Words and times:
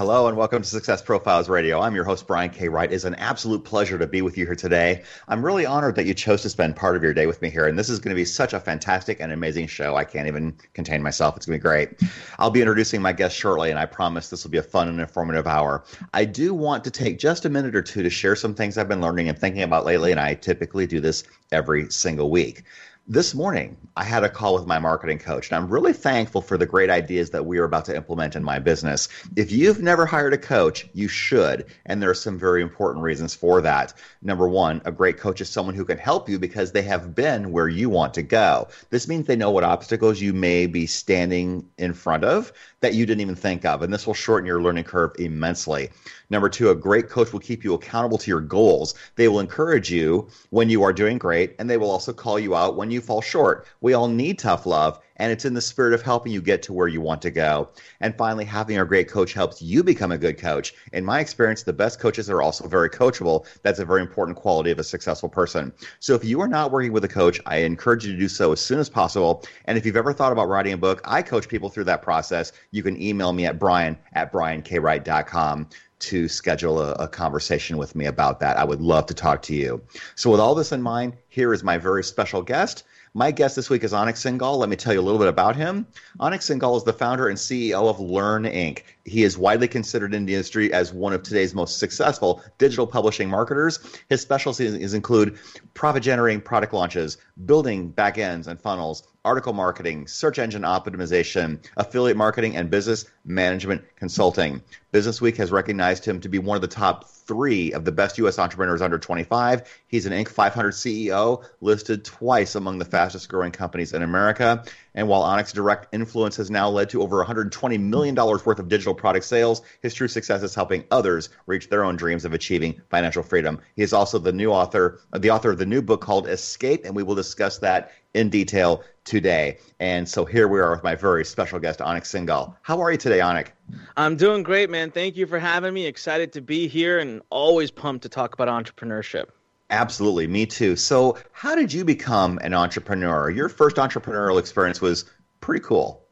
Hello 0.00 0.28
and 0.28 0.34
welcome 0.34 0.62
to 0.62 0.66
Success 0.66 1.02
Profiles 1.02 1.50
Radio. 1.50 1.82
I'm 1.82 1.94
your 1.94 2.04
host, 2.04 2.26
Brian 2.26 2.48
K. 2.48 2.70
Wright. 2.70 2.90
It's 2.90 3.04
an 3.04 3.16
absolute 3.16 3.64
pleasure 3.64 3.98
to 3.98 4.06
be 4.06 4.22
with 4.22 4.38
you 4.38 4.46
here 4.46 4.54
today. 4.54 5.02
I'm 5.28 5.44
really 5.44 5.66
honored 5.66 5.94
that 5.96 6.06
you 6.06 6.14
chose 6.14 6.40
to 6.40 6.48
spend 6.48 6.74
part 6.74 6.96
of 6.96 7.02
your 7.02 7.12
day 7.12 7.26
with 7.26 7.42
me 7.42 7.50
here, 7.50 7.66
and 7.66 7.78
this 7.78 7.90
is 7.90 7.98
going 7.98 8.08
to 8.08 8.18
be 8.18 8.24
such 8.24 8.54
a 8.54 8.60
fantastic 8.60 9.20
and 9.20 9.30
amazing 9.30 9.66
show. 9.66 9.96
I 9.96 10.04
can't 10.04 10.26
even 10.26 10.56
contain 10.72 11.02
myself. 11.02 11.36
It's 11.36 11.44
going 11.44 11.58
to 11.58 11.62
be 11.62 11.68
great. 11.68 12.00
I'll 12.38 12.48
be 12.48 12.62
introducing 12.62 13.02
my 13.02 13.12
guest 13.12 13.36
shortly, 13.36 13.68
and 13.68 13.78
I 13.78 13.84
promise 13.84 14.30
this 14.30 14.42
will 14.42 14.50
be 14.50 14.56
a 14.56 14.62
fun 14.62 14.88
and 14.88 15.00
informative 15.00 15.46
hour. 15.46 15.84
I 16.14 16.24
do 16.24 16.54
want 16.54 16.82
to 16.84 16.90
take 16.90 17.18
just 17.18 17.44
a 17.44 17.50
minute 17.50 17.76
or 17.76 17.82
two 17.82 18.02
to 18.02 18.08
share 18.08 18.36
some 18.36 18.54
things 18.54 18.78
I've 18.78 18.88
been 18.88 19.02
learning 19.02 19.28
and 19.28 19.38
thinking 19.38 19.64
about 19.64 19.84
lately, 19.84 20.12
and 20.12 20.18
I 20.18 20.32
typically 20.32 20.86
do 20.86 21.00
this 21.00 21.24
every 21.52 21.90
single 21.90 22.30
week 22.30 22.64
this 23.10 23.34
morning 23.34 23.76
I 23.96 24.04
had 24.04 24.22
a 24.22 24.28
call 24.28 24.54
with 24.54 24.68
my 24.68 24.78
marketing 24.78 25.18
coach, 25.18 25.50
and 25.50 25.56
I'm 25.56 25.68
really 25.68 25.92
thankful 25.92 26.40
for 26.40 26.56
the 26.56 26.64
great 26.64 26.90
ideas 26.90 27.30
that 27.30 27.44
we 27.44 27.58
are 27.58 27.64
about 27.64 27.86
to 27.86 27.96
implement 27.96 28.36
in 28.36 28.44
my 28.44 28.60
business. 28.60 29.08
If 29.34 29.50
you've 29.50 29.82
never 29.82 30.06
hired 30.06 30.32
a 30.32 30.38
coach, 30.38 30.88
you 30.94 31.08
should, 31.08 31.66
and 31.84 32.00
there 32.00 32.08
are 32.08 32.14
some 32.14 32.38
very 32.38 32.62
important 32.62 33.02
reasons 33.02 33.34
for 33.34 33.60
that. 33.62 33.94
Number 34.22 34.48
one, 34.48 34.80
a 34.84 34.92
great 34.92 35.18
coach 35.18 35.40
is 35.40 35.50
someone 35.50 35.74
who 35.74 35.84
can 35.84 35.98
help 35.98 36.28
you 36.28 36.38
because 36.38 36.70
they 36.70 36.82
have 36.82 37.16
been 37.16 37.50
where 37.50 37.68
you 37.68 37.90
want 37.90 38.14
to 38.14 38.22
go. 38.22 38.68
This 38.90 39.08
means 39.08 39.26
they 39.26 39.34
know 39.34 39.50
what 39.50 39.64
obstacles 39.64 40.20
you 40.20 40.32
may 40.32 40.66
be 40.66 40.86
standing 40.86 41.68
in 41.78 41.94
front 41.94 42.22
of 42.22 42.52
that 42.78 42.94
you 42.94 43.06
didn't 43.06 43.22
even 43.22 43.34
think 43.34 43.64
of, 43.64 43.82
and 43.82 43.92
this 43.92 44.06
will 44.06 44.14
shorten 44.14 44.46
your 44.46 44.62
learning 44.62 44.84
curve 44.84 45.10
immensely. 45.18 45.90
Number 46.30 46.48
two, 46.48 46.70
a 46.70 46.74
great 46.76 47.08
coach 47.08 47.32
will 47.32 47.40
keep 47.40 47.64
you 47.64 47.74
accountable 47.74 48.18
to 48.18 48.30
your 48.30 48.40
goals. 48.40 48.94
They 49.16 49.26
will 49.26 49.40
encourage 49.40 49.90
you 49.90 50.28
when 50.50 50.70
you 50.70 50.84
are 50.84 50.92
doing 50.92 51.18
great, 51.18 51.56
and 51.58 51.68
they 51.68 51.76
will 51.76 51.90
also 51.90 52.12
call 52.12 52.38
you 52.38 52.54
out 52.54 52.76
when 52.76 52.92
you 52.92 53.00
fall 53.00 53.20
short. 53.20 53.66
We 53.80 53.94
all 53.94 54.06
need 54.06 54.38
tough 54.38 54.64
love, 54.64 55.00
and 55.16 55.32
it's 55.32 55.44
in 55.44 55.54
the 55.54 55.60
spirit 55.60 55.92
of 55.92 56.02
helping 56.02 56.32
you 56.32 56.40
get 56.40 56.62
to 56.62 56.72
where 56.72 56.86
you 56.86 57.00
want 57.00 57.20
to 57.22 57.32
go. 57.32 57.68
And 58.00 58.16
finally, 58.16 58.44
having 58.44 58.78
a 58.78 58.84
great 58.84 59.08
coach 59.08 59.32
helps 59.32 59.60
you 59.60 59.82
become 59.82 60.12
a 60.12 60.18
good 60.18 60.38
coach. 60.38 60.72
In 60.92 61.04
my 61.04 61.18
experience, 61.18 61.64
the 61.64 61.72
best 61.72 61.98
coaches 61.98 62.30
are 62.30 62.40
also 62.40 62.68
very 62.68 62.88
coachable. 62.88 63.46
That's 63.62 63.80
a 63.80 63.84
very 63.84 64.00
important 64.00 64.36
quality 64.36 64.70
of 64.70 64.78
a 64.78 64.84
successful 64.84 65.28
person. 65.28 65.72
So 65.98 66.14
if 66.14 66.24
you 66.24 66.40
are 66.40 66.48
not 66.48 66.70
working 66.70 66.92
with 66.92 67.04
a 67.04 67.08
coach, 67.08 67.40
I 67.44 67.58
encourage 67.58 68.06
you 68.06 68.12
to 68.12 68.18
do 68.18 68.28
so 68.28 68.52
as 68.52 68.60
soon 68.60 68.78
as 68.78 68.88
possible. 68.88 69.44
And 69.64 69.76
if 69.76 69.84
you've 69.84 69.96
ever 69.96 70.12
thought 70.12 70.32
about 70.32 70.48
writing 70.48 70.72
a 70.74 70.78
book, 70.78 71.00
I 71.04 71.22
coach 71.22 71.48
people 71.48 71.68
through 71.68 71.84
that 71.84 72.02
process. 72.02 72.52
You 72.70 72.84
can 72.84 73.00
email 73.02 73.32
me 73.32 73.46
at 73.46 73.58
brian 73.58 73.98
at 74.12 74.32
briankwright.com 74.32 75.68
to 76.00 76.28
schedule 76.28 76.80
a, 76.80 76.92
a, 76.94 77.08
conversation 77.08 77.76
with 77.76 77.94
me 77.94 78.06
about 78.06 78.40
that. 78.40 78.56
I 78.56 78.64
would 78.64 78.80
love 78.80 79.06
to 79.06 79.14
talk 79.14 79.42
to 79.42 79.54
you. 79.54 79.82
So, 80.14 80.30
with 80.30 80.40
all 80.40 80.54
this 80.54 80.72
in 80.72 80.82
mind, 80.82 81.14
here 81.28 81.52
is 81.52 81.62
my 81.62 81.78
very 81.78 82.02
special 82.02 82.42
guest. 82.42 82.84
My 83.12 83.32
guest 83.32 83.56
this 83.56 83.68
week 83.68 83.82
is 83.82 83.92
Anik 83.92 84.14
Singal. 84.14 84.58
Let 84.58 84.68
me 84.68 84.76
tell 84.76 84.92
you 84.92 85.00
a 85.00 85.02
little 85.02 85.18
bit 85.18 85.28
about 85.28 85.56
him. 85.56 85.86
Anik 86.20 86.40
Singal 86.40 86.76
is 86.76 86.84
the 86.84 86.92
founder 86.92 87.28
and 87.28 87.36
CEO 87.36 87.88
of 87.88 87.98
Lurn 87.98 88.44
Inc. 88.44 88.82
He 89.10 89.24
is 89.24 89.36
widely 89.36 89.66
considered 89.66 90.14
in 90.14 90.24
the 90.24 90.34
industry 90.34 90.72
as 90.72 90.92
one 90.92 91.12
of 91.12 91.24
today's 91.24 91.52
most 91.52 91.78
successful 91.78 92.44
digital 92.58 92.86
publishing 92.86 93.28
marketers. 93.28 93.80
His 94.08 94.20
specialties 94.20 94.94
include 94.94 95.36
profit 95.74 96.04
generating 96.04 96.40
product 96.40 96.72
launches, 96.72 97.18
building 97.44 97.92
backends 97.92 98.46
and 98.46 98.60
funnels, 98.60 99.02
article 99.24 99.52
marketing, 99.52 100.06
search 100.06 100.38
engine 100.38 100.62
optimization, 100.62 101.58
affiliate 101.76 102.16
marketing, 102.16 102.56
and 102.56 102.70
business 102.70 103.04
management 103.24 103.82
consulting. 103.96 104.62
Business 104.92 105.20
Week 105.20 105.36
has 105.36 105.50
recognized 105.50 106.04
him 106.04 106.20
to 106.20 106.28
be 106.28 106.38
one 106.38 106.56
of 106.56 106.62
the 106.62 106.68
top 106.68 107.08
three 107.08 107.72
of 107.72 107.84
the 107.84 107.92
best 107.92 108.16
U.S. 108.18 108.38
entrepreneurs 108.38 108.80
under 108.80 108.98
25. 108.98 109.82
He's 109.88 110.06
an 110.06 110.12
Inc. 110.12 110.28
500 110.28 110.72
CEO, 110.72 111.44
listed 111.60 112.04
twice 112.04 112.54
among 112.54 112.78
the 112.78 112.84
fastest 112.84 113.28
growing 113.28 113.52
companies 113.52 113.92
in 113.92 114.02
America. 114.02 114.64
And 114.94 115.08
while 115.08 115.22
Anik's 115.22 115.52
direct 115.52 115.94
influence 115.94 116.36
has 116.36 116.50
now 116.50 116.68
led 116.68 116.90
to 116.90 117.02
over 117.02 117.24
$120 117.24 117.80
million 117.80 118.14
worth 118.14 118.58
of 118.58 118.68
digital 118.68 118.94
product 118.94 119.24
sales, 119.24 119.62
his 119.82 119.94
true 119.94 120.08
success 120.08 120.42
is 120.42 120.54
helping 120.54 120.84
others 120.90 121.30
reach 121.46 121.68
their 121.68 121.84
own 121.84 121.96
dreams 121.96 122.24
of 122.24 122.32
achieving 122.32 122.80
financial 122.90 123.22
freedom. 123.22 123.60
He 123.76 123.82
is 123.82 123.92
also 123.92 124.18
the 124.18 124.32
new 124.32 124.50
author, 124.50 125.00
the 125.16 125.30
author 125.30 125.50
of 125.50 125.58
the 125.58 125.66
new 125.66 125.82
book 125.82 126.00
called 126.00 126.28
Escape, 126.28 126.84
and 126.84 126.94
we 126.94 127.02
will 127.02 127.14
discuss 127.14 127.58
that 127.58 127.92
in 128.14 128.28
detail 128.28 128.82
today. 129.04 129.58
And 129.78 130.08
so 130.08 130.24
here 130.24 130.48
we 130.48 130.58
are 130.60 130.72
with 130.72 130.82
my 130.82 130.94
very 130.94 131.24
special 131.24 131.58
guest, 131.58 131.78
Anik 131.80 132.02
Singal. 132.02 132.56
How 132.62 132.80
are 132.80 132.90
you 132.90 132.98
today, 132.98 133.20
Anik? 133.20 133.48
I'm 133.96 134.16
doing 134.16 134.42
great, 134.42 134.70
man. 134.70 134.90
Thank 134.90 135.16
you 135.16 135.26
for 135.26 135.38
having 135.38 135.72
me. 135.72 135.86
Excited 135.86 136.32
to 136.32 136.40
be 136.40 136.66
here 136.66 136.98
and 136.98 137.22
always 137.30 137.70
pumped 137.70 138.02
to 138.02 138.08
talk 138.08 138.34
about 138.34 138.48
entrepreneurship. 138.48 139.26
Absolutely, 139.70 140.26
me 140.26 140.46
too. 140.46 140.74
So, 140.74 141.16
how 141.32 141.54
did 141.54 141.72
you 141.72 141.84
become 141.84 142.38
an 142.42 142.54
entrepreneur? 142.54 143.30
Your 143.30 143.48
first 143.48 143.76
entrepreneurial 143.76 144.38
experience 144.38 144.80
was 144.80 145.04
pretty 145.40 145.64
cool. 145.64 146.04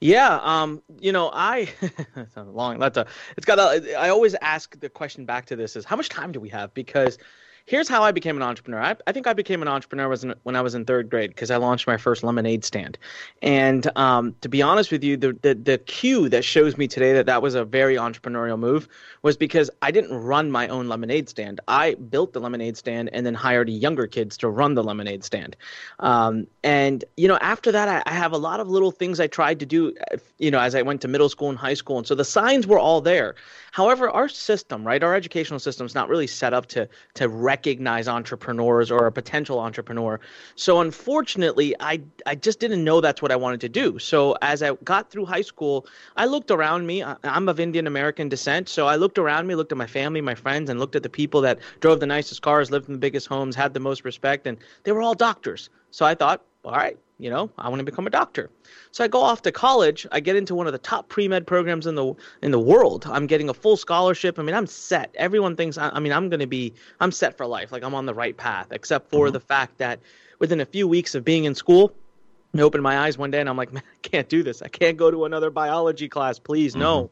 Yeah, 0.00 0.40
um, 0.42 0.82
you 1.00 1.12
know, 1.12 1.30
I 1.32 1.68
a 2.36 2.42
long. 2.44 2.78
That's 2.78 2.96
a. 2.96 3.06
It's 3.36 3.44
got 3.44 3.58
a. 3.58 3.94
I 3.98 4.08
always 4.08 4.34
ask 4.40 4.78
the 4.78 4.88
question 4.88 5.26
back 5.26 5.46
to 5.46 5.56
this: 5.56 5.76
is 5.76 5.84
how 5.84 5.96
much 5.96 6.08
time 6.08 6.32
do 6.32 6.40
we 6.40 6.48
have? 6.48 6.72
Because 6.72 7.18
here's 7.68 7.86
how 7.86 8.02
I 8.02 8.12
became 8.12 8.34
an 8.34 8.42
entrepreneur. 8.42 8.80
I, 8.80 8.96
I 9.06 9.12
think 9.12 9.26
I 9.26 9.34
became 9.34 9.60
an 9.60 9.68
entrepreneur 9.68 10.08
was 10.08 10.24
in, 10.24 10.34
when 10.42 10.56
I 10.56 10.62
was 10.62 10.74
in 10.74 10.86
third 10.86 11.10
grade 11.10 11.30
because 11.30 11.50
I 11.50 11.58
launched 11.58 11.86
my 11.86 11.98
first 11.98 12.22
lemonade 12.22 12.64
stand. 12.64 12.96
And 13.42 13.86
um, 13.94 14.34
to 14.40 14.48
be 14.48 14.62
honest 14.62 14.90
with 14.90 15.04
you, 15.04 15.18
the, 15.18 15.34
the 15.42 15.54
the 15.54 15.78
cue 15.78 16.30
that 16.30 16.44
shows 16.44 16.78
me 16.78 16.88
today 16.88 17.12
that 17.12 17.26
that 17.26 17.42
was 17.42 17.54
a 17.54 17.64
very 17.66 17.96
entrepreneurial 17.96 18.58
move 18.58 18.88
was 19.20 19.36
because 19.36 19.70
I 19.82 19.90
didn't 19.90 20.16
run 20.16 20.50
my 20.50 20.66
own 20.68 20.88
lemonade 20.88 21.28
stand. 21.28 21.60
I 21.68 21.94
built 21.94 22.32
the 22.32 22.40
lemonade 22.40 22.78
stand 22.78 23.10
and 23.12 23.26
then 23.26 23.34
hired 23.34 23.68
younger 23.68 24.06
kids 24.06 24.38
to 24.38 24.48
run 24.48 24.74
the 24.74 24.82
lemonade 24.82 25.22
stand. 25.22 25.54
Um, 25.98 26.46
and 26.64 27.04
you 27.18 27.28
know, 27.28 27.36
after 27.42 27.70
that, 27.70 27.88
I, 27.88 28.02
I 28.10 28.14
have 28.14 28.32
a 28.32 28.38
lot 28.38 28.60
of 28.60 28.70
little 28.70 28.92
things 28.92 29.20
I 29.20 29.26
tried 29.26 29.60
to 29.60 29.66
do. 29.66 29.94
You 30.38 30.50
know, 30.50 30.58
as 30.60 30.74
I 30.74 30.80
went 30.80 31.02
to 31.02 31.08
middle 31.08 31.28
school 31.28 31.50
and 31.50 31.58
high 31.58 31.74
school, 31.74 31.98
and 31.98 32.06
so 32.06 32.14
the 32.14 32.24
signs 32.24 32.66
were 32.66 32.78
all 32.78 33.02
there. 33.02 33.34
However, 33.72 34.08
our 34.08 34.30
system, 34.30 34.86
right, 34.86 35.02
our 35.02 35.14
educational 35.14 35.58
system 35.58 35.84
is 35.84 35.94
not 35.94 36.08
really 36.08 36.26
set 36.26 36.54
up 36.54 36.66
to 36.68 36.88
to 37.14 37.28
recognize 37.28 37.57
entrepreneurs 37.66 38.90
or 38.90 39.06
a 39.06 39.12
potential 39.12 39.58
entrepreneur. 39.58 40.20
So 40.54 40.80
unfortunately, 40.80 41.74
I 41.80 42.00
I 42.26 42.34
just 42.34 42.60
didn't 42.60 42.84
know 42.84 43.00
that's 43.00 43.22
what 43.22 43.32
I 43.32 43.36
wanted 43.36 43.60
to 43.62 43.68
do. 43.68 43.98
So 43.98 44.36
as 44.42 44.62
I 44.62 44.74
got 44.84 45.10
through 45.10 45.26
high 45.26 45.42
school, 45.42 45.86
I 46.16 46.26
looked 46.26 46.50
around 46.50 46.86
me. 46.86 47.02
I'm 47.24 47.48
of 47.48 47.60
Indian 47.60 47.86
American 47.86 48.28
descent, 48.28 48.68
so 48.68 48.86
I 48.86 48.96
looked 48.96 49.18
around 49.18 49.46
me, 49.46 49.54
looked 49.54 49.72
at 49.72 49.78
my 49.78 49.86
family, 49.86 50.20
my 50.20 50.34
friends, 50.34 50.70
and 50.70 50.78
looked 50.78 50.96
at 50.96 51.02
the 51.02 51.08
people 51.08 51.40
that 51.42 51.58
drove 51.80 52.00
the 52.00 52.06
nicest 52.06 52.42
cars, 52.42 52.70
lived 52.70 52.88
in 52.88 52.94
the 52.94 53.00
biggest 53.00 53.26
homes, 53.26 53.56
had 53.56 53.74
the 53.74 53.80
most 53.80 54.04
respect, 54.04 54.46
and 54.46 54.58
they 54.84 54.92
were 54.92 55.02
all 55.02 55.14
doctors. 55.14 55.70
So 55.90 56.04
I 56.04 56.14
thought, 56.14 56.42
all 56.64 56.72
right, 56.72 56.98
you 57.18 57.30
know, 57.30 57.50
I 57.58 57.68
want 57.68 57.80
to 57.80 57.84
become 57.84 58.06
a 58.06 58.10
doctor. 58.10 58.50
So 58.92 59.04
I 59.04 59.08
go 59.08 59.20
off 59.20 59.42
to 59.42 59.52
college. 59.52 60.06
I 60.12 60.20
get 60.20 60.36
into 60.36 60.54
one 60.54 60.66
of 60.66 60.72
the 60.72 60.78
top 60.78 61.08
pre 61.08 61.26
med 61.26 61.46
programs 61.46 61.86
in 61.86 61.96
the 61.96 62.14
in 62.42 62.52
the 62.52 62.60
world. 62.60 63.06
I'm 63.10 63.26
getting 63.26 63.48
a 63.48 63.54
full 63.54 63.76
scholarship. 63.76 64.38
I 64.38 64.42
mean, 64.42 64.54
I'm 64.54 64.66
set. 64.66 65.14
Everyone 65.16 65.56
thinks. 65.56 65.76
I, 65.76 65.90
I 65.90 66.00
mean, 66.00 66.12
I'm 66.12 66.28
going 66.28 66.40
to 66.40 66.46
be. 66.46 66.72
I'm 67.00 67.10
set 67.10 67.36
for 67.36 67.46
life. 67.46 67.72
Like 67.72 67.82
I'm 67.82 67.94
on 67.94 68.06
the 68.06 68.14
right 68.14 68.36
path. 68.36 68.68
Except 68.70 69.10
for 69.10 69.26
mm-hmm. 69.26 69.32
the 69.32 69.40
fact 69.40 69.78
that 69.78 70.00
within 70.38 70.60
a 70.60 70.66
few 70.66 70.86
weeks 70.86 71.14
of 71.14 71.24
being 71.24 71.44
in 71.44 71.54
school, 71.54 71.92
I 72.56 72.60
opened 72.60 72.82
my 72.82 73.00
eyes 73.00 73.18
one 73.18 73.30
day 73.30 73.40
and 73.40 73.48
I'm 73.48 73.56
like, 73.56 73.72
man, 73.72 73.82
I 73.86 74.08
can't 74.08 74.28
do 74.28 74.42
this. 74.42 74.62
I 74.62 74.68
can't 74.68 74.96
go 74.96 75.10
to 75.10 75.24
another 75.24 75.50
biology 75.50 76.08
class. 76.08 76.38
Please, 76.38 76.72
mm-hmm. 76.72 76.82
no 76.82 77.10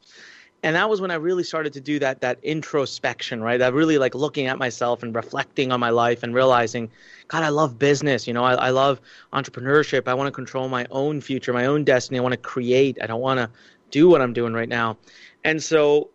and 0.62 0.75
that 0.75 0.88
was 0.88 1.00
when 1.00 1.11
I 1.11 1.14
really 1.14 1.44
started 1.44 1.73
to 1.75 1.81
do 1.81 1.99
that 1.99 2.20
that 2.23 2.38
introspection, 2.43 3.43
right? 3.43 3.61
I 3.61 3.69
really 3.69 3.99
like 3.99 4.14
looking 4.14 4.47
at 4.47 4.58
myself 4.58 5.03
and 5.03 5.14
reflecting 5.14 5.70
on 5.73 5.81
my 5.81 5.91
life 5.91 6.23
and 6.23 6.35
realizing, 6.35 6.91
God, 7.29 7.43
I 7.43 7.50
love 7.50 7.79
business. 7.79 8.26
You 8.26 8.35
know, 8.35 8.44
I, 8.44 8.55
I 8.55 8.70
love 8.70 9.00
entrepreneurship. 9.32 10.08
I 10.08 10.14
want 10.14 10.29
to 10.29 10.32
control 10.32 10.69
my 10.69 10.87
own 10.91 11.20
future, 11.20 11.53
my 11.53 11.67
own 11.67 11.85
destiny. 11.85 12.19
I 12.19 12.23
want 12.23 12.32
to 12.32 12.38
create. 12.38 12.99
I 13.03 13.06
don't 13.06 13.20
want 13.20 13.38
to 13.38 13.50
do 13.91 14.08
what 14.08 14.20
I'm 14.20 14.32
doing 14.32 14.55
right 14.55 14.69
now. 14.69 14.99
And 15.44 15.62
so 15.62 16.11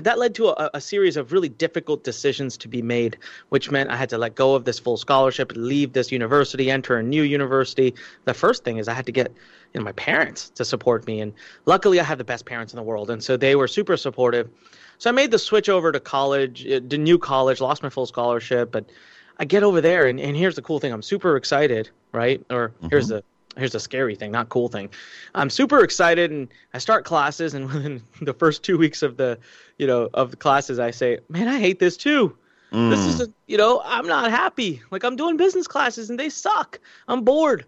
that 0.00 0.18
led 0.18 0.34
to 0.34 0.48
a, 0.48 0.70
a, 0.74 0.80
series 0.80 1.16
of 1.16 1.32
really 1.32 1.48
difficult 1.48 2.04
decisions 2.04 2.56
to 2.58 2.68
be 2.68 2.82
made, 2.82 3.16
which 3.48 3.70
meant 3.70 3.90
I 3.90 3.96
had 3.96 4.10
to 4.10 4.18
let 4.18 4.34
go 4.34 4.54
of 4.54 4.64
this 4.64 4.78
full 4.78 4.96
scholarship, 4.96 5.52
leave 5.54 5.94
this 5.94 6.12
university, 6.12 6.70
enter 6.70 6.98
a 6.98 7.02
new 7.02 7.22
university. 7.22 7.94
The 8.24 8.34
first 8.34 8.64
thing 8.64 8.76
is 8.76 8.86
I 8.86 8.92
had 8.92 9.06
to 9.06 9.12
get 9.12 9.32
you 9.72 9.80
know 9.80 9.84
my 9.84 9.92
parents 9.92 10.50
to 10.50 10.64
support 10.64 11.06
me, 11.06 11.20
and 11.20 11.32
luckily 11.64 12.00
I 12.00 12.04
have 12.04 12.18
the 12.18 12.24
best 12.24 12.44
parents 12.44 12.72
in 12.72 12.76
the 12.76 12.82
world, 12.82 13.10
and 13.10 13.22
so 13.22 13.36
they 13.36 13.56
were 13.56 13.68
super 13.68 13.96
supportive. 13.96 14.50
So 14.98 15.08
I 15.10 15.12
made 15.12 15.30
the 15.30 15.38
switch 15.38 15.68
over 15.68 15.90
to 15.90 16.00
college, 16.00 16.66
uh, 16.66 16.80
the 16.86 16.98
new 16.98 17.18
college, 17.18 17.60
lost 17.60 17.82
my 17.82 17.88
full 17.88 18.06
scholarship, 18.06 18.70
but 18.70 18.90
I 19.38 19.46
get 19.46 19.62
over 19.62 19.80
there, 19.80 20.06
and, 20.06 20.20
and 20.20 20.36
here's 20.36 20.56
the 20.56 20.62
cool 20.62 20.80
thing: 20.80 20.92
I'm 20.92 21.02
super 21.02 21.36
excited, 21.36 21.88
right? 22.12 22.44
Or 22.50 22.68
mm-hmm. 22.68 22.88
here's 22.90 23.08
the 23.08 23.24
here's 23.56 23.72
the 23.72 23.80
scary 23.80 24.14
thing, 24.14 24.30
not 24.30 24.48
cool 24.48 24.68
thing. 24.68 24.88
I'm 25.34 25.50
super 25.50 25.82
excited, 25.82 26.30
and 26.30 26.48
I 26.74 26.78
start 26.78 27.04
classes, 27.04 27.54
and 27.54 27.66
within 27.72 28.02
the 28.20 28.34
first 28.34 28.62
two 28.62 28.78
weeks 28.78 29.02
of 29.02 29.16
the, 29.16 29.38
you 29.78 29.86
know, 29.86 30.08
of 30.14 30.30
the 30.30 30.36
classes, 30.36 30.78
I 30.78 30.90
say, 30.90 31.18
"Man, 31.28 31.48
I 31.48 31.58
hate 31.58 31.78
this 31.78 31.96
too. 31.96 32.36
Mm. 32.72 32.90
This 32.90 33.00
is, 33.00 33.20
a, 33.20 33.28
you 33.46 33.58
know, 33.58 33.82
I'm 33.84 34.06
not 34.06 34.30
happy. 34.30 34.80
Like 34.90 35.04
I'm 35.04 35.16
doing 35.16 35.36
business 35.36 35.66
classes, 35.66 36.10
and 36.10 36.18
they 36.18 36.28
suck. 36.28 36.80
I'm 37.08 37.22
bored." 37.22 37.64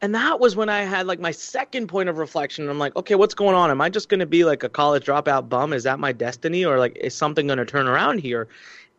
And 0.00 0.14
that 0.14 0.38
was 0.38 0.54
when 0.54 0.68
I 0.68 0.82
had 0.82 1.08
like 1.08 1.18
my 1.18 1.32
second 1.32 1.88
point 1.88 2.08
of 2.08 2.18
reflection. 2.18 2.68
I'm 2.68 2.78
like, 2.78 2.94
okay, 2.94 3.16
what's 3.16 3.34
going 3.34 3.56
on? 3.56 3.68
Am 3.68 3.80
I 3.80 3.88
just 3.88 4.08
going 4.08 4.20
to 4.20 4.26
be 4.26 4.44
like 4.44 4.62
a 4.62 4.68
college 4.68 5.06
dropout 5.06 5.48
bum? 5.48 5.72
Is 5.72 5.82
that 5.82 5.98
my 5.98 6.12
destiny, 6.12 6.64
or 6.64 6.78
like 6.78 6.96
is 7.00 7.14
something 7.14 7.48
going 7.48 7.58
to 7.58 7.64
turn 7.64 7.88
around 7.88 8.18
here? 8.20 8.48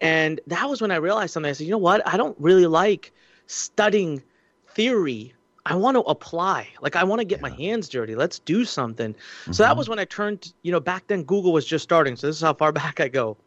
And 0.01 0.41
that 0.47 0.69
was 0.69 0.81
when 0.81 0.91
I 0.91 0.97
realized 0.97 1.33
something. 1.33 1.49
I 1.49 1.53
said, 1.53 1.65
you 1.67 1.71
know 1.71 1.77
what? 1.77 2.05
I 2.05 2.17
don't 2.17 2.35
really 2.39 2.67
like 2.67 3.13
studying 3.47 4.21
theory 4.67 5.33
I 5.65 5.75
want 5.75 5.95
to 5.95 6.01
apply. 6.01 6.67
Like 6.81 6.95
I 6.95 7.03
want 7.03 7.19
to 7.19 7.25
get 7.25 7.39
yeah. 7.39 7.49
my 7.49 7.55
hands 7.55 7.89
dirty. 7.89 8.15
Let's 8.15 8.39
do 8.39 8.65
something. 8.65 9.13
Mm-hmm. 9.13 9.51
So 9.51 9.63
that 9.63 9.69
mm-hmm. 9.69 9.77
was 9.77 9.89
when 9.89 9.99
I 9.99 10.05
turned, 10.05 10.53
you 10.61 10.71
know, 10.71 10.79
back 10.79 11.07
then 11.07 11.23
Google 11.23 11.53
was 11.53 11.65
just 11.65 11.83
starting. 11.83 12.15
So 12.15 12.27
this 12.27 12.37
is 12.37 12.41
how 12.41 12.53
far 12.53 12.71
back 12.83 12.99
I 12.99 13.07
go. 13.07 13.37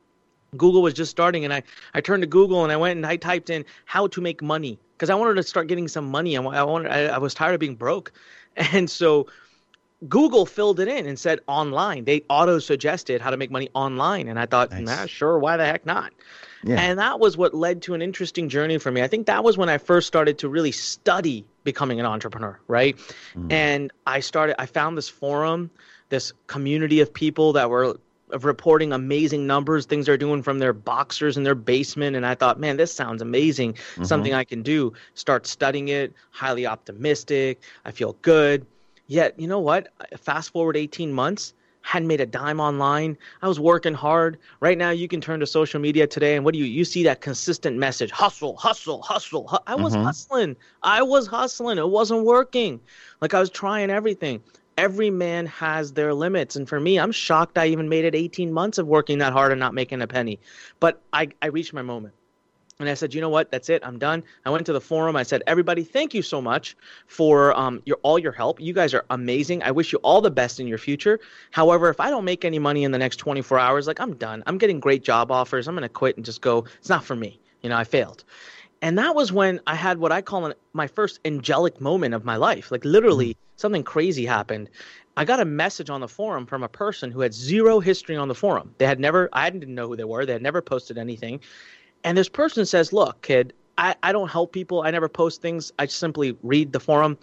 Google 0.57 0.83
was 0.83 0.93
just 0.93 1.11
starting 1.11 1.45
and 1.45 1.53
I, 1.53 1.63
I 1.95 2.03
turned 2.03 2.23
to 2.23 2.27
Google 2.27 2.63
and 2.63 2.71
I 2.71 2.77
went 2.77 2.99
and 2.99 3.07
I 3.07 3.17
typed 3.17 3.49
in 3.49 3.65
how 3.87 4.07
to 4.09 4.21
make 4.21 4.43
money 4.43 4.79
because 4.95 5.09
I 5.09 5.15
wanted 5.15 5.35
to 5.35 5.43
start 5.43 5.67
getting 5.67 5.89
some 5.89 6.11
money. 6.11 6.37
I, 6.37 6.43
I 6.43 6.63
wanted, 6.63 6.93
I, 6.93 7.07
I 7.07 7.19
was 7.19 7.33
tired 7.33 7.55
of 7.55 7.61
being 7.61 7.77
broke. 7.77 8.13
And 8.55 8.91
so 8.91 9.29
Google 10.09 10.45
filled 10.45 10.79
it 10.79 10.89
in 10.89 11.07
and 11.07 11.19
said 11.19 11.41
online. 11.47 12.05
They 12.05 12.23
auto 12.29 12.59
suggested 12.59 13.23
how 13.23 13.31
to 13.31 13.39
make 13.39 13.51
money 13.51 13.71
online. 13.73 14.29
And 14.29 14.39
I 14.39 14.45
thought, 14.45 14.71
nice. 14.71 14.85
nah, 14.87 15.07
sure, 15.07 15.39
why 15.39 15.57
the 15.57 15.65
heck 15.65 15.87
not? 15.87 16.13
Yeah. 16.65 16.81
And 16.81 16.99
that 16.99 17.19
was 17.19 17.39
what 17.39 17.55
led 17.55 17.81
to 17.83 17.95
an 17.95 18.03
interesting 18.03 18.51
journey 18.51 18.77
for 18.77 18.91
me. 18.91 19.01
I 19.01 19.09
think 19.09 19.27
that 19.27 19.43
was 19.43 19.57
when 19.57 19.71
I 19.71 19.79
first 19.79 20.07
started 20.07 20.39
to 20.41 20.51
really 20.51 20.73
study 20.73 21.47
becoming 21.65 22.01
an 22.01 22.07
entrepreneur, 22.07 22.59
right? 22.69 22.97
Mm. 23.35 23.53
And 23.53 23.93
I 24.07 24.21
started, 24.21 24.61
I 24.61 24.67
found 24.67 24.97
this 24.97 25.09
forum, 25.09 25.71
this 26.09 26.33
community 26.47 27.01
of 27.01 27.13
people 27.13 27.55
that 27.55 27.71
were 27.71 27.99
reporting 28.41 28.93
amazing 28.93 29.47
numbers, 29.47 29.87
things 29.87 30.07
they're 30.07 30.17
doing 30.17 30.43
from 30.43 30.59
their 30.59 30.73
boxers 30.73 31.37
in 31.37 31.43
their 31.43 31.55
basement. 31.55 32.17
And 32.17 32.25
I 32.25 32.35
thought, 32.35 32.59
man, 32.59 32.77
this 32.77 32.93
sounds 32.93 33.23
amazing. 33.23 33.75
Mm-hmm. 33.75 34.05
Something 34.05 34.35
I 34.35 34.45
can 34.45 34.63
do. 34.63 34.93
Start 35.15 35.47
studying 35.47 35.89
it, 35.89 36.13
highly 36.31 36.67
optimistic. 36.67 37.61
I 37.85 37.91
feel 37.91 38.17
good. 38.23 38.67
Yet, 39.07 39.39
you 39.39 39.47
know 39.47 39.61
what? 39.61 39.89
Fast 40.19 40.53
forward 40.53 40.77
18 40.77 41.13
months, 41.13 41.53
hadn't 41.83 42.09
made 42.09 42.21
a 42.21 42.27
dime 42.27 42.61
online. 42.61 43.19
I 43.43 43.49
was 43.49 43.61
working 43.61 43.95
hard. 43.95 44.39
Right 44.61 44.79
now, 44.79 44.91
you 44.91 45.09
can 45.09 45.21
turn 45.21 45.41
to 45.41 45.47
social 45.47 45.81
media 45.81 46.07
today, 46.07 46.37
and 46.37 46.45
what 46.45 46.55
do 46.55 46.59
you 46.59 46.65
you 46.65 46.85
see 46.85 47.03
that 47.05 47.21
consistent 47.21 47.77
message: 47.77 48.11
hustle, 48.11 48.57
hustle, 48.57 49.03
hustle. 49.03 49.49
Hu- 49.49 49.59
I 49.67 49.75
was 49.75 49.95
mm-hmm. 49.95 50.05
hustling. 50.05 50.57
I 50.83 51.03
was 51.03 51.27
hustling. 51.27 51.79
It 51.79 51.89
wasn't 51.89 52.25
working. 52.25 52.81
Like 53.21 53.35
I 53.35 53.41
was 53.41 53.51
trying 53.51 53.91
everything. 53.91 54.43
Every 54.79 55.11
man 55.11 55.45
has 55.47 55.93
their 55.93 56.15
limits, 56.15 56.57
and 56.57 56.67
for 56.69 56.81
me, 56.81 56.99
I'm 56.99 57.13
shocked 57.13 57.59
I 57.59 57.67
even 57.67 57.89
made 57.89 58.07
it 58.07 58.15
18 58.15 58.53
months 58.53 58.79
of 58.79 58.87
working 58.87 59.19
that 59.19 59.33
hard 59.33 59.53
and 59.53 59.61
not 59.61 59.75
making 59.75 60.01
a 60.01 60.07
penny. 60.07 60.41
But 60.81 61.03
I 61.13 61.29
I 61.43 61.49
reached 61.49 61.75
my 61.75 61.83
moment. 61.83 62.15
And 62.79 62.89
I 62.89 62.95
said, 62.95 63.15
you 63.15 63.21
know 63.21 63.29
what? 63.29 63.51
That's 63.51 63.69
it. 63.69 63.83
I'm 63.85 63.99
done. 63.99 64.25
I 64.45 64.51
went 64.51 64.67
to 64.67 64.73
the 64.73 64.81
forum. 64.81 65.15
I 65.15 65.23
said, 65.23 65.43
everybody, 65.47 65.85
thank 65.85 66.15
you 66.15 66.23
so 66.23 66.41
much 66.41 66.77
for 67.07 67.57
um, 67.59 67.83
your 67.85 67.99
all 68.03 68.19
your 68.19 68.33
help. 68.33 68.61
You 68.61 68.73
guys 68.73 68.95
are 68.95 69.05
amazing. 69.11 69.63
I 69.63 69.71
wish 69.71 69.93
you 69.93 69.99
all 70.03 70.21
the 70.21 70.31
best 70.31 70.59
in 70.59 70.67
your 70.67 70.79
future. 70.79 71.21
However, 71.51 71.89
if 71.89 72.01
I 72.01 72.11
don't 72.11 72.25
make 72.25 72.45
any 72.45 72.59
money 72.59 72.85
in 72.85 72.91
the 72.91 72.99
next 72.99 73.17
24 73.17 73.59
hours, 73.59 73.87
like 73.87 74.01
I'm 74.01 74.15
done. 74.17 74.43
I'm 74.47 74.59
getting 74.59 74.81
great 74.81 75.05
job 75.05 75.31
offers. 75.31 75.69
I'm 75.69 75.75
going 75.75 75.83
to 75.83 75.89
quit 75.89 76.17
and 76.17 76.25
just 76.25 76.41
go. 76.41 76.65
It's 76.79 76.89
not 76.89 77.05
for 77.05 77.15
me. 77.15 77.39
You 77.63 77.69
know, 77.69 77.77
I 77.77 77.85
failed. 77.85 78.25
And 78.81 78.99
that 78.99 79.15
was 79.15 79.33
when 79.33 79.61
I 79.67 79.77
had 79.77 79.99
what 79.99 80.11
I 80.11 80.23
call 80.23 80.47
an, 80.47 80.55
my 80.73 80.89
first 80.89 81.21
angelic 81.25 81.81
moment 81.81 82.15
of 82.15 82.25
my 82.25 82.37
life. 82.37 82.73
Like 82.73 82.85
literally, 82.85 83.31
mm-hmm. 83.31 83.53
something 83.57 83.85
crazy 83.85 84.27
happened. 84.27 84.69
I 85.17 85.25
got 85.25 85.41
a 85.41 85.45
message 85.45 85.89
on 85.89 86.01
the 86.01 86.09
forum 86.09 86.47
from 86.47 86.63
a 86.65 86.69
person 86.69 87.13
who 87.13 87.21
had 87.21 87.33
zero 87.33 87.81
history 87.81 88.17
on 88.17 88.29
the 88.29 88.35
forum. 88.35 88.75
They 88.79 88.87
had 88.87 88.99
never, 88.99 89.29
I 89.33 89.51
didn't 89.51 89.75
know 89.75 89.87
who 89.87 89.97
they 89.97 90.05
were. 90.05 90.27
They 90.27 90.33
had 90.33 90.43
never 90.43 90.63
posted 90.63 90.99
anything. 90.99 91.41
And 92.05 92.17
this 92.17 92.29
person 92.29 92.67
says, 92.67 92.93
Look, 92.93 93.23
kid, 93.23 93.53
I, 93.79 93.95
I 94.03 94.13
don't 94.13 94.31
help 94.31 94.53
people. 94.53 94.83
I 94.83 94.91
never 94.91 95.09
post 95.09 95.43
things. 95.43 95.73
I 95.79 95.87
simply 95.87 96.37
read 96.43 96.73
the 96.73 96.81
forum. 96.81 97.19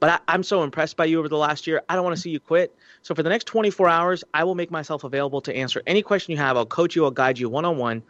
But 0.00 0.22
I, 0.28 0.34
am 0.34 0.42
so 0.42 0.62
impressed 0.62 0.96
by 0.96 1.04
you 1.04 1.18
over 1.18 1.28
the 1.28 1.36
last 1.36 1.66
year. 1.66 1.82
I 1.88 1.94
don't 1.94 2.04
want 2.04 2.16
to 2.16 2.22
see 2.22 2.30
you 2.30 2.40
quit. 2.40 2.74
So 3.02 3.14
for 3.14 3.22
the 3.22 3.28
next 3.28 3.44
24 3.44 3.88
hours, 3.88 4.24
I 4.32 4.44
will 4.44 4.54
make 4.54 4.70
myself 4.70 5.04
available 5.04 5.42
to 5.42 5.54
answer 5.54 5.82
any 5.86 6.02
question 6.02 6.32
you 6.32 6.38
have. 6.38 6.56
I'll 6.56 6.64
coach 6.64 6.96
you, 6.96 7.04
I'll 7.04 7.10
guide 7.10 7.38
you 7.38 7.50
one 7.50 7.66
on 7.66 7.76
one 7.76 8.02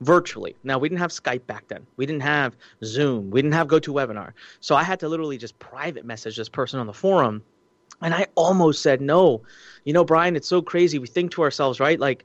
virtually. 0.00 0.56
Now, 0.64 0.78
we 0.78 0.88
didn't 0.88 1.00
have 1.00 1.10
Skype 1.10 1.46
back 1.46 1.68
then. 1.68 1.86
We 1.96 2.04
didn't 2.04 2.22
have 2.22 2.56
Zoom. 2.84 3.30
We 3.30 3.40
didn't 3.42 3.54
have 3.54 3.68
GoToWebinar. 3.68 4.32
So 4.60 4.74
I 4.74 4.82
had 4.82 5.00
to 5.00 5.08
literally 5.08 5.38
just 5.38 5.58
private 5.58 6.04
message 6.04 6.36
this 6.36 6.48
person 6.48 6.80
on 6.80 6.86
the 6.86 6.92
forum. 6.92 7.42
And 8.02 8.12
I 8.12 8.26
almost 8.34 8.82
said 8.82 9.00
no. 9.00 9.42
You 9.84 9.92
know, 9.92 10.04
Brian, 10.04 10.36
it's 10.36 10.48
so 10.48 10.60
crazy. 10.60 10.98
We 10.98 11.06
think 11.06 11.30
to 11.32 11.42
ourselves, 11.42 11.80
right? 11.80 11.98
Like, 11.98 12.24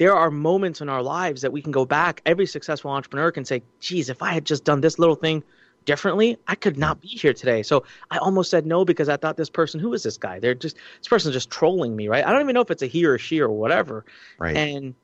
there 0.00 0.16
are 0.16 0.30
moments 0.30 0.80
in 0.80 0.88
our 0.88 1.02
lives 1.02 1.42
that 1.42 1.52
we 1.52 1.60
can 1.60 1.72
go 1.72 1.84
back. 1.84 2.22
Every 2.24 2.46
successful 2.46 2.90
entrepreneur 2.90 3.30
can 3.30 3.44
say, 3.44 3.62
geez, 3.80 4.08
if 4.08 4.22
I 4.22 4.32
had 4.32 4.46
just 4.46 4.64
done 4.64 4.80
this 4.80 4.98
little 4.98 5.14
thing 5.14 5.44
differently, 5.84 6.38
I 6.48 6.54
could 6.54 6.78
not 6.78 7.02
be 7.02 7.08
here 7.08 7.34
today. 7.34 7.62
So 7.62 7.84
I 8.10 8.16
almost 8.16 8.50
said 8.50 8.64
no 8.64 8.86
because 8.86 9.10
I 9.10 9.18
thought 9.18 9.36
this 9.36 9.50
person, 9.50 9.78
who 9.78 9.92
is 9.92 10.02
this 10.02 10.16
guy? 10.16 10.40
They're 10.40 10.54
just, 10.54 10.76
this 11.00 11.08
person's 11.08 11.34
just 11.34 11.50
trolling 11.50 11.94
me, 11.96 12.08
right? 12.08 12.26
I 12.26 12.32
don't 12.32 12.40
even 12.40 12.54
know 12.54 12.62
if 12.62 12.70
it's 12.70 12.80
a 12.80 12.86
he 12.86 13.04
or 13.04 13.18
she 13.18 13.40
or 13.40 13.50
whatever. 13.50 14.06
Right. 14.38 14.56
And 14.56 14.94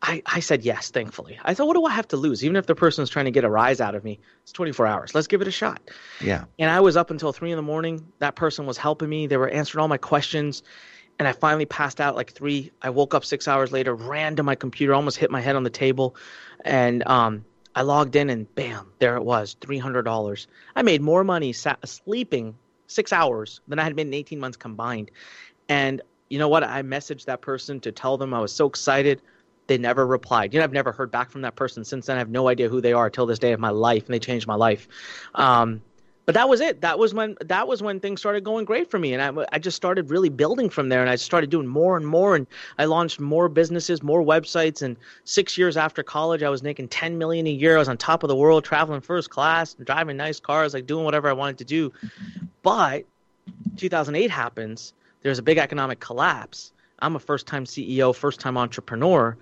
I, 0.00 0.22
I 0.26 0.38
said 0.38 0.64
yes, 0.64 0.90
thankfully. 0.92 1.36
I 1.44 1.52
thought, 1.52 1.66
what 1.66 1.74
do 1.74 1.84
I 1.84 1.90
have 1.90 2.06
to 2.08 2.16
lose? 2.16 2.44
Even 2.44 2.54
if 2.54 2.66
the 2.66 2.76
person 2.76 3.02
is 3.02 3.10
trying 3.10 3.24
to 3.24 3.32
get 3.32 3.42
a 3.42 3.50
rise 3.50 3.80
out 3.80 3.96
of 3.96 4.04
me, 4.04 4.20
it's 4.44 4.52
24 4.52 4.86
hours. 4.86 5.12
Let's 5.12 5.26
give 5.26 5.42
it 5.42 5.48
a 5.48 5.50
shot. 5.50 5.80
Yeah. 6.20 6.44
And 6.60 6.70
I 6.70 6.78
was 6.78 6.96
up 6.96 7.10
until 7.10 7.32
three 7.32 7.50
in 7.50 7.56
the 7.56 7.62
morning. 7.62 8.06
That 8.20 8.36
person 8.36 8.64
was 8.64 8.78
helping 8.78 9.08
me. 9.08 9.26
They 9.26 9.38
were 9.38 9.48
answering 9.48 9.82
all 9.82 9.88
my 9.88 9.98
questions 9.98 10.62
and 11.18 11.28
I 11.28 11.32
finally 11.32 11.66
passed 11.66 12.00
out 12.00 12.16
like 12.16 12.32
three. 12.32 12.70
I 12.82 12.90
woke 12.90 13.14
up 13.14 13.24
six 13.24 13.46
hours 13.48 13.72
later, 13.72 13.94
ran 13.94 14.36
to 14.36 14.42
my 14.42 14.54
computer, 14.54 14.94
almost 14.94 15.16
hit 15.16 15.30
my 15.30 15.40
head 15.40 15.56
on 15.56 15.62
the 15.62 15.70
table, 15.70 16.16
and 16.64 17.06
um, 17.06 17.44
I 17.74 17.82
logged 17.82 18.16
in, 18.16 18.30
and 18.30 18.52
bam, 18.54 18.92
there 18.98 19.16
it 19.16 19.24
was, 19.24 19.56
three 19.60 19.78
hundred 19.78 20.02
dollars. 20.02 20.46
I 20.76 20.82
made 20.82 21.02
more 21.02 21.24
money 21.24 21.52
sleeping 21.52 22.56
six 22.86 23.12
hours 23.12 23.60
than 23.68 23.78
I 23.78 23.84
had 23.84 23.96
made 23.96 24.06
in 24.06 24.14
eighteen 24.14 24.40
months 24.40 24.56
combined. 24.56 25.10
And 25.68 26.02
you 26.28 26.38
know 26.38 26.48
what? 26.48 26.64
I 26.64 26.82
messaged 26.82 27.26
that 27.26 27.40
person 27.40 27.80
to 27.80 27.92
tell 27.92 28.16
them 28.16 28.34
I 28.34 28.40
was 28.40 28.52
so 28.52 28.66
excited. 28.66 29.22
They 29.66 29.78
never 29.78 30.06
replied. 30.06 30.52
You 30.52 30.60
know, 30.60 30.64
I've 30.64 30.72
never 30.72 30.92
heard 30.92 31.10
back 31.10 31.30
from 31.30 31.42
that 31.42 31.56
person 31.56 31.84
since 31.84 32.06
then. 32.06 32.16
I 32.16 32.18
have 32.18 32.28
no 32.28 32.48
idea 32.48 32.68
who 32.68 32.80
they 32.80 32.92
are 32.92 33.08
till 33.08 33.24
this 33.24 33.38
day 33.38 33.52
of 33.52 33.60
my 33.60 33.70
life, 33.70 34.04
and 34.04 34.14
they 34.14 34.18
changed 34.18 34.46
my 34.46 34.56
life. 34.56 34.88
Um, 35.34 35.80
but 36.26 36.34
that 36.34 36.48
was 36.48 36.60
it. 36.60 36.80
That 36.80 36.98
was 36.98 37.12
when 37.12 37.36
that 37.40 37.68
was 37.68 37.82
when 37.82 38.00
things 38.00 38.20
started 38.20 38.44
going 38.44 38.64
great 38.64 38.90
for 38.90 38.98
me, 38.98 39.12
and 39.12 39.22
I, 39.22 39.44
I 39.52 39.58
just 39.58 39.76
started 39.76 40.10
really 40.10 40.30
building 40.30 40.70
from 40.70 40.88
there. 40.88 41.02
And 41.02 41.10
I 41.10 41.16
started 41.16 41.50
doing 41.50 41.66
more 41.66 41.96
and 41.96 42.06
more, 42.06 42.34
and 42.34 42.46
I 42.78 42.86
launched 42.86 43.20
more 43.20 43.48
businesses, 43.48 44.02
more 44.02 44.22
websites. 44.22 44.80
And 44.80 44.96
six 45.24 45.58
years 45.58 45.76
after 45.76 46.02
college, 46.02 46.42
I 46.42 46.48
was 46.48 46.62
making 46.62 46.88
ten 46.88 47.18
million 47.18 47.46
a 47.46 47.50
year. 47.50 47.76
I 47.76 47.78
was 47.78 47.88
on 47.88 47.98
top 47.98 48.22
of 48.22 48.28
the 48.28 48.36
world, 48.36 48.64
traveling 48.64 49.02
first 49.02 49.28
class, 49.30 49.74
driving 49.74 50.16
nice 50.16 50.40
cars, 50.40 50.72
like 50.72 50.86
doing 50.86 51.04
whatever 51.04 51.28
I 51.28 51.34
wanted 51.34 51.58
to 51.58 51.64
do. 51.64 51.92
But 52.62 53.04
2008 53.76 54.30
happens. 54.30 54.94
There's 55.22 55.38
a 55.38 55.42
big 55.42 55.58
economic 55.58 56.00
collapse. 56.00 56.72
I'm 57.00 57.16
a 57.16 57.18
first-time 57.18 57.64
CEO, 57.64 58.14
first-time 58.14 58.56
entrepreneur, 58.56 59.36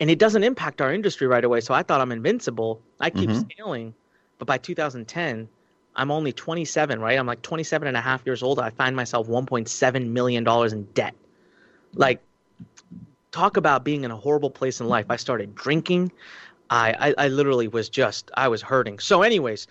and 0.00 0.10
it 0.10 0.18
doesn't 0.18 0.42
impact 0.42 0.80
our 0.80 0.92
industry 0.92 1.26
right 1.28 1.44
away. 1.44 1.60
So 1.60 1.72
I 1.74 1.82
thought 1.82 2.00
I'm 2.00 2.10
invincible. 2.10 2.80
I 2.98 3.10
keep 3.10 3.30
mm-hmm. 3.30 3.40
scaling, 3.48 3.94
but 4.38 4.46
by 4.46 4.58
2010 4.58 5.48
I'm 5.96 6.10
only 6.10 6.32
27, 6.32 7.00
right? 7.00 7.18
I'm 7.18 7.26
like 7.26 7.42
27 7.42 7.88
and 7.88 7.96
a 7.96 8.00
half 8.00 8.24
years 8.24 8.42
old. 8.42 8.60
I 8.60 8.70
find 8.70 8.94
myself 8.94 9.26
1.7 9.26 10.08
million 10.08 10.44
dollars 10.44 10.72
in 10.72 10.84
debt. 10.94 11.14
Like, 11.94 12.22
talk 13.32 13.56
about 13.56 13.84
being 13.84 14.04
in 14.04 14.10
a 14.10 14.16
horrible 14.16 14.50
place 14.50 14.80
in 14.80 14.88
life. 14.88 15.06
I 15.08 15.16
started 15.16 15.54
drinking. 15.54 16.12
I, 16.70 17.12
I, 17.18 17.24
I 17.24 17.28
literally 17.28 17.68
was 17.68 17.88
just 17.88 18.30
I 18.34 18.48
was 18.48 18.62
hurting. 18.62 18.98
So, 18.98 19.22
anyways, 19.22 19.66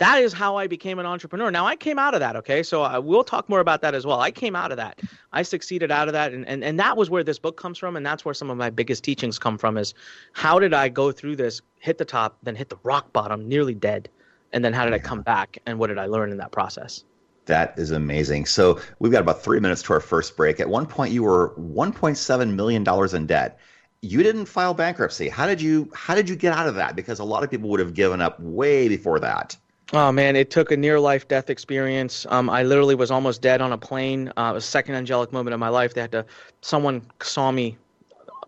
that 0.00 0.22
is 0.22 0.32
how 0.32 0.56
I 0.56 0.66
became 0.66 0.98
an 0.98 1.04
entrepreneur. 1.04 1.50
Now 1.50 1.66
I 1.66 1.76
came 1.76 1.98
out 1.98 2.14
of 2.14 2.20
that, 2.20 2.34
okay? 2.36 2.62
So 2.62 2.82
uh, 2.82 2.88
I 2.88 2.98
will 2.98 3.22
talk 3.22 3.50
more 3.50 3.60
about 3.60 3.82
that 3.82 3.94
as 3.94 4.06
well. 4.06 4.18
I 4.18 4.30
came 4.30 4.56
out 4.56 4.70
of 4.70 4.78
that. 4.78 4.98
I 5.30 5.42
succeeded 5.42 5.90
out 5.90 6.08
of 6.08 6.14
that 6.14 6.32
and, 6.32 6.48
and, 6.48 6.64
and 6.64 6.80
that 6.80 6.96
was 6.96 7.10
where 7.10 7.22
this 7.22 7.38
book 7.38 7.58
comes 7.58 7.76
from 7.76 7.96
and 7.96 8.04
that's 8.04 8.24
where 8.24 8.32
some 8.32 8.48
of 8.48 8.56
my 8.56 8.70
biggest 8.70 9.04
teachings 9.04 9.38
come 9.38 9.58
from 9.58 9.76
is 9.76 9.92
how 10.32 10.58
did 10.58 10.72
I 10.72 10.88
go 10.88 11.12
through 11.12 11.36
this, 11.36 11.60
hit 11.80 11.98
the 11.98 12.06
top, 12.06 12.38
then 12.42 12.56
hit 12.56 12.70
the 12.70 12.78
rock 12.82 13.12
bottom, 13.12 13.46
nearly 13.46 13.74
dead, 13.74 14.08
and 14.52 14.64
then 14.64 14.72
how 14.72 14.84
did. 14.84 14.94
I 14.94 14.98
come 14.98 15.22
back 15.22 15.58
and 15.66 15.78
what 15.78 15.88
did 15.88 15.98
I 15.98 16.06
learn 16.06 16.30
in 16.30 16.38
that 16.38 16.52
process? 16.52 17.04
That 17.46 17.74
is 17.78 17.90
amazing. 17.90 18.46
So 18.46 18.80
we've 18.98 19.10
got 19.12 19.22
about 19.22 19.42
three 19.42 19.60
minutes 19.60 19.82
to 19.84 19.92
our 19.94 20.00
first 20.00 20.36
break. 20.36 20.60
At 20.60 20.68
one 20.68 20.86
point, 20.86 21.12
you 21.12 21.22
were 21.24 21.54
$1.7 21.58 22.54
million 22.54 22.86
in 23.16 23.26
debt. 23.26 23.58
you 24.02 24.22
didn't 24.22 24.46
file 24.46 24.74
bankruptcy. 24.74 25.28
How 25.28 25.46
did 25.46 25.60
you 25.60 25.90
how 25.94 26.14
did 26.14 26.28
you 26.28 26.36
get 26.36 26.52
out 26.52 26.66
of 26.68 26.74
that? 26.76 26.96
Because 26.96 27.18
a 27.18 27.24
lot 27.24 27.42
of 27.44 27.50
people 27.50 27.68
would 27.70 27.80
have 27.80 27.94
given 27.94 28.20
up 28.20 28.38
way 28.40 28.88
before 28.88 29.20
that. 29.20 29.56
Oh 29.92 30.12
man, 30.12 30.36
it 30.36 30.50
took 30.50 30.70
a 30.70 30.76
near 30.76 31.00
life 31.00 31.26
death 31.28 31.50
experience. 31.50 32.24
Um, 32.30 32.48
I 32.48 32.62
literally 32.62 32.94
was 32.94 33.10
almost 33.10 33.42
dead 33.42 33.60
on 33.60 33.72
a 33.72 33.78
plane. 33.78 34.28
Uh, 34.36 34.50
it 34.52 34.54
was 34.54 34.64
a 34.64 34.68
second 34.68 34.94
angelic 34.94 35.32
moment 35.32 35.52
of 35.52 35.60
my 35.60 35.68
life. 35.68 35.94
They 35.94 36.00
had 36.00 36.12
to, 36.12 36.24
someone 36.60 37.02
saw 37.20 37.50
me 37.50 37.76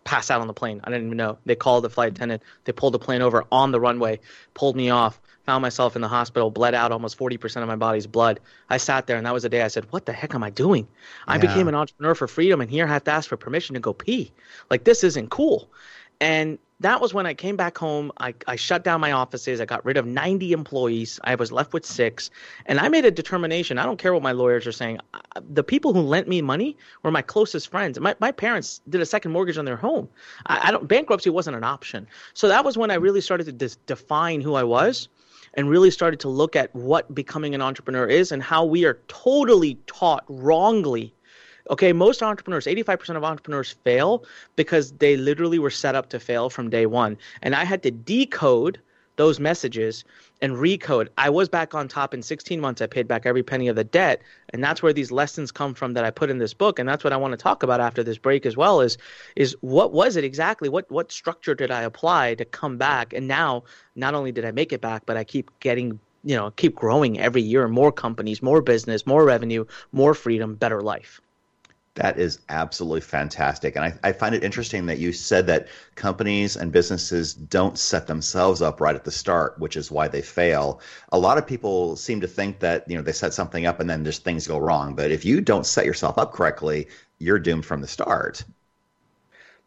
pass 0.05 0.31
out 0.31 0.41
on 0.41 0.47
the 0.47 0.55
plane. 0.55 0.81
I 0.85 0.91
didn't 0.91 1.07
even 1.07 1.17
know. 1.17 1.39
They 1.45 1.57
called 1.57 1.85
the 1.85 1.91
flight 1.91 2.13
attendant. 2.13 2.43
They 2.65 2.73
pulled 2.73 2.95
the 2.95 2.99
plane 3.01 3.23
over 3.23 3.45
on 3.51 3.73
the 3.73 3.81
runway, 3.81 4.21
pulled 4.55 4.77
me 4.77 4.91
off, 4.91 5.21
found 5.45 5.63
myself 5.63 5.97
in 5.97 6.03
the 6.03 6.09
hospital, 6.09 6.51
bled 6.51 6.75
out 6.75 6.93
almost 6.93 7.19
40% 7.19 7.63
of 7.63 7.69
my 7.69 7.77
body's 7.77 8.07
blood. 8.07 8.41
I 8.71 8.77
sat 8.77 9.07
there, 9.07 9.17
and 9.17 9.27
that 9.27 9.35
was 9.35 9.43
the 9.43 9.49
day 9.49 9.63
I 9.63 9.69
said, 9.69 9.87
What 9.91 10.07
the 10.07 10.13
heck 10.13 10.35
am 10.35 10.43
I 10.43 10.51
doing? 10.51 10.87
I 11.27 11.37
yeah. 11.37 11.41
became 11.43 11.69
an 11.69 11.75
entrepreneur 11.75 12.15
for 12.15 12.29
freedom, 12.29 12.61
and 12.61 12.71
here 12.71 12.87
I 12.87 12.89
have 12.89 13.05
to 13.05 13.11
ask 13.11 13.29
for 13.29 13.37
permission 13.37 13.75
to 13.75 13.81
go 13.81 13.93
pee. 13.93 14.33
Like, 14.71 14.85
this 14.85 15.05
isn't 15.05 15.31
cool. 15.31 15.69
And 16.21 16.59
that 16.83 17.01
was 17.01 17.15
when 17.15 17.27
I 17.27 17.35
came 17.35 17.57
back 17.57 17.79
home. 17.79 18.13
I, 18.19 18.35
I 18.47 18.57
shut 18.57 18.85
down 18.85 19.01
my 19.01 19.13
offices. 19.13 19.61
I 19.61 19.65
got 19.65 19.85
rid 19.85 19.97
of 19.97 20.07
90 20.07 20.53
employees. 20.53 21.19
I 21.25 21.35
was 21.35 21.51
left 21.51 21.73
with 21.73 21.85
six. 21.87 22.31
And 22.67 22.79
I 22.79 22.89
made 22.89 23.05
a 23.05 23.11
determination. 23.11 23.79
I 23.79 23.85
don't 23.85 23.99
care 23.99 24.13
what 24.13 24.23
my 24.23 24.33
lawyers 24.33 24.67
are 24.67 24.73
saying. 24.73 24.99
The 25.51 25.65
people 25.65 25.93
who 25.93 26.01
lent 26.01 26.29
me 26.29 26.43
money 26.43 26.77
were 27.03 27.11
my 27.11 27.23
closest 27.23 27.69
friends. 27.69 27.99
My, 27.99 28.15
my 28.21 28.31
parents 28.31 28.81
did 28.89 29.01
a 29.01 29.07
second 29.07 29.33
mortgage 29.33 29.59
on 29.59 29.65
their 29.65 29.77
home. 29.77 30.09
I, 30.47 30.69
I 30.69 30.71
don't, 30.71 30.87
bankruptcy 30.87 31.31
wasn't 31.31 31.57
an 31.57 31.65
option. 31.65 32.07
So 32.35 32.49
that 32.49 32.65
was 32.65 32.77
when 32.77 32.91
I 32.91 32.95
really 32.95 33.21
started 33.21 33.45
to 33.45 33.53
dis- 33.53 33.77
define 33.87 34.41
who 34.41 34.55
I 34.55 34.65
was 34.65 35.09
and 35.55 35.69
really 35.69 35.91
started 35.91 36.21
to 36.21 36.29
look 36.29 36.57
at 36.57 36.75
what 36.75 37.15
becoming 37.15 37.55
an 37.55 37.63
entrepreneur 37.63 38.07
is 38.07 38.33
and 38.33 38.43
how 38.43 38.65
we 38.65 38.85
are 38.85 38.99
totally 39.09 39.79
taught 39.87 40.25
wrongly 40.29 41.13
Okay, 41.71 41.93
most 41.93 42.23
entrepreneurs, 42.23 42.67
85% 42.67 43.17
of 43.17 43.25
entrepreneurs 43.25 43.73
fail 43.85 44.25
because 44.57 44.93
they 44.93 45.17
literally 45.17 45.59
were 45.59 45.71
set 45.71 45.95
up 45.95 46.09
to 46.11 46.19
fail 46.19 46.51
from 46.51 46.71
day 46.71 46.87
one. 46.87 47.17
And 47.41 47.55
I 47.55 47.65
had 47.65 47.83
to 47.85 47.91
decode 47.91 48.81
those 49.17 49.39
messages 49.39 50.05
and 50.41 50.55
recode. 50.55 51.09
I 51.19 51.31
was 51.31 51.49
back 51.49 51.75
on 51.75 51.89
top 51.89 52.15
in 52.15 52.23
16 52.23 52.61
months. 52.61 52.81
I 52.83 52.87
paid 52.87 53.07
back 53.07 53.27
every 53.27 53.43
penny 53.43 53.69
of 53.69 53.77
the 53.77 53.85
debt, 53.85 54.23
and 54.51 54.63
that's 54.63 54.83
where 54.83 54.93
these 54.93 55.13
lessons 55.13 55.53
come 55.53 55.75
from 55.75 55.93
that 55.95 56.05
I 56.05 56.11
put 56.11 56.31
in 56.31 56.39
this 56.39 56.55
book. 56.55 56.79
And 56.79 56.89
that's 56.89 57.05
what 57.05 57.13
I 57.13 57.17
want 57.17 57.33
to 57.33 57.37
talk 57.37 57.63
about 57.63 57.81
after 57.81 58.03
this 58.03 58.19
break 58.19 58.47
as 58.47 58.57
well. 58.57 58.81
Is 58.81 58.99
is 59.37 59.57
what 59.61 59.93
was 59.93 60.17
it 60.17 60.25
exactly? 60.25 60.69
What 60.69 60.91
what 60.91 61.13
structure 61.13 61.55
did 61.55 61.71
I 61.71 61.83
apply 61.83 62.35
to 62.35 62.45
come 62.45 62.77
back? 62.79 63.13
And 63.13 63.29
now, 63.29 63.65
not 63.95 64.15
only 64.15 64.33
did 64.33 64.45
I 64.45 64.51
make 64.51 64.73
it 64.73 64.81
back, 64.81 65.07
but 65.07 65.17
I 65.17 65.25
keep 65.25 65.51
getting 65.61 66.01
you 66.25 66.37
know 66.37 66.51
keep 66.53 66.75
growing 66.75 67.21
every 67.21 67.43
year. 67.43 67.69
More 67.69 67.93
companies, 67.93 68.43
more 68.43 68.63
business, 68.63 69.07
more 69.07 69.25
revenue, 69.25 69.65
more 69.93 70.15
freedom, 70.15 70.55
better 70.55 70.81
life. 70.81 71.21
That 71.95 72.19
is 72.19 72.39
absolutely 72.49 73.03
fantastic. 73.03 73.77
And 73.77 73.85
I, 73.85 73.93
I, 74.03 74.13
find 74.13 74.35
it 74.35 74.43
interesting 74.43 74.87
that 74.87 74.99
you 74.99 75.13
said 75.13 75.47
that 75.49 75.69
companies 75.95 76.57
and 76.57 76.73
businesses 76.73 77.35
don't 77.35 77.79
set 77.79 78.07
themselves 78.07 78.63
up 78.63 78.81
right 78.81 78.95
at 78.95 79.05
the 79.05 79.11
start, 79.11 79.59
which 79.59 79.77
is 79.77 79.91
why 79.91 80.09
they 80.09 80.23
fail. 80.23 80.81
A 81.11 81.19
lot 81.19 81.37
of 81.37 81.47
people 81.47 81.97
seem 81.97 82.23
to 82.23 82.27
think 82.27 82.61
that, 82.61 82.89
you 82.89 82.97
know, 82.97 83.03
they 83.03 83.13
set 83.13 83.35
something 83.35 83.67
up 83.67 83.79
and 83.79 83.91
then 83.91 84.07
just 84.07 84.25
things 84.25 84.47
go 84.47 84.57
wrong. 84.57 84.95
But 84.95 85.11
if 85.11 85.27
you 85.27 85.43
don't 85.43 85.67
set 85.67 85.85
yourself 85.85 86.17
up 86.17 86.33
correctly, 86.33 86.89
you're 87.19 87.39
doomed 87.39 87.67
from 87.67 87.83
the 87.83 87.89
start. 87.89 88.43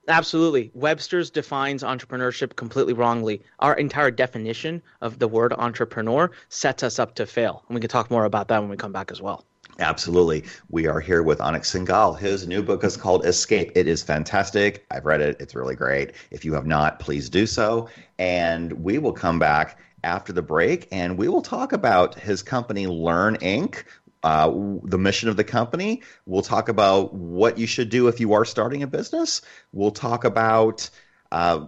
Absolutely. 0.07 0.71
Webster's 0.73 1.29
defines 1.29 1.83
entrepreneurship 1.83 2.55
completely 2.55 2.93
wrongly. 2.93 3.43
Our 3.59 3.75
entire 3.75 4.11
definition 4.11 4.81
of 5.01 5.19
the 5.19 5.27
word 5.27 5.53
entrepreneur 5.53 6.31
sets 6.49 6.81
us 6.81 6.97
up 6.97 7.13
to 7.15 7.27
fail. 7.27 7.63
And 7.67 7.75
we 7.75 7.81
can 7.81 7.89
talk 7.89 8.09
more 8.09 8.25
about 8.25 8.47
that 8.47 8.61
when 8.61 8.69
we 8.69 8.77
come 8.77 8.91
back 8.91 9.11
as 9.11 9.21
well. 9.21 9.45
Absolutely. 9.79 10.45
We 10.69 10.87
are 10.87 11.01
here 11.01 11.21
with 11.21 11.39
Anik 11.39 11.63
Singal. 11.63 12.17
His 12.17 12.47
new 12.47 12.63
book 12.63 12.83
is 12.85 12.95
called 12.95 13.25
Escape. 13.25 13.73
It 13.75 13.87
is 13.87 14.03
fantastic. 14.03 14.85
I've 14.89 15.05
read 15.05 15.19
it. 15.19 15.37
It's 15.41 15.53
really 15.53 15.75
great. 15.75 16.13
If 16.31 16.45
you 16.45 16.53
have 16.53 16.65
not, 16.65 16.99
please 16.99 17.29
do 17.29 17.45
so. 17.45 17.89
And 18.17 18.71
we 18.71 18.99
will 18.99 19.11
come 19.11 19.37
back 19.37 19.77
after 20.03 20.31
the 20.31 20.41
break 20.41 20.87
and 20.91 21.17
we 21.17 21.27
will 21.27 21.41
talk 21.41 21.73
about 21.73 22.15
his 22.15 22.41
company, 22.41 22.87
Lurn 22.87 23.35
Inc., 23.37 23.83
uh, 24.23 24.49
the 24.83 24.97
mission 24.97 25.27
of 25.29 25.35
the 25.35 25.43
company. 25.43 26.01
We'll 26.25 26.41
talk 26.41 26.69
about 26.69 27.13
what 27.13 27.57
you 27.57 27.67
should 27.67 27.89
do 27.89 28.07
if 28.07 28.19
you 28.19 28.33
are 28.33 28.45
starting 28.45 28.81
a 28.81 28.87
business. 28.87 29.41
We'll 29.73 29.91
talk 29.91 30.23
about 30.23 30.89
uh, 31.31 31.65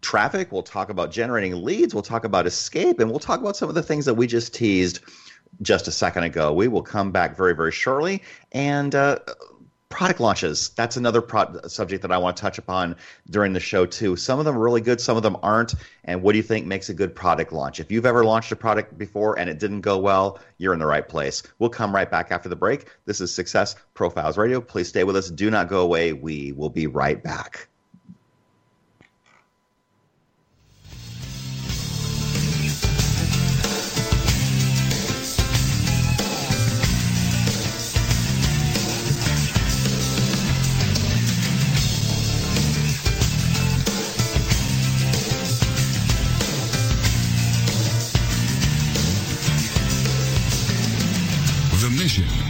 traffic. 0.00 0.50
We'll 0.50 0.62
talk 0.62 0.88
about 0.88 1.10
generating 1.10 1.62
leads. 1.62 1.94
We'll 1.94 2.02
talk 2.02 2.24
about 2.24 2.46
escape. 2.46 3.00
And 3.00 3.10
we'll 3.10 3.20
talk 3.20 3.40
about 3.40 3.56
some 3.56 3.68
of 3.68 3.74
the 3.74 3.82
things 3.82 4.06
that 4.06 4.14
we 4.14 4.26
just 4.26 4.54
teased 4.54 5.00
just 5.62 5.88
a 5.88 5.92
second 5.92 6.24
ago. 6.24 6.52
We 6.52 6.68
will 6.68 6.82
come 6.82 7.10
back 7.12 7.36
very, 7.36 7.54
very 7.54 7.72
shortly. 7.72 8.22
And 8.52 8.94
uh, 8.94 9.18
product 9.88 10.20
launches, 10.20 10.70
that's 10.70 10.96
another 10.96 11.20
pro- 11.20 11.60
subject 11.66 12.02
that 12.02 12.12
I 12.12 12.18
want 12.18 12.36
to 12.36 12.40
touch 12.40 12.58
upon 12.58 12.96
during 13.28 13.52
the 13.52 13.60
show, 13.60 13.86
too. 13.86 14.16
Some 14.16 14.38
of 14.38 14.44
them 14.44 14.56
are 14.56 14.60
really 14.60 14.80
good, 14.80 15.00
some 15.00 15.16
of 15.16 15.22
them 15.22 15.36
aren't. 15.42 15.74
And 16.04 16.22
what 16.22 16.32
do 16.32 16.38
you 16.38 16.42
think 16.42 16.66
makes 16.66 16.88
a 16.88 16.94
good 16.94 17.14
product 17.14 17.52
launch? 17.52 17.80
If 17.80 17.90
you've 17.90 18.06
ever 18.06 18.24
launched 18.24 18.52
a 18.52 18.56
product 18.56 18.96
before 18.96 19.38
and 19.38 19.50
it 19.50 19.58
didn't 19.58 19.82
go 19.82 19.98
well, 19.98 20.38
you're 20.58 20.72
in 20.72 20.78
the 20.78 20.86
right 20.86 21.06
place. 21.06 21.42
We'll 21.58 21.70
come 21.70 21.94
right 21.94 22.10
back 22.10 22.30
after 22.30 22.48
the 22.48 22.56
break. 22.56 22.86
This 23.04 23.20
is 23.20 23.34
Success 23.34 23.76
Profiles 23.94 24.38
Radio. 24.38 24.60
Please 24.60 24.88
stay 24.88 25.04
with 25.04 25.16
us. 25.16 25.30
Do 25.30 25.50
not 25.50 25.68
go 25.68 25.80
away. 25.80 26.12
We 26.12 26.52
will 26.52 26.70
be 26.70 26.86
right 26.86 27.22
back. 27.22 27.69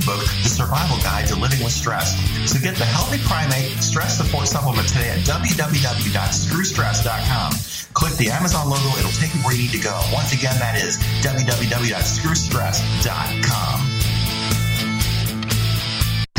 ebook, 0.00 0.24
The 0.42 0.48
Survival 0.48 0.96
Guide 1.02 1.26
to 1.28 1.36
Living 1.36 1.62
with 1.62 1.72
Stress. 1.72 2.18
So 2.50 2.58
get 2.58 2.76
the 2.76 2.84
Healthy 2.84 3.18
Primate 3.24 3.70
Stress 3.82 4.16
Support 4.16 4.48
Supplement 4.48 4.88
today 4.88 5.10
at 5.10 5.18
www.screwstress.com. 5.20 7.52
Click 7.92 8.14
the 8.16 8.30
Amazon 8.30 8.70
logo, 8.70 8.88
it'll 8.98 9.10
take 9.12 9.34
you 9.34 9.40
where 9.40 9.54
you 9.54 9.62
need 9.62 9.72
to 9.72 9.80
go. 9.80 10.00
Once 10.12 10.32
again, 10.32 10.56
that 10.58 10.76
is 10.80 10.96
www.screwstress.com. 11.22 13.99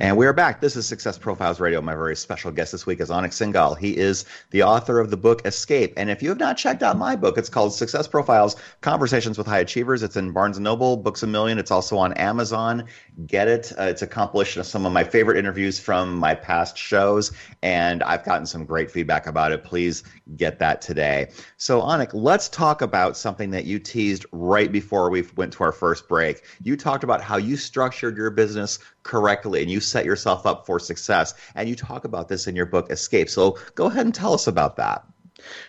And 0.00 0.16
we 0.16 0.26
are 0.26 0.32
back. 0.32 0.60
This 0.60 0.76
is 0.76 0.86
Success 0.86 1.18
Profiles 1.18 1.58
Radio. 1.58 1.80
My 1.80 1.96
very 1.96 2.14
special 2.14 2.52
guest 2.52 2.70
this 2.70 2.86
week 2.86 3.00
is 3.00 3.10
Anik 3.10 3.32
Singal. 3.32 3.76
He 3.76 3.96
is 3.96 4.26
the 4.50 4.62
author 4.62 5.00
of 5.00 5.10
the 5.10 5.16
book 5.16 5.44
Escape. 5.44 5.92
And 5.96 6.08
if 6.08 6.22
you 6.22 6.28
have 6.28 6.38
not 6.38 6.56
checked 6.56 6.84
out 6.84 6.96
my 6.96 7.16
book, 7.16 7.36
it's 7.36 7.48
called 7.48 7.74
Success 7.74 8.06
Profiles 8.06 8.54
Conversations 8.80 9.36
with 9.36 9.48
High 9.48 9.58
Achievers. 9.58 10.04
It's 10.04 10.16
in 10.16 10.30
Barnes 10.30 10.56
& 10.58 10.60
Noble, 10.60 10.98
Books 10.98 11.24
a 11.24 11.26
Million. 11.26 11.58
It's 11.58 11.72
also 11.72 11.98
on 11.98 12.12
Amazon. 12.12 12.84
Get 13.26 13.48
it. 13.48 13.72
Uh, 13.76 13.82
it's 13.84 14.02
a 14.02 14.06
compilation 14.06 14.60
of 14.60 14.68
some 14.68 14.86
of 14.86 14.92
my 14.92 15.02
favorite 15.02 15.36
interviews 15.36 15.80
from 15.80 16.14
my 16.14 16.32
past 16.32 16.78
shows. 16.78 17.32
And 17.64 18.04
I've 18.04 18.24
gotten 18.24 18.46
some 18.46 18.64
great 18.66 18.92
feedback 18.92 19.26
about 19.26 19.50
it. 19.50 19.64
Please 19.64 20.04
get 20.36 20.60
that 20.60 20.80
today. 20.80 21.32
So, 21.56 21.80
Anik, 21.80 22.10
let's 22.12 22.48
talk 22.48 22.82
about 22.82 23.16
something 23.16 23.50
that 23.50 23.64
you 23.64 23.80
teased 23.80 24.26
right 24.30 24.70
before 24.70 25.10
we 25.10 25.24
went 25.34 25.54
to 25.54 25.64
our 25.64 25.72
first 25.72 26.06
break. 26.06 26.44
You 26.62 26.76
talked 26.76 27.02
about 27.02 27.20
how 27.20 27.36
you 27.36 27.56
structured 27.56 28.16
your 28.16 28.30
business 28.30 28.78
correctly 29.08 29.62
and 29.62 29.70
you 29.70 29.80
set 29.80 30.04
yourself 30.04 30.46
up 30.46 30.66
for 30.66 30.78
success. 30.78 31.34
And 31.56 31.68
you 31.68 31.74
talk 31.74 32.04
about 32.04 32.28
this 32.28 32.46
in 32.46 32.54
your 32.54 32.66
book, 32.66 32.92
Escape. 32.92 33.28
So 33.28 33.58
go 33.74 33.86
ahead 33.86 34.06
and 34.06 34.14
tell 34.14 34.34
us 34.34 34.46
about 34.46 34.76
that. 34.76 35.04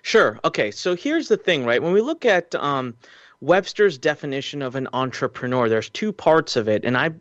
Sure. 0.03 0.39
Okay. 0.43 0.69
So 0.69 0.95
here's 0.95 1.27
the 1.27 1.37
thing, 1.37 1.65
right? 1.65 1.81
When 1.81 1.93
we 1.93 2.01
look 2.01 2.25
at 2.25 2.53
um, 2.55 2.95
Webster's 3.41 3.97
definition 3.97 4.61
of 4.61 4.75
an 4.75 4.87
entrepreneur, 4.93 5.69
there's 5.69 5.89
two 5.89 6.11
parts 6.11 6.55
of 6.55 6.67
it. 6.67 6.85
And 6.85 6.97
I 6.97 7.11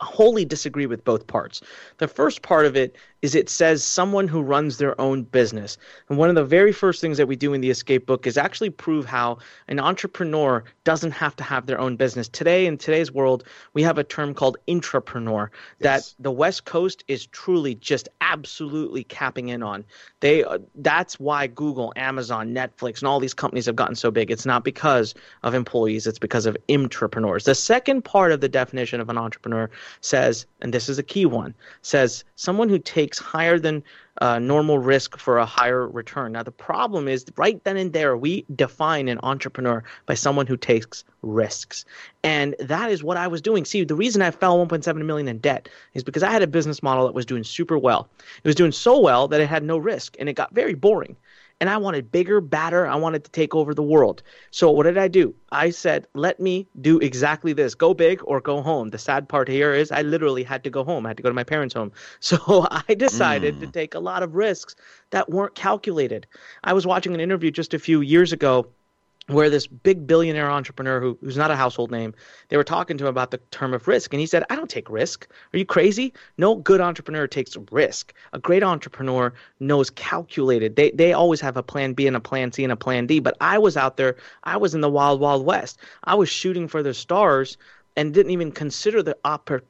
wholly 0.00 0.44
disagree 0.44 0.86
with 0.86 1.04
both 1.04 1.26
parts. 1.26 1.60
The 1.98 2.08
first 2.08 2.42
part 2.42 2.66
of 2.66 2.76
it 2.76 2.96
is 3.24 3.34
it 3.34 3.48
says 3.48 3.82
someone 3.82 4.28
who 4.28 4.42
runs 4.42 4.76
their 4.76 5.00
own 5.00 5.22
business. 5.22 5.78
And 6.10 6.18
one 6.18 6.28
of 6.28 6.34
the 6.34 6.44
very 6.44 6.72
first 6.72 7.00
things 7.00 7.16
that 7.16 7.26
we 7.26 7.36
do 7.36 7.54
in 7.54 7.62
the 7.62 7.70
escape 7.70 8.04
book 8.04 8.26
is 8.26 8.36
actually 8.36 8.68
prove 8.68 9.06
how 9.06 9.38
an 9.66 9.80
entrepreneur 9.80 10.62
doesn't 10.84 11.12
have 11.12 11.34
to 11.36 11.42
have 11.42 11.64
their 11.64 11.80
own 11.80 11.96
business. 11.96 12.28
Today 12.28 12.66
in 12.66 12.76
today's 12.76 13.10
world, 13.10 13.44
we 13.72 13.82
have 13.82 13.96
a 13.96 14.04
term 14.04 14.34
called 14.34 14.58
intrapreneur 14.68 15.48
that 15.78 15.96
yes. 15.96 16.14
the 16.18 16.30
West 16.30 16.66
Coast 16.66 17.02
is 17.08 17.24
truly 17.24 17.76
just 17.76 18.10
absolutely 18.20 19.04
capping 19.04 19.48
in 19.48 19.62
on. 19.62 19.86
They 20.20 20.44
uh, 20.44 20.58
that's 20.74 21.18
why 21.18 21.46
Google, 21.46 21.94
Amazon, 21.96 22.52
Netflix 22.52 22.98
and 22.98 23.08
all 23.08 23.20
these 23.20 23.32
companies 23.32 23.64
have 23.64 23.76
gotten 23.76 23.96
so 23.96 24.10
big. 24.10 24.30
It's 24.30 24.44
not 24.44 24.64
because 24.64 25.14
of 25.44 25.54
employees, 25.54 26.06
it's 26.06 26.18
because 26.18 26.44
of 26.44 26.58
intrapreneurs. 26.68 27.44
The 27.44 27.54
second 27.54 28.04
part 28.04 28.32
of 28.32 28.42
the 28.42 28.50
definition 28.50 29.00
of 29.00 29.08
an 29.08 29.16
entrepreneur 29.16 29.70
says, 30.02 30.44
and 30.60 30.74
this 30.74 30.90
is 30.90 30.98
a 30.98 31.02
key 31.02 31.24
one, 31.24 31.54
says 31.80 32.22
someone 32.36 32.68
who 32.68 32.78
takes 32.78 33.13
takes 33.14 33.26
higher 33.26 33.58
than 33.58 33.82
uh, 34.20 34.38
normal 34.38 34.78
risk 34.78 35.18
for 35.18 35.38
a 35.38 35.46
higher 35.46 35.88
return. 35.88 36.32
Now, 36.32 36.42
the 36.42 36.50
problem 36.50 37.08
is 37.08 37.24
right 37.36 37.62
then 37.64 37.76
and 37.76 37.92
there, 37.92 38.16
we 38.16 38.44
define 38.54 39.08
an 39.08 39.18
entrepreneur 39.22 39.82
by 40.06 40.14
someone 40.14 40.46
who 40.46 40.56
takes 40.56 41.04
risks. 41.22 41.84
And 42.22 42.54
that 42.60 42.90
is 42.90 43.02
what 43.02 43.16
I 43.16 43.28
was 43.28 43.40
doing. 43.40 43.64
See, 43.64 43.84
the 43.84 43.94
reason 43.94 44.22
I 44.22 44.30
fell 44.30 44.64
1.7 44.64 45.04
million 45.04 45.28
in 45.28 45.38
debt 45.38 45.68
is 45.94 46.04
because 46.04 46.22
I 46.22 46.30
had 46.30 46.42
a 46.42 46.46
business 46.46 46.82
model 46.82 47.06
that 47.06 47.14
was 47.14 47.26
doing 47.26 47.44
super 47.44 47.78
well. 47.78 48.08
It 48.42 48.48
was 48.48 48.56
doing 48.56 48.72
so 48.72 48.98
well 48.98 49.28
that 49.28 49.40
it 49.40 49.48
had 49.48 49.62
no 49.62 49.78
risk 49.78 50.16
and 50.18 50.28
it 50.28 50.34
got 50.34 50.54
very 50.54 50.74
boring 50.74 51.16
and 51.60 51.70
I 51.70 51.76
wanted 51.76 52.10
bigger, 52.10 52.40
badder. 52.40 52.86
I 52.86 52.96
wanted 52.96 53.24
to 53.24 53.30
take 53.30 53.54
over 53.54 53.74
the 53.74 53.82
world. 53.82 54.22
So 54.50 54.70
what 54.70 54.84
did 54.84 54.98
I 54.98 55.08
do? 55.08 55.34
I 55.52 55.70
said, 55.70 56.06
let 56.14 56.40
me 56.40 56.66
do 56.80 56.98
exactly 56.98 57.52
this 57.52 57.74
go 57.74 57.94
big 57.94 58.20
or 58.24 58.40
go 58.40 58.60
home. 58.60 58.90
The 58.90 58.98
sad 58.98 59.28
part 59.28 59.48
here 59.48 59.72
is 59.72 59.90
I 59.92 60.02
literally 60.02 60.42
had 60.42 60.64
to 60.64 60.70
go 60.70 60.84
home. 60.84 61.06
I 61.06 61.10
had 61.10 61.16
to 61.16 61.22
go 61.22 61.30
to 61.30 61.34
my 61.34 61.44
parents' 61.44 61.74
home. 61.74 61.92
So 62.20 62.66
I 62.70 62.94
decided 62.94 63.56
mm. 63.56 63.60
to 63.60 63.66
take 63.66 63.94
a 63.94 63.98
lot 63.98 64.22
of 64.22 64.34
risks 64.34 64.74
that 65.10 65.30
weren't 65.30 65.54
calculated. 65.54 66.26
I 66.64 66.72
was 66.72 66.86
watching 66.86 67.14
an 67.14 67.20
interview 67.20 67.50
just 67.50 67.74
a 67.74 67.78
few 67.78 68.00
years 68.00 68.32
ago 68.32 68.66
where 69.26 69.48
this 69.48 69.66
big 69.66 70.06
billionaire 70.06 70.50
entrepreneur 70.50 71.00
who, 71.00 71.18
who's 71.20 71.36
not 71.36 71.50
a 71.50 71.56
household 71.56 71.90
name, 71.90 72.14
they 72.48 72.56
were 72.56 72.64
talking 72.64 72.98
to 72.98 73.04
him 73.04 73.08
about 73.08 73.30
the 73.30 73.38
term 73.50 73.72
of 73.72 73.88
risk. 73.88 74.12
And 74.12 74.20
he 74.20 74.26
said, 74.26 74.44
I 74.50 74.56
don't 74.56 74.68
take 74.68 74.90
risk. 74.90 75.26
Are 75.52 75.58
you 75.58 75.64
crazy? 75.64 76.12
No 76.36 76.54
good 76.56 76.80
entrepreneur 76.80 77.26
takes 77.26 77.56
risk. 77.70 78.12
A 78.34 78.38
great 78.38 78.62
entrepreneur 78.62 79.32
knows 79.60 79.88
calculated. 79.90 80.76
They, 80.76 80.90
they 80.90 81.14
always 81.14 81.40
have 81.40 81.56
a 81.56 81.62
plan 81.62 81.94
B 81.94 82.06
and 82.06 82.16
a 82.16 82.20
plan 82.20 82.52
C 82.52 82.64
and 82.64 82.72
a 82.72 82.76
plan 82.76 83.06
D. 83.06 83.18
But 83.18 83.36
I 83.40 83.58
was 83.58 83.76
out 83.76 83.96
there, 83.96 84.16
I 84.42 84.58
was 84.58 84.74
in 84.74 84.82
the 84.82 84.90
wild, 84.90 85.20
wild 85.20 85.46
west. 85.46 85.78
I 86.04 86.14
was 86.16 86.28
shooting 86.28 86.68
for 86.68 86.82
the 86.82 86.92
stars 86.92 87.56
and 87.96 88.12
didn't 88.12 88.32
even 88.32 88.50
consider 88.50 89.02
the, 89.02 89.16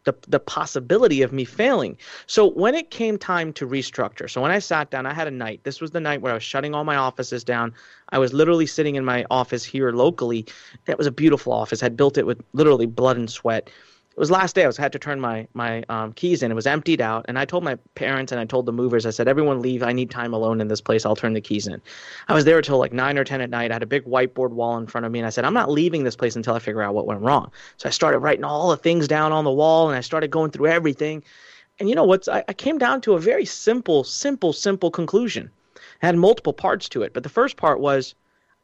the, 0.04 0.14
the 0.28 0.40
possibility 0.40 1.22
of 1.22 1.32
me 1.32 1.44
failing. 1.44 1.96
So 2.26 2.50
when 2.50 2.74
it 2.74 2.90
came 2.90 3.18
time 3.18 3.52
to 3.54 3.66
restructure, 3.66 4.30
so 4.30 4.40
when 4.40 4.50
I 4.50 4.58
sat 4.58 4.90
down, 4.90 5.06
I 5.06 5.12
had 5.12 5.26
a 5.26 5.30
night. 5.30 5.60
This 5.64 5.80
was 5.80 5.90
the 5.90 6.00
night 6.00 6.22
where 6.22 6.32
I 6.32 6.34
was 6.34 6.42
shutting 6.42 6.74
all 6.74 6.84
my 6.84 6.96
offices 6.96 7.44
down. 7.44 7.74
I 8.10 8.18
was 8.18 8.32
literally 8.32 8.66
sitting 8.66 8.94
in 8.94 9.04
my 9.04 9.24
office 9.30 9.64
here 9.64 9.92
locally. 9.92 10.46
That 10.86 10.98
was 10.98 11.06
a 11.06 11.12
beautiful 11.12 11.52
office. 11.52 11.82
I 11.82 11.86
had 11.86 11.96
built 11.96 12.16
it 12.16 12.26
with 12.26 12.42
literally 12.52 12.86
blood 12.86 13.16
and 13.16 13.30
sweat 13.30 13.68
it 14.16 14.20
was 14.20 14.30
last 14.30 14.54
day. 14.54 14.62
I 14.62 14.68
was 14.68 14.76
had 14.76 14.92
to 14.92 14.98
turn 15.00 15.18
my 15.18 15.48
my 15.54 15.82
um, 15.88 16.12
keys 16.12 16.44
in. 16.44 16.52
It 16.52 16.54
was 16.54 16.68
emptied 16.68 17.00
out, 17.00 17.24
and 17.26 17.36
I 17.36 17.44
told 17.44 17.64
my 17.64 17.74
parents 17.96 18.30
and 18.30 18.40
I 18.40 18.44
told 18.44 18.64
the 18.64 18.72
movers. 18.72 19.06
I 19.06 19.10
said, 19.10 19.26
"Everyone 19.26 19.60
leave. 19.60 19.82
I 19.82 19.92
need 19.92 20.08
time 20.08 20.32
alone 20.32 20.60
in 20.60 20.68
this 20.68 20.80
place. 20.80 21.04
I'll 21.04 21.16
turn 21.16 21.32
the 21.32 21.40
keys 21.40 21.66
in." 21.66 21.82
I 22.28 22.34
was 22.34 22.44
there 22.44 22.58
until 22.58 22.78
like 22.78 22.92
nine 22.92 23.18
or 23.18 23.24
ten 23.24 23.40
at 23.40 23.50
night. 23.50 23.72
I 23.72 23.74
had 23.74 23.82
a 23.82 23.86
big 23.86 24.04
whiteboard 24.04 24.50
wall 24.50 24.78
in 24.78 24.86
front 24.86 25.04
of 25.04 25.10
me, 25.10 25.18
and 25.18 25.26
I 25.26 25.30
said, 25.30 25.44
"I'm 25.44 25.52
not 25.52 25.68
leaving 25.68 26.04
this 26.04 26.14
place 26.14 26.36
until 26.36 26.54
I 26.54 26.60
figure 26.60 26.80
out 26.80 26.94
what 26.94 27.06
went 27.06 27.22
wrong." 27.22 27.50
So 27.76 27.88
I 27.88 27.90
started 27.90 28.20
writing 28.20 28.44
all 28.44 28.70
the 28.70 28.76
things 28.76 29.08
down 29.08 29.32
on 29.32 29.42
the 29.42 29.50
wall, 29.50 29.88
and 29.88 29.98
I 29.98 30.00
started 30.00 30.30
going 30.30 30.52
through 30.52 30.68
everything. 30.68 31.24
And 31.80 31.88
you 31.88 31.96
know 31.96 32.04
what? 32.04 32.28
I, 32.28 32.44
I 32.46 32.52
came 32.52 32.78
down 32.78 33.00
to 33.00 33.14
a 33.14 33.18
very 33.18 33.44
simple, 33.44 34.04
simple, 34.04 34.52
simple 34.52 34.92
conclusion. 34.92 35.50
It 35.74 36.06
had 36.06 36.16
multiple 36.16 36.52
parts 36.52 36.88
to 36.90 37.02
it, 37.02 37.12
but 37.14 37.24
the 37.24 37.28
first 37.28 37.56
part 37.56 37.80
was 37.80 38.14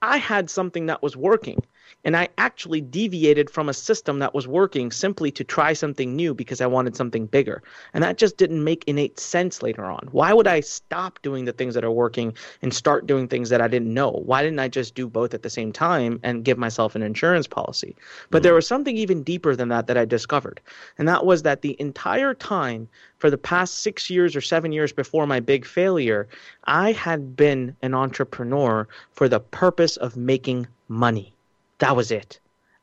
I 0.00 0.18
had 0.18 0.48
something 0.48 0.86
that 0.86 1.02
was 1.02 1.16
working 1.16 1.64
and 2.04 2.16
I 2.16 2.28
actually 2.38 2.80
deviated 2.80 3.50
from 3.50 3.68
a 3.68 3.74
system 3.74 4.18
that 4.20 4.34
was 4.34 4.48
working 4.48 4.90
simply 4.90 5.30
to 5.32 5.44
try 5.44 5.72
something 5.72 6.16
new 6.16 6.34
because 6.34 6.60
I 6.60 6.66
wanted 6.66 6.96
something 6.96 7.26
bigger. 7.26 7.62
And 7.92 8.02
that 8.02 8.16
just 8.16 8.36
didn't 8.36 8.64
make 8.64 8.84
innate 8.86 9.20
sense 9.20 9.62
later 9.62 9.84
on. 9.84 10.08
Why 10.12 10.32
would 10.32 10.46
I 10.46 10.60
stop 10.60 11.20
doing 11.22 11.44
the 11.44 11.52
things 11.52 11.74
that 11.74 11.84
are 11.84 11.90
working 11.90 12.34
and 12.62 12.72
start 12.72 13.06
doing 13.06 13.28
things 13.28 13.50
that 13.50 13.60
I 13.60 13.68
didn't 13.68 13.92
know? 13.92 14.10
Why 14.10 14.42
didn't 14.42 14.60
I 14.60 14.68
just 14.68 14.94
do 14.94 15.08
both 15.08 15.34
at 15.34 15.42
the 15.42 15.50
same 15.50 15.72
time 15.72 16.20
and 16.22 16.44
give 16.44 16.58
myself 16.58 16.94
an 16.94 17.02
insurance 17.02 17.46
policy? 17.46 17.94
But 18.30 18.38
mm-hmm. 18.38 18.44
there 18.44 18.54
was 18.54 18.66
something 18.66 18.96
even 18.96 19.22
deeper 19.22 19.54
than 19.54 19.68
that 19.68 19.86
that 19.86 19.98
I 19.98 20.04
discovered. 20.04 20.60
And 20.98 21.06
that 21.08 21.26
was 21.26 21.42
that 21.42 21.62
the 21.62 21.76
entire 21.78 22.34
time 22.34 22.88
for 23.18 23.30
the 23.30 23.38
past 23.38 23.80
six 23.80 24.08
years 24.08 24.34
or 24.34 24.40
seven 24.40 24.72
years 24.72 24.92
before 24.92 25.26
my 25.26 25.40
big 25.40 25.66
failure, 25.66 26.26
I 26.64 26.92
had 26.92 27.36
been 27.36 27.76
an 27.82 27.94
entrepreneur 27.94 28.88
for 29.12 29.28
the 29.28 29.40
purpose 29.40 29.96
of 29.98 30.16
making 30.16 30.66
money. 30.88 31.34
That 31.80 31.96
was 31.96 32.10
it. 32.10 32.38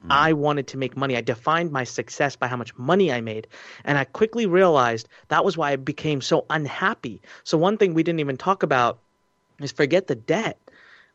Mm. 0.05 0.11
I 0.11 0.33
wanted 0.33 0.67
to 0.67 0.77
make 0.77 0.95
money. 0.95 1.15
I 1.15 1.21
defined 1.21 1.71
my 1.71 1.83
success 1.83 2.35
by 2.35 2.47
how 2.47 2.57
much 2.57 2.77
money 2.77 3.11
I 3.11 3.21
made. 3.21 3.47
And 3.83 3.97
I 3.97 4.03
quickly 4.03 4.45
realized 4.45 5.07
that 5.29 5.45
was 5.45 5.57
why 5.57 5.71
I 5.71 5.75
became 5.75 6.21
so 6.21 6.45
unhappy. 6.49 7.21
So, 7.43 7.57
one 7.57 7.77
thing 7.77 7.93
we 7.93 8.03
didn't 8.03 8.19
even 8.19 8.37
talk 8.37 8.61
about 8.61 8.99
is 9.59 9.71
forget 9.71 10.07
the 10.07 10.15
debt. 10.15 10.59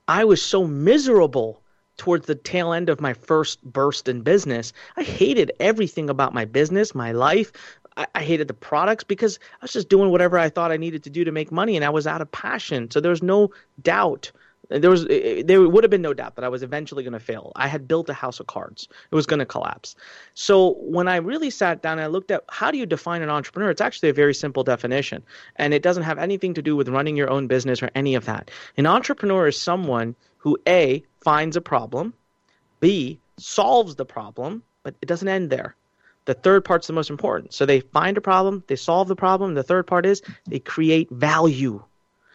I 0.08 0.24
was 0.24 0.42
so 0.42 0.66
miserable 0.66 1.62
towards 1.96 2.26
the 2.26 2.34
tail 2.34 2.72
end 2.72 2.88
of 2.88 3.00
my 3.00 3.12
first 3.12 3.62
burst 3.62 4.08
in 4.08 4.22
business. 4.22 4.72
I 4.96 5.02
hated 5.02 5.52
everything 5.60 6.10
about 6.10 6.34
my 6.34 6.44
business, 6.44 6.94
my 6.94 7.12
life. 7.12 7.52
I, 7.96 8.06
I, 8.14 8.22
hated 8.22 8.48
the 8.48 8.54
products 8.54 9.04
because 9.04 9.38
I 9.60 9.64
was 9.64 9.72
just 9.72 9.90
doing 9.90 10.10
whatever 10.10 10.38
I 10.38 10.48
thought 10.48 10.72
I 10.72 10.78
needed 10.78 11.04
to 11.04 11.10
do 11.10 11.24
to 11.24 11.30
make 11.30 11.52
money 11.52 11.76
and 11.76 11.84
I 11.84 11.90
was 11.90 12.06
out 12.06 12.22
of 12.22 12.32
passion. 12.32 12.90
So 12.90 13.00
there 13.00 13.10
was 13.10 13.22
no 13.22 13.50
doubt 13.82 14.32
Uh, 14.70 14.78
there 14.78 14.90
was 14.90 15.06
there 15.06 15.68
would 15.68 15.84
have 15.84 15.90
been 15.90 16.02
no 16.02 16.14
doubt 16.14 16.36
that 16.36 16.44
I 16.44 16.48
was 16.48 16.62
eventually 16.62 17.02
going 17.02 17.12
to 17.12 17.20
fail. 17.20 17.52
I 17.56 17.68
had 17.68 17.88
built 17.88 18.08
a 18.08 18.14
house 18.14 18.40
of 18.40 18.46
cards. 18.46 18.88
It 19.10 19.14
was 19.14 19.26
going 19.26 19.40
to 19.40 19.46
collapse. 19.46 19.96
So 20.34 20.76
when 20.80 21.08
I 21.08 21.16
really 21.16 21.50
sat 21.50 21.82
down 21.82 21.98
and 21.98 22.04
I 22.04 22.06
looked 22.06 22.30
at 22.30 22.44
how 22.48 22.70
do 22.70 22.78
you 22.78 22.86
define 22.86 23.22
an 23.22 23.30
entrepreneur, 23.30 23.70
it's 23.70 23.80
actually 23.80 24.08
a 24.08 24.14
very 24.14 24.34
simple 24.34 24.64
definition, 24.64 25.22
and 25.56 25.74
it 25.74 25.82
doesn't 25.82 26.04
have 26.04 26.18
anything 26.18 26.54
to 26.54 26.62
do 26.62 26.76
with 26.76 26.88
running 26.88 27.16
your 27.16 27.30
own 27.30 27.46
business 27.46 27.82
or 27.82 27.90
any 27.94 28.14
of 28.14 28.24
that. 28.26 28.50
An 28.76 28.86
entrepreneur 28.86 29.48
is 29.48 29.60
someone 29.60 30.14
who 30.38 30.58
a 30.66 31.02
finds 31.20 31.56
a 31.56 31.60
problem, 31.60 32.14
b 32.80 33.18
solves 33.38 33.94
the 33.96 34.04
problem, 34.04 34.62
but 34.82 34.94
it 35.00 35.06
doesn't 35.06 35.28
end 35.28 35.50
there. 35.50 35.76
The 36.24 36.34
third 36.34 36.64
part's 36.64 36.86
the 36.86 36.92
most 36.92 37.10
important. 37.10 37.52
So 37.52 37.66
they 37.66 37.80
find 37.80 38.16
a 38.16 38.20
problem, 38.20 38.62
they 38.68 38.76
solve 38.76 39.08
the 39.08 39.16
problem. 39.16 39.54
The 39.54 39.62
third 39.62 39.86
part 39.86 40.06
is 40.06 40.22
they 40.46 40.60
create 40.60 41.10
value 41.10 41.82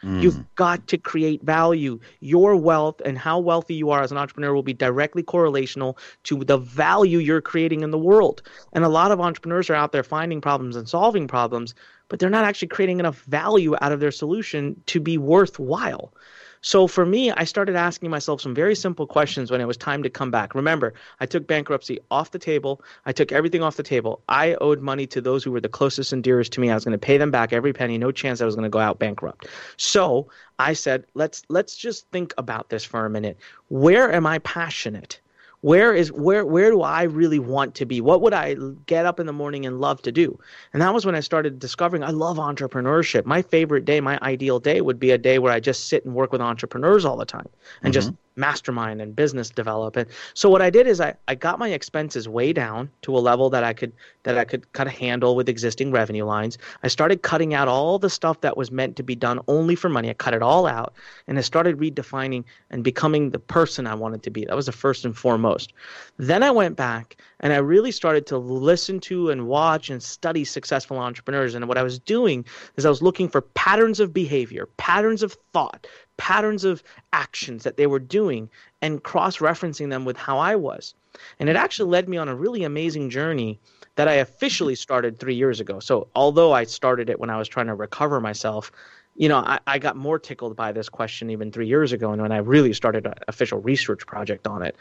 Mm. 0.08 0.24
You've 0.24 0.56
got 0.56 0.88
to 0.88 0.98
create 0.98 1.44
value. 1.44 2.00
Your 2.22 2.56
wealth 2.56 3.02
and 3.04 3.18
how 3.18 3.40
wealthy 3.40 3.74
you 3.74 3.90
are 3.90 4.02
as 4.02 4.12
an 4.12 4.18
entrepreneur 4.18 4.54
will 4.54 4.64
be 4.64 4.74
directly 4.74 5.22
correlational 5.22 5.98
to 6.24 6.46
the 6.46 6.58
value 6.58 7.18
you're 7.18 7.42
creating 7.42 7.82
in 7.82 7.92
the 7.92 7.98
world. 7.98 8.42
And 8.72 8.86
a 8.86 8.90
lot 8.90 9.12
of 9.12 9.20
entrepreneurs 9.20 9.70
are 9.70 9.76
out 9.76 9.92
there 9.92 10.04
finding 10.04 10.40
problems 10.40 10.78
and 10.78 10.88
solving 10.88 11.28
problems, 11.28 11.76
but 12.08 12.20
they're 12.20 12.30
not 12.30 12.46
actually 12.46 12.70
creating 12.70 13.00
enough 13.00 13.20
value 13.24 13.76
out 13.82 13.92
of 13.92 14.00
their 14.00 14.12
solution 14.12 14.82
to 14.86 15.02
be 15.02 15.18
worthwhile. 15.18 16.14
So 16.62 16.88
for 16.88 17.06
me, 17.06 17.32
I 17.32 17.44
started 17.44 17.76
asking 17.76 18.10
myself 18.10 18.42
some 18.42 18.54
very 18.54 18.76
simple 18.76 19.08
questions 19.08 19.52
when 19.52 19.62
it 19.62 19.66
was 19.66 19.78
time 19.78 20.04
to 20.04 20.10
come 20.10 20.32
back. 20.32 20.56
Remember, 20.56 20.94
I 21.20 21.26
took 21.26 21.48
bankruptcy 21.48 22.00
off 22.12 22.32
the 22.32 22.40
table. 22.40 22.82
I 23.06 23.12
took 23.12 23.32
everything 23.32 23.64
off 23.64 23.78
the 23.78 23.84
table. 23.84 24.22
I 24.28 24.56
owed 24.56 24.82
money 24.82 25.08
to 25.08 25.22
those 25.22 25.44
who 25.44 25.52
were 25.52 25.62
the 25.62 25.70
closest 25.70 26.14
and 26.14 26.24
dearest 26.24 26.52
to 26.54 26.60
me. 26.60 26.70
I 26.70 26.76
was 26.76 26.86
going 26.86 26.94
to 26.94 26.98
pay 26.98 27.18
them 27.18 27.32
back 27.32 27.54
every 27.54 27.74
penny. 27.74 27.98
No 27.98 28.12
chance 28.12 28.42
I 28.42 28.46
was 28.46 28.56
going 28.56 28.64
to 28.64 28.70
go 28.70 28.80
out 28.80 29.00
bankrupt. 29.00 29.48
So 29.78 30.28
I 30.60 30.74
said, 30.74 31.06
let's 31.14 31.44
let's 31.50 31.76
just 31.76 32.10
think 32.12 32.34
about 32.38 32.70
this 32.70 32.84
for 32.84 33.06
a 33.06 33.10
minute. 33.10 33.38
Where 33.70 34.12
am 34.12 34.26
I 34.26 34.40
passionate? 34.40 35.20
Where 35.62 35.94
is 35.94 36.12
where 36.12 36.46
where 36.46 36.70
do 36.70 36.82
I 36.82 37.04
really 37.04 37.40
want 37.40 37.76
to 37.76 37.86
be? 37.86 38.00
What 38.00 38.22
would 38.22 38.34
I 38.34 38.56
get 38.86 39.06
up 39.06 39.20
in 39.20 39.26
the 39.26 39.34
morning 39.34 39.66
and 39.66 39.80
love 39.80 40.02
to 40.04 40.12
do? 40.12 40.40
And 40.74 40.82
that 40.82 40.94
was 40.94 41.06
when 41.06 41.16
I 41.16 41.20
started 41.20 41.60
discovering 41.60 42.04
I 42.04 42.12
love 42.12 42.38
entrepreneurship. 42.38 43.26
My 43.26 43.42
favorite 43.42 43.86
day, 43.86 44.00
my 44.00 44.20
ideal 44.22 44.60
day 44.60 44.82
would 44.82 45.00
be 45.00 45.12
a 45.12 45.18
day 45.18 45.40
where 45.40 45.52
I 45.52 45.60
just 45.60 45.88
sit 45.88 46.06
and 46.06 46.14
work 46.14 46.32
with 46.32 46.42
entrepreneurs 46.42 47.06
all 47.06 47.18
the 47.18 47.26
time 47.26 47.50
and 47.82 47.92
mm-hmm. 47.94 48.00
just 48.00 48.14
mastermind 48.38 49.02
and 49.02 49.16
business 49.16 49.50
development. 49.50 50.10
So 50.34 50.50
what 50.50 50.62
I 50.62 50.70
did 50.70 50.88
is 50.88 51.02
I, 51.02 51.16
I 51.28 51.36
got 51.36 51.60
my 51.60 51.70
expenses 51.70 52.30
way 52.30 52.54
down 52.54 52.90
to 53.02 53.18
a 53.18 53.20
level 53.20 53.50
that 53.50 53.64
I 53.64 53.74
could 53.74 53.92
that 54.24 54.38
I 54.38 54.44
could 54.44 54.72
kind 54.74 54.90
of 54.90 54.96
handle 54.96 55.36
with 55.36 55.48
existing 55.48 55.92
revenue 55.92 56.26
lines. 56.26 56.58
I 56.84 56.90
started 56.90 57.22
cutting 57.22 57.54
out 57.54 57.68
all 57.68 57.98
the 57.98 58.10
stuff 58.10 58.42
that 58.42 58.58
was 58.58 58.72
meant 58.72 58.98
to 58.98 59.04
be 59.04 59.16
done 59.16 59.40
only 59.48 59.76
for 59.76 59.90
money. 59.90 60.10
I 60.10 60.14
cut 60.14 60.34
it 60.34 60.42
all 60.42 60.68
out 60.68 60.94
and 61.28 61.38
I 61.38 61.42
started 61.42 61.78
redefining 61.78 62.44
and 62.70 62.84
becoming 62.84 63.30
the 63.30 63.40
person 63.40 63.88
I 63.88 63.96
wanted 63.96 64.24
to 64.24 64.30
be. 64.30 64.46
That 64.46 64.56
was 64.56 64.66
the 64.66 64.72
first 64.72 65.06
and 65.06 65.18
foremost. 65.18 65.74
Then 66.18 66.44
I 66.44 66.52
went 66.52 66.76
back 66.76 67.16
and 67.40 67.54
I 67.54 67.58
really 67.58 67.92
started 67.92 68.26
to 68.28 68.38
listen 68.38 69.00
to 69.02 69.30
and 69.30 69.48
watch 69.48 69.90
and 69.90 70.04
study 70.04 70.44
successful 70.44 70.98
entrepreneurs. 70.98 71.56
And 71.56 71.68
what 71.68 71.78
I 71.78 71.84
was 71.84 72.00
doing 72.00 72.46
is 72.76 72.86
I 72.86 72.90
was 72.90 73.02
looking 73.02 73.30
for 73.30 73.42
patterns 73.42 74.00
of 74.00 74.14
behavior, 74.14 74.68
patterns 74.78 75.24
of 75.24 75.38
thought, 75.54 75.88
patterns 76.18 76.64
of 76.64 76.84
actions 77.14 77.64
that 77.64 77.78
they 77.78 77.88
were 77.88 78.00
doing 78.00 78.50
and 78.82 79.04
cross 79.04 79.38
referencing 79.38 79.90
them 79.90 80.06
with 80.06 80.18
how 80.18 80.38
I 80.40 80.56
was. 80.56 80.94
And 81.40 81.50
it 81.50 81.56
actually 81.56 81.90
led 81.90 82.10
me 82.10 82.18
on 82.18 82.28
a 82.28 82.36
really 82.36 82.64
amazing 82.64 83.10
journey 83.10 83.60
that 83.96 84.08
I 84.08 84.14
officially 84.14 84.76
started 84.76 85.18
three 85.18 85.36
years 85.36 85.60
ago. 85.60 85.80
So, 85.80 86.08
although 86.16 86.54
I 86.54 86.66
started 86.66 87.10
it 87.10 87.20
when 87.20 87.30
I 87.30 87.38
was 87.38 87.48
trying 87.48 87.68
to 87.68 87.76
recover 87.76 88.22
myself, 88.22 88.72
you 89.16 89.28
know, 89.28 89.38
I, 89.38 89.60
I 89.66 89.80
got 89.80 89.96
more 89.96 90.20
tickled 90.20 90.56
by 90.56 90.72
this 90.72 90.90
question 90.90 91.32
even 91.32 91.52
three 91.52 91.68
years 91.68 91.92
ago 91.92 92.12
and 92.12 92.22
when 92.22 92.32
I 92.32 92.38
really 92.38 92.74
started 92.74 93.08
an 93.08 93.16
official 93.28 93.60
research 93.60 94.06
project 94.06 94.46
on 94.46 94.62
it. 94.62 94.76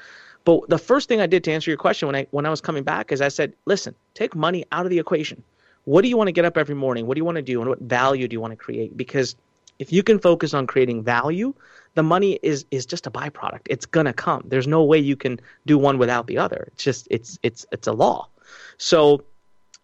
But 0.45 0.69
the 0.69 0.79
first 0.79 1.09
thing 1.09 1.21
I 1.21 1.27
did 1.27 1.43
to 1.45 1.53
answer 1.53 1.71
your 1.71 1.79
question 1.79 2.07
when 2.07 2.15
I 2.15 2.27
when 2.31 2.47
I 2.47 2.51
was 2.51 2.61
coming 2.61 2.85
back 2.85 3.11
is 3.11 3.21
I 3.21 3.29
said, 3.29 3.55
listen, 3.65 3.95
take 4.15 4.37
money 4.37 4.65
out 4.73 4.87
of 4.87 4.91
the 4.91 4.99
equation. 4.99 5.43
What 5.85 6.03
do 6.03 6.09
you 6.09 6.17
want 6.17 6.29
to 6.29 6.33
get 6.33 6.45
up 6.45 6.59
every 6.59 6.75
morning? 6.75 7.07
What 7.07 7.15
do 7.15 7.21
you 7.21 7.25
want 7.25 7.37
to 7.37 7.43
do? 7.43 7.61
And 7.61 7.71
what 7.71 7.81
value 7.81 8.29
do 8.29 8.35
you 8.35 8.41
want 8.41 8.53
to 8.53 8.57
create? 8.57 8.97
Because 8.97 9.37
if 9.79 9.93
you 9.93 10.03
can 10.03 10.19
focus 10.19 10.55
on 10.55 10.67
creating 10.67 11.03
value, 11.03 11.55
the 11.95 12.03
money 12.03 12.39
is 12.43 12.65
is 12.71 12.87
just 12.87 13.07
a 13.07 13.11
byproduct. 13.11 13.63
It's 13.69 13.87
gonna 13.87 14.13
come. 14.13 14.43
There's 14.47 14.67
no 14.67 14.85
way 14.85 14.99
you 14.99 15.17
can 15.17 15.41
do 15.67 15.79
one 15.79 15.99
without 15.99 16.27
the 16.27 16.39
other. 16.39 16.69
It's 16.73 16.85
just 16.85 17.09
it's 17.11 17.39
it's 17.43 17.67
it's 17.73 17.87
a 17.87 17.93
law. 17.93 18.29
So 18.79 19.25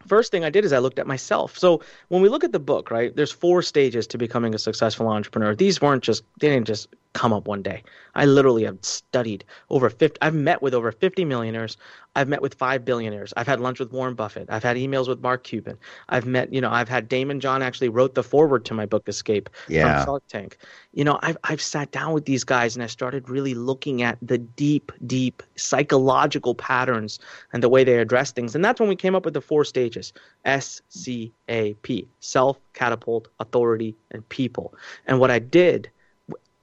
first 0.07 0.31
thing 0.31 0.45
I 0.45 0.51
did 0.51 0.65
is 0.65 0.73
I 0.73 0.79
looked 0.79 0.99
at 0.99 1.07
myself. 1.07 1.57
So 1.57 1.83
when 2.09 2.23
we 2.23 2.29
look 2.29 2.45
at 2.45 2.53
the 2.53 2.59
book, 2.59 2.91
right, 2.91 3.15
there's 3.15 3.33
four 3.33 3.63
stages 3.63 4.07
to 4.09 4.19
becoming 4.19 4.55
a 4.55 4.59
successful 4.59 5.09
entrepreneur. 5.09 5.55
These 5.55 5.81
weren't 5.81 6.03
just 6.03 6.25
they 6.41 6.49
didn't 6.49 6.67
just 6.67 6.89
come 7.13 7.33
up 7.33 7.47
one 7.47 7.63
day. 7.63 7.83
I 8.15 8.25
literally 8.27 8.65
have 8.65 8.79
studied 8.83 9.45
over 9.71 9.91
50 9.91 10.19
I've 10.23 10.35
met 10.35 10.63
with 10.63 10.75
over 10.75 10.93
50 10.93 11.25
millionaires. 11.25 11.77
I've 12.15 12.29
met 12.29 12.43
with 12.43 12.55
5 12.55 12.85
billionaires. 12.85 13.33
I've 13.37 13.47
had 13.47 13.61
lunch 13.61 13.79
with 13.79 13.91
Warren 13.91 14.15
Buffett. 14.15 14.49
I've 14.51 14.63
had 14.63 14.77
emails 14.77 15.09
with 15.09 15.21
Mark 15.21 15.45
Cuban. 15.45 15.79
I've 16.11 16.27
met, 16.27 16.53
you 16.53 16.61
know, 16.61 16.71
I've 16.71 16.89
had 16.89 17.09
Daymond 17.09 17.41
John 17.41 17.63
actually 17.63 17.89
wrote 17.89 18.15
the 18.15 18.23
foreword 18.23 18.65
to 18.67 18.75
my 18.75 18.85
book 18.85 19.09
Escape 19.09 19.49
yeah. 19.69 19.99
from 19.99 20.07
Shark 20.07 20.23
Tank. 20.29 20.59
You 20.93 21.05
know, 21.05 21.19
I've 21.23 21.39
I've 21.45 21.63
sat 21.63 21.91
down 21.91 22.13
with 22.13 22.27
these 22.27 22.45
guys 22.45 22.77
and 22.77 22.83
I 22.83 22.87
started 22.87 23.29
really 23.31 23.55
looking 23.55 24.03
at 24.03 24.19
the 24.21 24.39
deep 24.39 24.93
deep 25.07 25.43
psychological 25.57 26.55
patterns 26.55 27.19
and 27.53 27.63
the 27.63 27.69
way 27.69 27.83
they 27.83 27.99
address 27.99 28.33
things. 28.33 28.55
And 28.55 28.65
that's 28.65 28.79
when 28.79 28.91
we 28.91 28.97
came 28.97 29.15
up 29.15 29.25
with 29.25 29.35
the 29.35 29.41
four 29.41 29.65
stages. 29.65 30.13
S 30.45 30.83
C 30.91 31.33
A 31.49 31.75
P. 31.83 32.07
Self, 32.21 32.59
catapult, 32.75 33.29
authority, 33.41 33.97
and 34.11 34.29
people. 34.29 34.75
And 35.07 35.19
what 35.19 35.31
I 35.31 35.39
did 35.39 35.91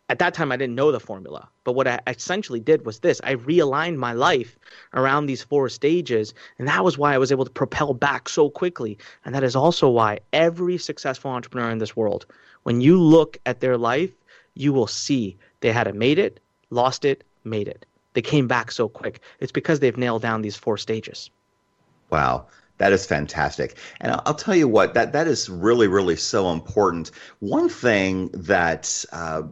at 0.10 0.20
that 0.20 0.34
time 0.34 0.52
I 0.52 0.58
didn't 0.58 0.76
know 0.76 0.92
the 0.92 1.00
formula. 1.00 1.48
But 1.64 1.74
what 1.74 1.88
I 1.88 2.00
essentially 2.08 2.60
did 2.60 2.86
was 2.86 3.00
this 3.00 3.22
I 3.24 3.36
realigned 3.36 3.98
my 3.98 4.14
life 4.14 4.58
around 4.94 5.28
these 5.28 5.44
four 5.44 5.70
stages. 5.70 6.34
And 6.58 6.68
that 6.68 6.84
was 6.84 6.98
why 6.98 7.14
I 7.14 7.20
was 7.20 7.32
able 7.32 7.46
to 7.46 7.52
propel 7.52 7.94
back 7.94 8.28
so 8.28 8.50
quickly. 8.50 8.98
And 9.24 9.36
that 9.36 9.44
is 9.44 9.56
also 9.56 9.90
why 9.90 10.20
every 10.34 10.78
successful 10.78 11.32
entrepreneur 11.32 11.70
in 11.70 11.78
this 11.78 11.96
world, 11.96 12.26
when 12.64 12.82
you 12.82 13.00
look 13.00 13.38
at 13.46 13.60
their 13.60 13.78
life, 13.78 14.12
you 14.56 14.74
will 14.74 14.88
see 14.88 15.38
they 15.62 15.72
had 15.72 15.94
made 15.96 16.20
it, 16.20 16.40
lost 16.72 17.06
it, 17.06 17.24
made 17.44 17.68
it. 17.68 17.86
They 18.14 18.22
came 18.22 18.48
back 18.48 18.72
so 18.72 18.90
quick. 18.90 19.22
It's 19.40 19.52
because 19.52 19.80
they've 19.80 19.96
nailed 19.96 20.24
down 20.24 20.42
these 20.42 20.58
four 20.58 20.78
stages. 20.78 21.30
Wow. 22.10 22.48
That 22.80 22.94
is 22.94 23.06
fantastic. 23.06 23.78
And 24.00 24.14
I'll, 24.14 24.22
I'll, 24.26 24.34
tell 24.34 24.56
you 24.56 24.68
what, 24.68 24.94
that, 24.94 25.12
that 25.12 25.28
is 25.28 25.50
really, 25.50 25.88
really 25.88 26.16
so 26.16 26.50
important. 26.52 27.12
One 27.40 27.68
thing 27.68 28.30
that 28.34 29.06
uh, 29.12 29.44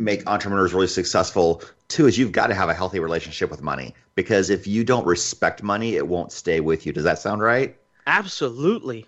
make 0.00 0.26
entrepreneurs 0.26 0.72
really 0.72 0.86
successful 0.86 1.62
too 1.88 2.06
is 2.06 2.16
you've 2.18 2.32
got 2.32 2.46
to 2.48 2.54
have 2.54 2.68
a 2.68 2.74
healthy 2.74 2.98
relationship 3.00 3.50
with 3.50 3.62
money 3.62 3.94
because 4.14 4.50
if 4.50 4.66
you 4.66 4.82
don't 4.84 5.06
respect 5.06 5.62
money, 5.62 5.96
it 5.96 6.06
won't 6.08 6.32
stay 6.32 6.60
with 6.60 6.86
you. 6.86 6.92
Does 6.92 7.04
that 7.04 7.18
sound 7.18 7.42
right? 7.42 7.76
Absolutely. 8.06 9.06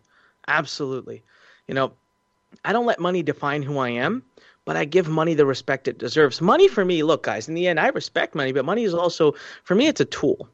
Absolutely. 0.48 1.22
You 1.66 1.74
know, 1.74 1.92
I 2.64 2.72
don't 2.72 2.86
let 2.86 3.00
money 3.00 3.22
define 3.22 3.62
who 3.62 3.78
I 3.78 3.90
am, 3.90 4.22
but 4.64 4.76
I 4.76 4.84
give 4.84 5.08
money 5.08 5.34
the 5.34 5.46
respect 5.46 5.88
it 5.88 5.98
deserves. 5.98 6.40
Money 6.40 6.68
for 6.68 6.84
me, 6.84 7.02
look, 7.02 7.22
guys, 7.22 7.48
in 7.48 7.54
the 7.54 7.66
end, 7.66 7.80
I 7.80 7.88
respect 7.88 8.34
money, 8.34 8.52
but 8.52 8.64
money 8.64 8.84
is 8.84 8.94
also, 8.94 9.34
for 9.64 9.74
me, 9.74 9.86
it's 9.86 10.00
a 10.00 10.04
tool, 10.04 10.48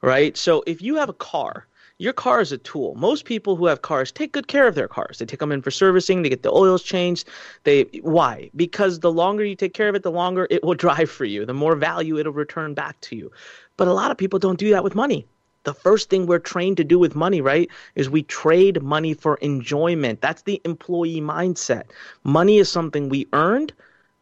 right? 0.00 0.36
So 0.36 0.64
if 0.66 0.80
you 0.80 0.96
have 0.96 1.08
a 1.08 1.14
car, 1.14 1.66
your 2.02 2.12
car 2.12 2.40
is 2.40 2.50
a 2.50 2.58
tool. 2.58 2.96
Most 2.96 3.26
people 3.26 3.54
who 3.54 3.66
have 3.66 3.82
cars 3.82 4.10
take 4.10 4.32
good 4.32 4.48
care 4.48 4.66
of 4.66 4.74
their 4.74 4.88
cars. 4.88 5.18
They 5.18 5.24
take 5.24 5.38
them 5.38 5.52
in 5.52 5.62
for 5.62 5.70
servicing, 5.70 6.22
they 6.22 6.28
get 6.28 6.42
the 6.42 6.50
oils 6.50 6.82
changed. 6.82 7.28
They 7.62 7.84
why? 8.02 8.50
Because 8.56 8.98
the 8.98 9.12
longer 9.12 9.44
you 9.44 9.54
take 9.54 9.72
care 9.72 9.88
of 9.88 9.94
it, 9.94 10.02
the 10.02 10.10
longer 10.10 10.48
it 10.50 10.64
will 10.64 10.74
drive 10.86 11.08
for 11.08 11.24
you. 11.24 11.46
The 11.46 11.54
more 11.54 11.76
value 11.76 12.18
it'll 12.18 12.32
return 12.32 12.74
back 12.74 13.00
to 13.02 13.14
you. 13.14 13.30
But 13.76 13.86
a 13.86 13.92
lot 13.92 14.10
of 14.10 14.18
people 14.18 14.40
don't 14.40 14.58
do 14.58 14.70
that 14.70 14.82
with 14.82 14.96
money. 14.96 15.26
The 15.62 15.74
first 15.74 16.10
thing 16.10 16.26
we're 16.26 16.40
trained 16.40 16.76
to 16.78 16.84
do 16.84 16.98
with 16.98 17.14
money, 17.14 17.40
right, 17.40 17.70
is 17.94 18.10
we 18.10 18.24
trade 18.24 18.82
money 18.82 19.14
for 19.14 19.36
enjoyment. 19.36 20.20
That's 20.20 20.42
the 20.42 20.60
employee 20.64 21.20
mindset. 21.20 21.84
Money 22.24 22.58
is 22.58 22.68
something 22.68 23.08
we 23.08 23.28
earned 23.32 23.72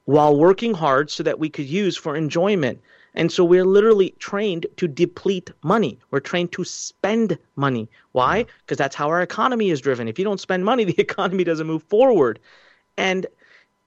while 0.05 0.37
working 0.37 0.75
hard 0.75 1.11
so 1.11 1.23
that 1.23 1.39
we 1.39 1.49
could 1.49 1.67
use 1.67 1.97
for 1.97 2.15
enjoyment. 2.15 2.83
And 3.15 3.33
so 3.33 3.45
we're 3.45 3.65
literally 3.65 4.15
trained 4.19 4.67
to 4.77 4.87
deplete 4.87 5.51
money. 5.63 5.99
We're 6.11 6.21
trained 6.21 6.53
to 6.53 6.65
spend 6.65 7.39
money. 7.57 7.89
Why? 8.13 8.47
Because 8.61 8.79
that's 8.79 8.97
how 8.97 9.09
our 9.09 9.23
economy 9.23 9.71
is 9.71 9.81
driven. 9.81 10.09
If 10.09 10.19
you 10.19 10.25
don't 10.25 10.41
spend 10.41 10.65
money, 10.65 10.85
the 10.93 11.01
economy 11.01 11.45
doesn't 11.45 11.67
move 11.67 11.83
forward. 11.83 12.39
And 12.97 13.27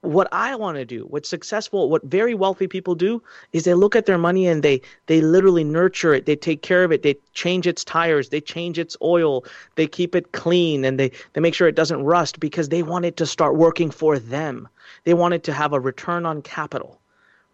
what 0.02 0.28
I 0.32 0.54
want 0.54 0.76
to 0.76 0.84
do, 0.84 1.04
what 1.06 1.24
successful, 1.24 1.88
what 1.88 2.04
very 2.04 2.34
wealthy 2.34 2.66
people 2.66 2.94
do, 2.94 3.22
is 3.52 3.64
they 3.64 3.72
look 3.72 3.96
at 3.96 4.04
their 4.04 4.18
money 4.18 4.46
and 4.46 4.62
they 4.62 4.82
they 5.06 5.22
literally 5.22 5.64
nurture 5.64 6.12
it. 6.12 6.26
They 6.26 6.36
take 6.36 6.60
care 6.60 6.84
of 6.84 6.92
it. 6.92 7.02
They 7.02 7.16
change 7.32 7.66
its 7.66 7.84
tires. 7.84 8.28
They 8.28 8.40
change 8.42 8.78
its 8.78 8.96
oil. 9.00 9.44
They 9.76 9.86
keep 9.86 10.14
it 10.14 10.32
clean 10.32 10.84
and 10.84 11.00
they 11.00 11.10
they 11.32 11.40
make 11.40 11.54
sure 11.54 11.68
it 11.68 11.74
doesn't 11.74 12.04
rust 12.04 12.38
because 12.38 12.68
they 12.68 12.82
want 12.82 13.06
it 13.06 13.16
to 13.16 13.26
start 13.26 13.56
working 13.56 13.90
for 13.90 14.18
them. 14.18 14.68
They 15.04 15.14
want 15.14 15.34
it 15.34 15.44
to 15.44 15.54
have 15.54 15.72
a 15.72 15.80
return 15.80 16.26
on 16.26 16.42
capital 16.42 17.00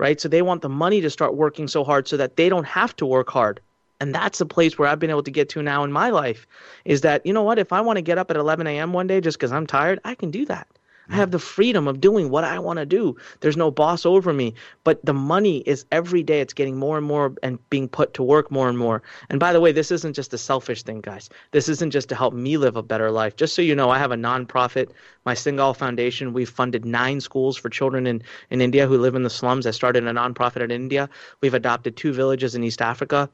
right? 0.01 0.19
So 0.19 0.29
they 0.29 0.41
want 0.41 0.63
the 0.63 0.69
money 0.71 1.03
to 1.03 1.11
start 1.11 1.37
working 1.37 1.69
so 1.69 1.85
hard 1.85 2.09
so 2.09 2.17
that 2.17 2.37
they 2.37 2.49
don't 2.49 2.67
have 2.67 2.97
to 2.97 3.07
work 3.07 3.29
hard. 3.29 3.61
And 4.01 4.15
that's 4.15 4.39
the 4.39 4.47
place 4.47 4.79
where 4.79 4.89
I've 4.89 4.99
been 4.99 5.11
able 5.11 5.23
to 5.23 5.31
get 5.31 5.51
to 5.51 5.63
now 5.63 5.85
in 5.85 5.93
my 5.93 6.09
life 6.09 6.47
is 6.87 7.03
that, 7.03 7.25
you 7.27 7.35
know 7.35 7.43
what, 7.43 7.59
if 7.59 7.71
I 7.71 7.83
want 7.83 7.99
to 7.99 8.03
get 8.03 8.17
up 8.17 8.31
at 8.31 8.37
11 8.39 8.67
a.m. 8.67 8.95
one 8.95 9.07
day 9.07 9.21
just 9.21 9.39
because 9.39 9.53
I'm 9.53 9.67
tired, 9.67 10.01
I 10.03 10.15
can 10.15 10.31
do 10.31 10.47
that. 10.47 10.67
I 11.11 11.17
have 11.17 11.33
the 11.33 11.39
freedom 11.39 11.89
of 11.89 12.01
doing 12.01 12.31
what 12.31 12.45
I 12.45 12.59
want 12.59 12.79
to 12.79 12.87
do. 12.87 13.17
There's 13.41 13.57
no 13.57 13.71
boss 13.71 14.07
over 14.07 14.33
me. 14.33 14.55
But 14.85 15.05
the 15.05 15.13
money 15.13 15.59
is 15.59 15.85
every 15.91 16.23
day 16.23 16.41
it's 16.41 16.55
getting 16.55 16.77
more 16.77 16.97
and 16.97 17.07
more 17.07 17.35
and 17.43 17.59
being 17.69 17.89
put 17.89 18.15
to 18.15 18.23
work 18.23 18.51
more 18.51 18.69
and 18.69 18.79
more. 18.79 19.03
And 19.29 19.41
by 19.41 19.53
the 19.53 19.61
way, 19.61 19.73
this 19.73 19.91
isn't 19.91 20.15
just 20.15 20.33
a 20.33 20.39
selfish 20.39 20.83
thing, 20.85 21.01
guys. 21.01 21.29
This 21.51 21.69
isn't 21.69 21.91
just 21.91 22.09
to 22.11 22.15
help 22.15 22.33
me 22.33 22.57
live 22.57 22.77
a 22.77 22.83
better 22.83 23.11
life. 23.11 23.37
Just 23.37 23.55
so 23.55 23.63
you 23.63 23.75
know, 23.75 23.91
I 23.91 23.99
have 23.99 24.13
a 24.13 24.17
nonprofit, 24.17 24.91
my 25.25 25.35
Singal 25.35 25.77
Foundation. 25.77 26.33
We've 26.33 26.49
funded 26.49 26.85
nine 26.85 27.21
schools 27.21 27.57
for 27.57 27.69
children 27.69 28.07
in, 28.07 28.23
in 28.51 28.61
India 28.61 28.87
who 28.87 28.97
live 28.97 29.17
in 29.17 29.25
the 29.25 29.31
slums. 29.31 29.67
I 29.67 29.73
started 29.73 30.07
a 30.07 30.13
nonprofit 30.13 30.63
in 30.63 30.71
India. 30.71 31.09
We've 31.41 31.55
adopted 31.55 31.97
two 31.97 32.13
villages 32.13 32.55
in 32.55 32.63
East 32.63 32.81
Africa 32.81 33.29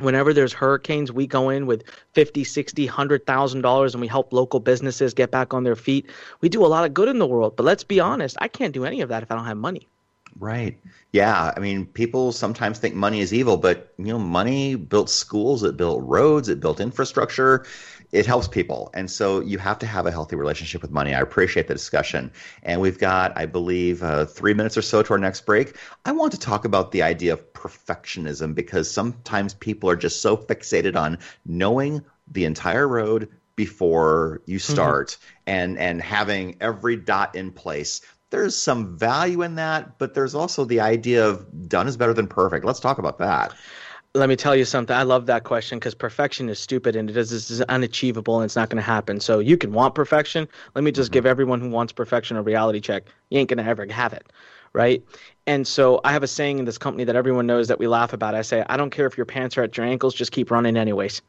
whenever 0.00 0.32
there's 0.32 0.52
hurricanes 0.52 1.10
we 1.12 1.26
go 1.26 1.48
in 1.50 1.66
with 1.66 1.84
50 2.12 2.44
60 2.44 2.86
100000 2.86 3.60
dollars 3.60 3.94
and 3.94 4.00
we 4.00 4.06
help 4.06 4.32
local 4.32 4.60
businesses 4.60 5.14
get 5.14 5.30
back 5.30 5.54
on 5.54 5.64
their 5.64 5.76
feet. 5.76 6.06
We 6.40 6.48
do 6.48 6.64
a 6.64 6.68
lot 6.68 6.84
of 6.84 6.94
good 6.94 7.08
in 7.08 7.18
the 7.18 7.26
world 7.26 7.56
but 7.56 7.64
let's 7.64 7.84
be 7.84 8.00
honest 8.00 8.36
i 8.40 8.48
can't 8.48 8.74
do 8.74 8.84
any 8.84 9.00
of 9.00 9.08
that 9.08 9.22
if 9.22 9.30
i 9.30 9.34
don't 9.34 9.46
have 9.46 9.56
money. 9.56 9.88
Right. 10.38 10.78
Yeah 11.12 11.52
i 11.56 11.60
mean 11.60 11.86
people 11.86 12.32
sometimes 12.32 12.78
think 12.78 12.94
money 12.94 13.20
is 13.20 13.32
evil 13.32 13.56
but 13.56 13.92
you 13.98 14.06
know 14.06 14.18
money 14.18 14.74
built 14.74 15.08
schools 15.08 15.62
it 15.62 15.76
built 15.76 16.02
roads 16.04 16.48
it 16.48 16.60
built 16.60 16.80
infrastructure 16.80 17.64
it 18.12 18.26
helps 18.26 18.48
people. 18.48 18.90
And 18.94 19.10
so 19.10 19.40
you 19.40 19.58
have 19.58 19.78
to 19.80 19.86
have 19.86 20.06
a 20.06 20.10
healthy 20.10 20.36
relationship 20.36 20.82
with 20.82 20.90
money. 20.90 21.14
I 21.14 21.20
appreciate 21.20 21.68
the 21.68 21.74
discussion. 21.74 22.30
And 22.62 22.80
we've 22.80 22.98
got, 22.98 23.36
I 23.36 23.46
believe, 23.46 24.02
uh, 24.02 24.26
three 24.26 24.54
minutes 24.54 24.76
or 24.76 24.82
so 24.82 25.02
to 25.02 25.12
our 25.12 25.18
next 25.18 25.46
break. 25.46 25.76
I 26.04 26.12
want 26.12 26.32
to 26.32 26.38
talk 26.38 26.64
about 26.64 26.92
the 26.92 27.02
idea 27.02 27.32
of 27.32 27.52
perfectionism 27.52 28.54
because 28.54 28.90
sometimes 28.90 29.54
people 29.54 29.90
are 29.90 29.96
just 29.96 30.22
so 30.22 30.36
fixated 30.36 30.96
on 30.96 31.18
knowing 31.44 32.04
the 32.30 32.44
entire 32.44 32.86
road 32.86 33.28
before 33.56 34.42
you 34.46 34.58
mm-hmm. 34.58 34.72
start 34.72 35.08
mm-hmm. 35.08 35.42
and 35.46 35.78
and 35.78 36.02
having 36.02 36.56
every 36.60 36.96
dot 36.96 37.34
in 37.34 37.50
place 37.50 38.02
there's 38.30 38.56
some 38.56 38.98
value 38.98 39.42
in 39.42 39.54
that 39.54 39.98
but 39.98 40.12
there's 40.14 40.34
also 40.34 40.64
the 40.64 40.80
idea 40.80 41.26
of 41.26 41.68
done 41.68 41.88
is 41.88 41.96
better 41.96 42.12
than 42.12 42.26
perfect 42.26 42.64
let's 42.64 42.80
talk 42.80 42.98
about 42.98 43.18
that 43.18 43.54
let 44.16 44.28
me 44.28 44.36
tell 44.36 44.56
you 44.56 44.64
something. 44.64 44.96
I 44.96 45.02
love 45.02 45.26
that 45.26 45.44
question 45.44 45.78
because 45.78 45.94
perfection 45.94 46.48
is 46.48 46.58
stupid 46.58 46.96
and 46.96 47.08
it 47.10 47.16
is, 47.16 47.32
is 47.32 47.60
unachievable 47.62 48.36
and 48.36 48.44
it's 48.44 48.56
not 48.56 48.70
going 48.70 48.82
to 48.82 48.82
happen. 48.82 49.20
So 49.20 49.38
you 49.38 49.56
can 49.56 49.72
want 49.72 49.94
perfection. 49.94 50.48
Let 50.74 50.84
me 50.84 50.92
just 50.92 51.08
mm-hmm. 51.08 51.14
give 51.14 51.26
everyone 51.26 51.60
who 51.60 51.68
wants 51.68 51.92
perfection 51.92 52.36
a 52.36 52.42
reality 52.42 52.80
check. 52.80 53.04
You 53.30 53.38
ain't 53.38 53.48
going 53.48 53.62
to 53.62 53.68
ever 53.68 53.86
have 53.90 54.12
it 54.12 54.32
right? 54.72 55.02
And 55.46 55.66
so 55.66 56.02
I 56.04 56.12
have 56.12 56.22
a 56.22 56.26
saying 56.26 56.58
in 56.58 56.66
this 56.66 56.76
company 56.76 57.04
that 57.04 57.16
everyone 57.16 57.46
knows 57.46 57.68
that 57.68 57.78
we 57.78 57.86
laugh 57.86 58.12
about. 58.12 58.34
I 58.34 58.42
say, 58.42 58.62
I 58.68 58.76
don't 58.76 58.90
care 58.90 59.06
if 59.06 59.16
your 59.16 59.24
pants 59.24 59.56
are 59.56 59.62
at 59.62 59.74
your 59.74 59.86
ankles, 59.86 60.14
just 60.14 60.32
keep 60.32 60.50
running 60.50 60.76
anyways 60.76 61.22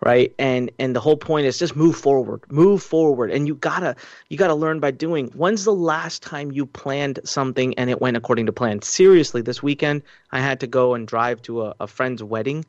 right? 0.00 0.32
And 0.38 0.70
and 0.78 0.94
the 0.94 1.00
whole 1.00 1.16
point 1.16 1.46
is 1.46 1.58
just 1.58 1.74
move 1.74 1.96
forward 1.96 2.40
move 2.50 2.82
forward. 2.82 3.30
And 3.30 3.46
you 3.46 3.54
gotta 3.54 3.96
you 4.28 4.36
gotta 4.36 4.54
learn 4.54 4.80
by 4.80 4.90
doing. 4.90 5.28
When's 5.28 5.64
the 5.64 5.74
last 5.74 6.22
time 6.22 6.52
you 6.52 6.66
planned 6.66 7.20
something 7.24 7.74
and 7.78 7.90
it 7.90 8.00
went 8.00 8.16
according 8.16 8.46
to 8.46 8.52
plan? 8.52 8.82
Seriously 8.82 9.42
this 9.42 9.62
weekend 9.62 10.02
i 10.30 10.40
had 10.40 10.60
to 10.60 10.66
go 10.66 10.94
and 10.94 11.06
drive 11.06 11.42
to 11.42 11.62
a, 11.62 11.74
a 11.80 11.86
friend's 11.86 12.22
wedding. 12.22 12.64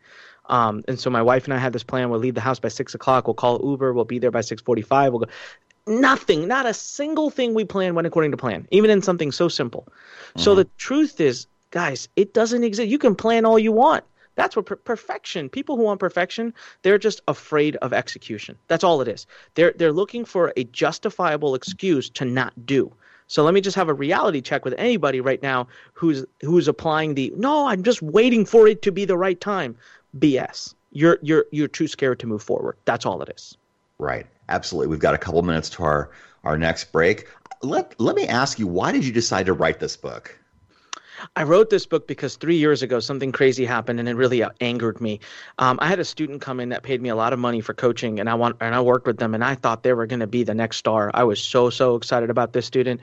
Um, 0.46 0.84
and 0.88 1.00
so 1.00 1.12
my 1.12 1.22
wife 1.22 1.46
and 1.46 1.54
i 1.54 1.58
had 1.58 1.74
this 1.74 1.84
plan. 1.84 2.10
We'll 2.10 2.20
leave 2.20 2.36
the 2.36 2.42
house 2.42 2.60
by 2.60 2.70
six 2.70 2.96
o'clock. 2.96 3.28
We'll 3.28 3.36
call 3.36 3.62
uber. 3.64 3.94
We'll 3.94 4.06
be 4.06 4.20
there 4.20 4.32
by 4.32 4.42
6.45 4.42 5.12
we'll 5.12 5.20
go. 5.20 5.28
Nothing 5.88 6.48
not 6.48 6.66
a 6.66 6.74
single 6.74 7.30
thing 7.30 7.54
we 7.54 7.66
planned 7.66 7.96
went 7.96 8.08
according 8.08 8.32
to 8.32 8.38
plan 8.38 8.68
even 8.72 8.90
in 8.90 9.02
something 9.02 9.32
so 9.32 9.48
simple. 9.48 9.88
Mm-hmm. 9.90 10.42
so 10.42 10.56
the 10.56 10.66
truth 10.78 11.22
is 11.22 11.48
guys 11.72 12.10
it 12.16 12.34
doesn't 12.34 12.64
exist. 12.64 12.90
You 12.90 12.98
can 12.98 13.16
plan 13.16 13.46
all 13.46 13.60
you 13.60 13.72
want 13.72 14.04
that's 14.40 14.56
what 14.56 14.68
per- 14.68 14.78
perfection. 14.78 15.50
People 15.50 15.76
who 15.76 15.84
want 15.84 16.00
perfection, 16.00 16.54
they're 16.82 16.98
just 16.98 17.20
afraid 17.28 17.76
of 17.78 17.92
execution. 17.92 18.58
That's 18.70 18.86
all 18.86 19.02
it 19.02 19.10
is. 19.10 19.28
They're 19.56 19.74
they're 19.76 19.92
looking 19.92 20.24
for 20.24 20.54
a 20.56 20.64
justifiable 20.64 21.56
excuse 21.56 22.10
to 22.12 22.24
not 22.24 22.54
do. 22.66 22.94
So 23.28 23.44
let 23.44 23.54
me 23.54 23.60
just 23.60 23.76
have 23.76 23.90
a 23.90 23.94
reality 23.94 24.40
check 24.40 24.64
with 24.64 24.74
anybody 24.78 25.20
right 25.20 25.42
now 25.44 25.68
who's 25.92 26.26
who's 26.42 26.70
applying 26.70 27.16
the 27.16 27.34
no, 27.36 27.68
I'm 27.68 27.84
just 27.84 28.02
waiting 28.02 28.46
for 28.46 28.66
it 28.66 28.82
to 28.84 28.94
be 28.94 29.04
the 29.04 29.18
right 29.18 29.40
time. 29.40 29.76
BS. 30.18 30.74
You're 30.94 31.20
you're 31.22 31.46
you're 31.52 31.68
too 31.68 31.88
scared 31.88 32.20
to 32.20 32.28
move 32.28 32.42
forward. 32.42 32.78
That's 32.86 33.06
all 33.06 33.22
it 33.22 33.30
is. 33.36 33.58
Right. 33.98 34.26
Absolutely. 34.48 34.88
We've 34.88 35.00
got 35.00 35.16
a 35.16 35.18
couple 35.18 35.42
minutes 35.42 35.70
to 35.72 35.84
our 35.84 36.12
our 36.46 36.58
next 36.58 36.94
break. 36.94 37.28
Let 37.62 38.00
let 38.00 38.16
me 38.16 38.26
ask 38.26 38.58
you, 38.58 38.68
why 38.68 38.94
did 38.94 39.04
you 39.04 39.12
decide 39.12 39.48
to 39.48 39.54
write 39.54 39.82
this 39.82 39.98
book? 39.98 40.40
I 41.36 41.44
wrote 41.44 41.70
this 41.70 41.86
book 41.86 42.08
because 42.08 42.36
three 42.36 42.56
years 42.56 42.82
ago 42.82 43.00
something 43.00 43.32
crazy 43.32 43.66
happened 43.66 44.00
and 44.00 44.08
it 44.08 44.16
really 44.16 44.44
uh, 44.44 44.50
angered 44.62 45.02
me. 45.02 45.20
Um, 45.58 45.78
I 45.82 45.88
had 45.88 46.00
a 46.00 46.06
student 46.06 46.42
come 46.42 46.60
in 46.60 46.70
that 46.70 46.84
paid 46.84 47.02
me 47.02 47.10
a 47.10 47.16
lot 47.16 47.34
of 47.34 47.40
money 47.40 47.62
for 47.62 47.74
coaching, 47.74 48.20
and 48.20 48.30
I 48.30 48.34
want 48.34 48.58
and 48.62 48.76
I 48.76 48.82
worked 48.82 49.08
with 49.08 49.18
them, 49.18 49.34
and 49.34 49.44
I 49.44 49.56
thought 49.56 49.84
they 49.84 49.94
were 49.94 50.06
going 50.06 50.20
to 50.20 50.28
be 50.28 50.44
the 50.44 50.56
next 50.56 50.78
star. 50.78 51.12
I 51.14 51.24
was 51.24 51.42
so 51.42 51.70
so 51.70 51.96
excited 51.96 52.30
about 52.30 52.54
this 52.54 52.66
student. 52.66 53.02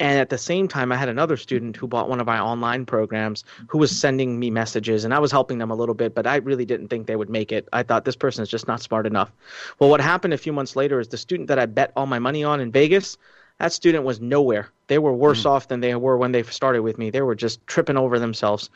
And 0.00 0.18
at 0.18 0.30
the 0.30 0.38
same 0.38 0.66
time, 0.66 0.90
I 0.90 0.96
had 0.96 1.08
another 1.08 1.36
student 1.36 1.76
who 1.76 1.86
bought 1.86 2.08
one 2.08 2.18
of 2.18 2.26
my 2.26 2.40
online 2.40 2.84
programs 2.86 3.44
who 3.68 3.78
was 3.78 3.96
sending 3.96 4.40
me 4.40 4.50
messages, 4.50 5.04
and 5.04 5.14
I 5.14 5.20
was 5.20 5.30
helping 5.30 5.58
them 5.58 5.70
a 5.70 5.76
little 5.76 5.94
bit, 5.94 6.12
but 6.12 6.26
I 6.26 6.36
really 6.36 6.64
didn't 6.64 6.88
think 6.88 7.06
they 7.06 7.14
would 7.14 7.30
make 7.30 7.52
it. 7.52 7.68
I 7.72 7.84
thought 7.84 8.04
this 8.04 8.16
person 8.16 8.42
is 8.42 8.48
just 8.48 8.66
not 8.66 8.82
smart 8.82 9.06
enough. 9.06 9.30
Well, 9.78 9.90
what 9.90 10.00
happened 10.00 10.34
a 10.34 10.38
few 10.38 10.52
months 10.52 10.74
later 10.74 10.98
is 10.98 11.06
the 11.06 11.18
student 11.18 11.46
that 11.48 11.58
I 11.60 11.66
bet 11.66 11.92
all 11.94 12.06
my 12.06 12.18
money 12.18 12.42
on 12.42 12.58
in 12.58 12.72
Vegas 12.72 13.16
that 13.62 13.72
student 13.72 14.02
was 14.02 14.20
nowhere. 14.20 14.70
They 14.88 14.98
were 14.98 15.12
worse 15.12 15.44
mm. 15.44 15.50
off 15.50 15.68
than 15.68 15.78
they 15.78 15.94
were 15.94 16.16
when 16.16 16.32
they 16.32 16.42
started 16.42 16.82
with 16.82 16.98
me. 16.98 17.10
They 17.10 17.22
were 17.22 17.36
just 17.36 17.64
tripping 17.68 17.96
over 17.96 18.18
themselves. 18.18 18.70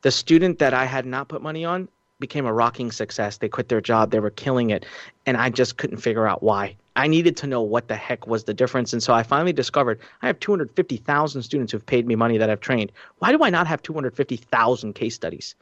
The 0.00 0.10
student 0.10 0.58
that 0.58 0.74
I 0.74 0.84
had 0.84 1.06
not 1.06 1.28
put 1.28 1.42
money 1.42 1.64
on 1.64 1.86
became 2.18 2.44
a 2.44 2.52
rocking 2.52 2.90
success. 2.90 3.36
They 3.36 3.48
quit 3.48 3.68
their 3.68 3.80
job, 3.80 4.10
they 4.10 4.18
were 4.18 4.30
killing 4.30 4.70
it, 4.70 4.84
and 5.26 5.36
I 5.36 5.48
just 5.48 5.76
couldn't 5.76 5.98
figure 5.98 6.26
out 6.26 6.42
why. 6.42 6.74
I 6.96 7.06
needed 7.06 7.36
to 7.36 7.46
know 7.46 7.62
what 7.62 7.86
the 7.86 7.94
heck 7.94 8.26
was 8.26 8.42
the 8.42 8.52
difference. 8.52 8.92
And 8.92 9.00
so 9.00 9.14
I 9.14 9.22
finally 9.22 9.52
discovered 9.52 10.00
I 10.22 10.26
have 10.26 10.40
250,000 10.40 11.42
students 11.44 11.70
who've 11.70 11.86
paid 11.86 12.08
me 12.08 12.16
money 12.16 12.36
that 12.38 12.50
I've 12.50 12.58
trained. 12.58 12.90
Why 13.20 13.30
do 13.30 13.44
I 13.44 13.50
not 13.50 13.68
have 13.68 13.80
250,000 13.80 14.92
case 14.92 15.14
studies? 15.14 15.54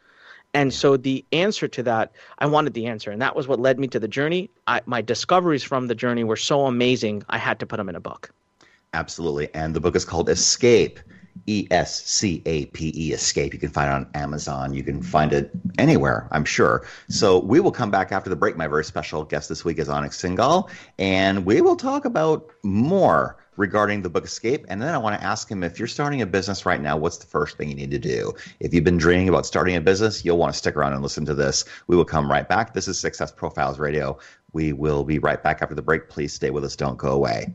And 0.55 0.73
so 0.73 0.97
the 0.97 1.23
answer 1.33 1.69
to 1.69 1.83
that, 1.83 2.13
I 2.39 2.47
wanted 2.47 2.73
the 2.73 2.87
answer, 2.87 3.11
and 3.11 3.21
that 3.21 3.37
was 3.37 3.47
what 3.47 3.61
led 3.61 3.79
me 3.79 3.89
to 3.89 4.01
the 4.01 4.09
journey. 4.09 4.49
I, 4.67 4.81
my 4.87 5.03
discoveries 5.03 5.63
from 5.63 5.87
the 5.87 5.95
journey 5.95 6.25
were 6.25 6.37
so 6.37 6.65
amazing, 6.65 7.25
I 7.29 7.37
had 7.37 7.61
to 7.61 7.67
put 7.67 7.77
them 7.77 7.91
in 7.91 7.95
a 7.95 8.01
book. 8.01 8.33
Absolutely. 8.93 9.53
And 9.55 9.75
the 9.75 9.81
book 9.81 9.97
is 9.97 10.05
called 10.05 10.29
Escape. 10.29 11.01
E 11.47 11.67
S 11.71 12.05
C 12.05 12.43
A 12.45 12.67
P 12.67 12.93
E, 12.95 13.13
Escape. 13.13 13.53
You 13.55 13.61
can 13.61 13.71
find 13.71 13.89
it 13.89 13.93
on 13.93 14.11
Amazon. 14.15 14.75
You 14.75 14.83
can 14.83 15.03
find 15.03 15.33
it 15.33 15.51
anywhere, 15.79 16.29
I'm 16.33 16.45
sure. 16.45 16.87
So 17.09 17.39
we 17.39 17.61
will 17.61 17.71
come 17.73 17.91
back 17.91 18.13
after 18.13 18.29
the 18.29 18.37
break. 18.37 18.57
My 18.57 18.67
very 18.67 18.85
special 18.85 19.25
guest 19.25 19.49
this 19.49 19.65
week 19.65 19.79
is 19.79 19.89
Anik 19.89 20.11
Singal, 20.11 20.69
and 20.99 21.47
we 21.47 21.61
will 21.61 21.77
talk 21.77 22.05
about 22.05 22.51
more 22.63 23.37
regarding 23.57 24.03
the 24.03 24.11
book 24.11 24.25
Escape. 24.25 24.67
And 24.69 24.83
then 24.83 24.95
I 24.95 24.99
want 24.99 25.19
to 25.21 25.27
ask 25.27 25.51
him 25.51 25.63
if 25.63 25.79
you're 25.79 25.89
starting 25.89 26.21
a 26.23 26.27
business 26.27 26.67
right 26.67 26.81
now, 26.81 26.97
what's 26.97 27.19
the 27.19 27.27
first 27.27 27.57
thing 27.57 27.69
you 27.69 27.75
need 27.75 27.91
to 27.93 27.99
do? 27.99 28.33
If 28.59 28.75
you've 28.75 28.85
been 28.85 28.99
dreaming 28.99 29.29
about 29.29 29.47
starting 29.47 29.77
a 29.77 29.81
business, 29.81 30.25
you'll 30.25 30.39
want 30.39 30.53
to 30.53 30.59
stick 30.59 30.77
around 30.77 30.95
and 30.95 31.03
listen 31.03 31.25
to 31.27 31.35
this. 31.35 31.65
We 31.87 31.97
will 31.97 32.05
come 32.05 32.31
right 32.31 32.49
back. 32.49 32.75
This 32.75 32.89
is 32.89 32.99
Success 32.99 33.33
Profiles 33.33 33.79
Radio. 33.79 34.19
We 34.53 34.73
will 34.73 35.05
be 35.05 35.19
right 35.19 35.43
back 35.43 35.63
after 35.63 35.75
the 35.75 35.83
break. 35.83 36.09
Please 36.09 36.33
stay 36.33 36.51
with 36.51 36.65
us. 36.65 36.77
Don't 36.77 36.97
go 36.97 37.13
away. 37.13 37.55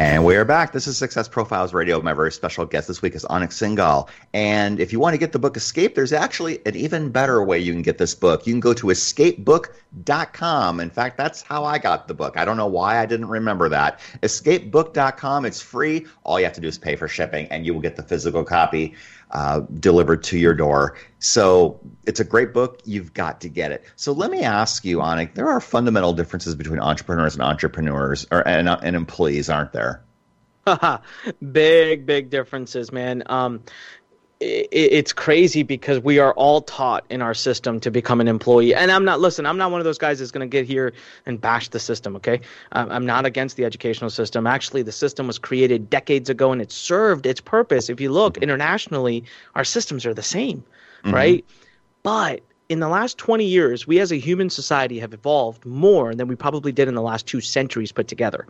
And 0.00 0.24
we 0.24 0.34
are 0.36 0.46
back. 0.46 0.72
This 0.72 0.86
is 0.86 0.96
Success 0.96 1.28
Profiles 1.28 1.74
Radio. 1.74 2.00
My 2.00 2.14
very 2.14 2.32
special 2.32 2.64
guest 2.64 2.88
this 2.88 3.02
week 3.02 3.14
is 3.14 3.26
Anik 3.26 3.50
Singal. 3.50 4.08
And 4.32 4.80
if 4.80 4.94
you 4.94 4.98
want 4.98 5.12
to 5.12 5.18
get 5.18 5.32
the 5.32 5.38
book 5.38 5.58
Escape, 5.58 5.94
there's 5.94 6.14
actually 6.14 6.58
an 6.64 6.74
even 6.74 7.10
better 7.10 7.44
way 7.44 7.58
you 7.58 7.74
can 7.74 7.82
get 7.82 7.98
this 7.98 8.14
book. 8.14 8.46
You 8.46 8.54
can 8.54 8.60
go 8.60 8.72
to 8.72 8.86
escapebook.com. 8.86 10.80
In 10.80 10.88
fact, 10.88 11.18
that's 11.18 11.42
how 11.42 11.66
I 11.66 11.76
got 11.76 12.08
the 12.08 12.14
book. 12.14 12.38
I 12.38 12.46
don't 12.46 12.56
know 12.56 12.66
why 12.66 12.98
I 12.98 13.04
didn't 13.04 13.28
remember 13.28 13.68
that. 13.68 14.00
Escapebook.com. 14.22 15.44
It's 15.44 15.60
free. 15.60 16.06
All 16.24 16.38
you 16.38 16.46
have 16.46 16.54
to 16.54 16.62
do 16.62 16.68
is 16.68 16.78
pay 16.78 16.96
for 16.96 17.06
shipping, 17.06 17.48
and 17.48 17.66
you 17.66 17.74
will 17.74 17.82
get 17.82 17.96
the 17.96 18.02
physical 18.02 18.42
copy 18.42 18.94
uh, 19.30 19.60
delivered 19.78 20.24
to 20.24 20.38
your 20.38 20.54
door. 20.54 20.96
So 21.18 21.80
it's 22.06 22.20
a 22.20 22.24
great 22.24 22.52
book. 22.52 22.80
You've 22.84 23.14
got 23.14 23.42
to 23.42 23.48
get 23.48 23.72
it. 23.72 23.84
So 23.96 24.12
let 24.12 24.30
me 24.30 24.42
ask 24.42 24.84
you, 24.84 24.98
Anik, 24.98 25.34
there 25.34 25.48
are 25.48 25.60
fundamental 25.60 26.12
differences 26.12 26.54
between 26.54 26.80
entrepreneurs 26.80 27.34
and 27.34 27.42
entrepreneurs 27.42 28.26
or 28.30 28.46
and, 28.46 28.68
and 28.68 28.96
employees, 28.96 29.48
aren't 29.48 29.72
there? 29.72 30.02
big, 31.52 32.06
big 32.06 32.30
differences, 32.30 32.92
man. 32.92 33.22
Um, 33.26 33.62
it's 34.40 35.12
crazy 35.12 35.62
because 35.62 36.00
we 36.00 36.18
are 36.18 36.32
all 36.32 36.62
taught 36.62 37.04
in 37.10 37.20
our 37.20 37.34
system 37.34 37.78
to 37.80 37.90
become 37.90 38.22
an 38.22 38.28
employee. 38.28 38.74
And 38.74 38.90
I'm 38.90 39.04
not, 39.04 39.20
listen, 39.20 39.44
I'm 39.44 39.58
not 39.58 39.70
one 39.70 39.82
of 39.82 39.84
those 39.84 39.98
guys 39.98 40.18
that's 40.18 40.30
going 40.30 40.48
to 40.48 40.50
get 40.50 40.66
here 40.66 40.94
and 41.26 41.38
bash 41.38 41.68
the 41.68 41.78
system, 41.78 42.16
okay? 42.16 42.40
I'm 42.72 43.04
not 43.04 43.26
against 43.26 43.58
the 43.58 43.66
educational 43.66 44.08
system. 44.08 44.46
Actually, 44.46 44.80
the 44.82 44.92
system 44.92 45.26
was 45.26 45.38
created 45.38 45.90
decades 45.90 46.30
ago 46.30 46.52
and 46.52 46.62
it 46.62 46.72
served 46.72 47.26
its 47.26 47.40
purpose. 47.40 47.90
If 47.90 48.00
you 48.00 48.10
look 48.10 48.38
internationally, 48.38 49.24
our 49.56 49.64
systems 49.64 50.06
are 50.06 50.14
the 50.14 50.22
same, 50.22 50.64
mm-hmm. 51.04 51.14
right? 51.14 51.44
But 52.02 52.40
in 52.70 52.80
the 52.80 52.88
last 52.88 53.18
20 53.18 53.44
years, 53.44 53.86
we 53.86 54.00
as 54.00 54.10
a 54.10 54.16
human 54.16 54.48
society 54.48 54.98
have 55.00 55.12
evolved 55.12 55.66
more 55.66 56.14
than 56.14 56.28
we 56.28 56.34
probably 56.34 56.72
did 56.72 56.88
in 56.88 56.94
the 56.94 57.02
last 57.02 57.26
two 57.26 57.42
centuries 57.42 57.92
put 57.92 58.08
together. 58.08 58.46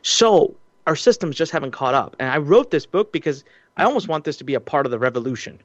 So 0.00 0.54
our 0.86 0.96
systems 0.96 1.36
just 1.36 1.52
haven't 1.52 1.72
caught 1.72 1.94
up. 1.94 2.16
And 2.18 2.30
I 2.30 2.38
wrote 2.38 2.70
this 2.70 2.86
book 2.86 3.12
because 3.12 3.44
I 3.76 3.84
almost 3.84 4.08
want 4.08 4.24
this 4.24 4.36
to 4.36 4.44
be 4.44 4.54
a 4.54 4.60
part 4.60 4.86
of 4.86 4.92
the 4.92 4.98
revolution, 4.98 5.60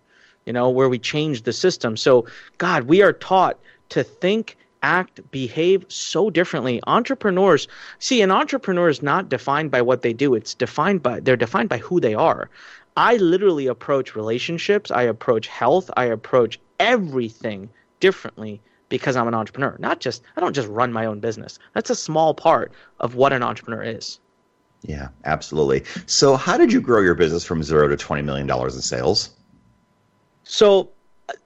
you 0.46 0.54
know, 0.54 0.70
where 0.70 0.90
we 0.90 0.98
change 0.98 1.44
the 1.44 1.54
system. 1.54 1.96
So, 1.96 2.26
God, 2.58 2.84
we 2.84 3.02
are 3.02 3.14
taught 3.14 3.60
to 3.90 4.04
think, 4.04 4.58
act, 4.82 5.20
behave 5.32 5.86
so 5.90 6.30
differently. 6.30 6.80
Entrepreneurs, 6.88 7.68
see, 8.00 8.22
an 8.22 8.32
entrepreneur 8.32 8.90
is 8.90 9.04
not 9.04 9.30
defined 9.30 9.72
by 9.72 9.82
what 9.82 10.02
they 10.02 10.14
do. 10.14 10.34
It's 10.34 10.54
defined 10.54 11.04
by 11.04 11.20
they're 11.20 11.36
defined 11.36 11.70
by 11.70 11.80
who 11.80 12.00
they 12.00 12.16
are. 12.16 12.50
I 12.98 13.18
literally 13.18 13.68
approach 13.68 14.16
relationships, 14.16 14.92
I 14.92 15.04
approach 15.04 15.48
health, 15.48 15.92
I 15.96 16.06
approach 16.06 16.60
everything 16.80 17.70
differently 18.00 18.62
because 18.90 19.16
I'm 19.16 19.28
an 19.28 19.36
entrepreneur. 19.36 19.76
Not 19.80 20.00
just 20.00 20.24
I 20.36 20.42
don't 20.42 20.56
just 20.56 20.68
run 20.68 20.92
my 20.92 21.06
own 21.06 21.20
business. 21.20 21.60
That's 21.74 21.90
a 21.90 21.96
small 21.96 22.34
part 22.34 22.72
of 23.00 23.16
what 23.16 23.34
an 23.34 23.44
entrepreneur 23.44 23.84
is. 23.84 24.20
Yeah, 24.82 25.10
absolutely. 25.26 25.84
So, 26.06 26.36
how 26.36 26.58
did 26.58 26.72
you 26.72 26.80
grow 26.82 27.02
your 27.02 27.16
business 27.16 27.44
from 27.44 27.64
zero 27.64 27.88
to 27.88 27.98
$20 27.98 28.24
million 28.24 28.50
in 28.50 28.70
sales? 28.82 29.32
So, 30.44 30.92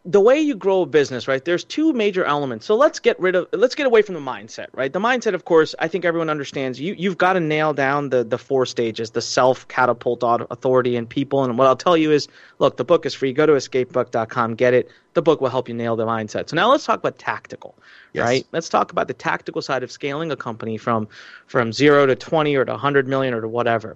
the 0.05 0.19
way 0.19 0.39
you 0.39 0.55
grow 0.55 0.81
a 0.81 0.85
business, 0.85 1.27
right? 1.27 1.43
There's 1.43 1.63
two 1.63 1.93
major 1.93 2.25
elements. 2.25 2.65
So 2.65 2.75
let's 2.75 2.99
get 2.99 3.19
rid 3.19 3.35
of 3.35 3.47
let's 3.53 3.75
get 3.75 3.85
away 3.85 4.01
from 4.01 4.15
the 4.15 4.21
mindset, 4.21 4.67
right? 4.73 4.91
The 4.91 4.99
mindset, 4.99 5.33
of 5.33 5.45
course, 5.45 5.73
I 5.79 5.87
think 5.87 6.05
everyone 6.05 6.29
understands. 6.29 6.79
You 6.79 6.93
you've 6.97 7.17
got 7.17 7.33
to 7.33 7.39
nail 7.39 7.73
down 7.73 8.09
the 8.09 8.23
the 8.23 8.37
four 8.37 8.65
stages: 8.65 9.11
the 9.11 9.21
self, 9.21 9.67
catapult, 9.67 10.23
authority, 10.23 10.95
and 10.95 11.07
people. 11.09 11.43
And 11.43 11.57
what 11.57 11.67
I'll 11.67 11.75
tell 11.75 11.97
you 11.97 12.11
is, 12.11 12.27
look, 12.59 12.77
the 12.77 12.83
book 12.83 13.05
is 13.05 13.13
free. 13.13 13.33
Go 13.33 13.45
to 13.45 13.53
escapebook.com, 13.53 14.55
get 14.55 14.73
it. 14.73 14.89
The 15.13 15.21
book 15.21 15.41
will 15.41 15.49
help 15.49 15.67
you 15.67 15.75
nail 15.75 15.95
the 15.95 16.05
mindset. 16.05 16.49
So 16.49 16.55
now 16.55 16.69
let's 16.69 16.85
talk 16.85 16.99
about 16.99 17.17
tactical, 17.17 17.75
yes. 18.13 18.25
right? 18.25 18.47
Let's 18.51 18.69
talk 18.69 18.91
about 18.91 19.07
the 19.07 19.13
tactical 19.13 19.61
side 19.61 19.83
of 19.83 19.91
scaling 19.91 20.31
a 20.31 20.35
company 20.35 20.77
from 20.77 21.07
from 21.47 21.71
zero 21.71 22.05
to 22.05 22.15
twenty 22.15 22.55
or 22.55 22.65
to 22.65 22.77
hundred 22.77 23.07
million 23.07 23.33
or 23.33 23.41
to 23.41 23.47
whatever. 23.47 23.95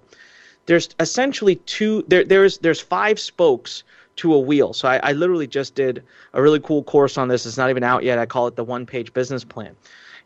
There's 0.66 0.90
essentially 1.00 1.56
two. 1.56 2.04
There 2.08 2.24
there's 2.24 2.58
there's 2.58 2.80
five 2.80 3.18
spokes 3.18 3.84
to 4.18 4.34
a 4.34 4.38
wheel. 4.38 4.72
So 4.72 4.88
I, 4.88 4.98
I 4.98 5.12
literally 5.12 5.46
just 5.46 5.74
did 5.74 6.04
a 6.32 6.42
really 6.42 6.60
cool 6.60 6.82
course 6.82 7.18
on 7.18 7.28
this. 7.28 7.46
It's 7.46 7.56
not 7.56 7.70
even 7.70 7.82
out 7.82 8.04
yet. 8.04 8.18
I 8.18 8.26
call 8.26 8.46
it 8.46 8.56
the 8.56 8.64
one 8.64 8.86
page 8.86 9.12
business 9.12 9.44
plan. 9.44 9.74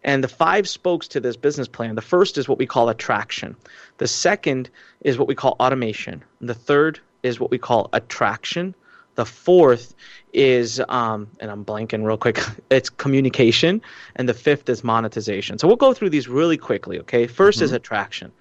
And 0.05 0.25
the 0.25 0.29
five 0.29 0.69
spokes 0.69 1.07
to 1.09 1.21
this 1.21 1.37
business 1.37 1.69
plan 1.69 1.95
the 1.95 2.03
first 2.03 2.37
is 2.37 2.49
what 2.49 2.59
we 2.59 2.67
call 2.67 2.89
attraction, 2.89 3.57
the 3.99 4.09
second 4.09 4.69
is 5.03 5.17
what 5.17 5.29
we 5.29 5.35
call 5.35 5.55
automation, 5.61 6.25
the 6.41 6.55
third 6.55 6.99
is 7.23 7.39
what 7.39 7.51
we 7.51 7.59
call 7.59 7.89
attraction. 7.93 8.75
The 9.15 9.27
fourth 9.27 9.95
is, 10.33 10.81
um, 10.89 11.29
and 11.39 11.51
I'm 11.51 11.67
blanking 11.67 12.03
real 12.03 12.17
quick, 12.17 12.41
it's 12.71 12.89
communication. 12.89 13.83
And 14.17 14.27
the 14.27 14.35
fifth 14.35 14.69
is 14.71 14.83
monetization. 14.83 15.59
So 15.59 15.69
we'll 15.69 15.77
go 15.77 15.93
through 15.93 16.11
these 16.11 16.29
really 16.29 16.57
quickly, 16.57 16.99
okay? 17.01 17.27
1st 17.27 17.35
mm-hmm. 17.35 17.65
is 17.65 17.73
attraction 17.73 18.33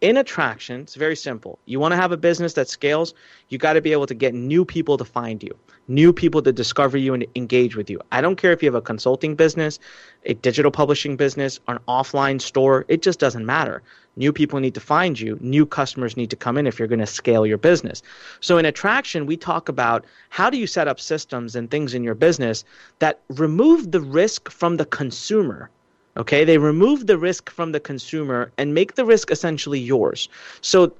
in 0.00 0.16
attraction, 0.16 0.82
it's 0.82 0.96
very 0.96 1.16
simple. 1.16 1.58
You 1.64 1.80
want 1.80 1.92
to 1.92 1.96
have 1.96 2.12
a 2.12 2.16
business 2.16 2.52
that 2.54 2.68
scales, 2.68 3.14
you 3.48 3.58
got 3.58 3.74
to 3.74 3.80
be 3.80 3.92
able 3.92 4.06
to 4.06 4.14
get 4.14 4.34
new 4.34 4.64
people 4.64 4.96
to 4.98 5.04
find 5.04 5.42
you, 5.42 5.56
new 5.88 6.12
people 6.12 6.42
to 6.42 6.52
discover 6.52 6.98
you 6.98 7.14
and 7.14 7.26
engage 7.34 7.76
with 7.76 7.88
you. 7.88 8.00
I 8.12 8.20
don't 8.20 8.36
care 8.36 8.52
if 8.52 8.62
you 8.62 8.66
have 8.66 8.74
a 8.74 8.82
consulting 8.82 9.34
business, 9.34 9.78
a 10.26 10.34
digital 10.34 10.70
publishing 10.70 11.16
business, 11.16 11.60
an 11.68 11.78
offline 11.88 12.40
store, 12.40 12.84
it 12.88 13.02
just 13.02 13.18
doesn't 13.18 13.46
matter. 13.46 13.82
New 14.16 14.32
people 14.32 14.60
need 14.60 14.74
to 14.74 14.80
find 14.80 15.18
you, 15.18 15.38
new 15.40 15.66
customers 15.66 16.16
need 16.16 16.30
to 16.30 16.36
come 16.36 16.58
in 16.58 16.66
if 16.66 16.78
you're 16.78 16.88
going 16.88 17.00
to 17.00 17.06
scale 17.06 17.46
your 17.46 17.58
business. 17.58 18.02
So 18.40 18.58
in 18.58 18.66
attraction, 18.66 19.26
we 19.26 19.36
talk 19.36 19.68
about 19.68 20.04
how 20.28 20.50
do 20.50 20.58
you 20.58 20.66
set 20.66 20.88
up 20.88 21.00
systems 21.00 21.56
and 21.56 21.70
things 21.70 21.94
in 21.94 22.04
your 22.04 22.14
business 22.14 22.64
that 22.98 23.20
remove 23.28 23.90
the 23.90 24.00
risk 24.00 24.50
from 24.50 24.76
the 24.76 24.86
consumer 24.86 25.70
Okay, 26.16 26.44
they 26.44 26.58
remove 26.58 27.06
the 27.06 27.18
risk 27.18 27.50
from 27.50 27.72
the 27.72 27.80
consumer 27.80 28.52
and 28.56 28.72
make 28.72 28.94
the 28.94 29.04
risk 29.04 29.30
essentially 29.30 29.80
yours. 29.80 30.28
So, 30.60 30.92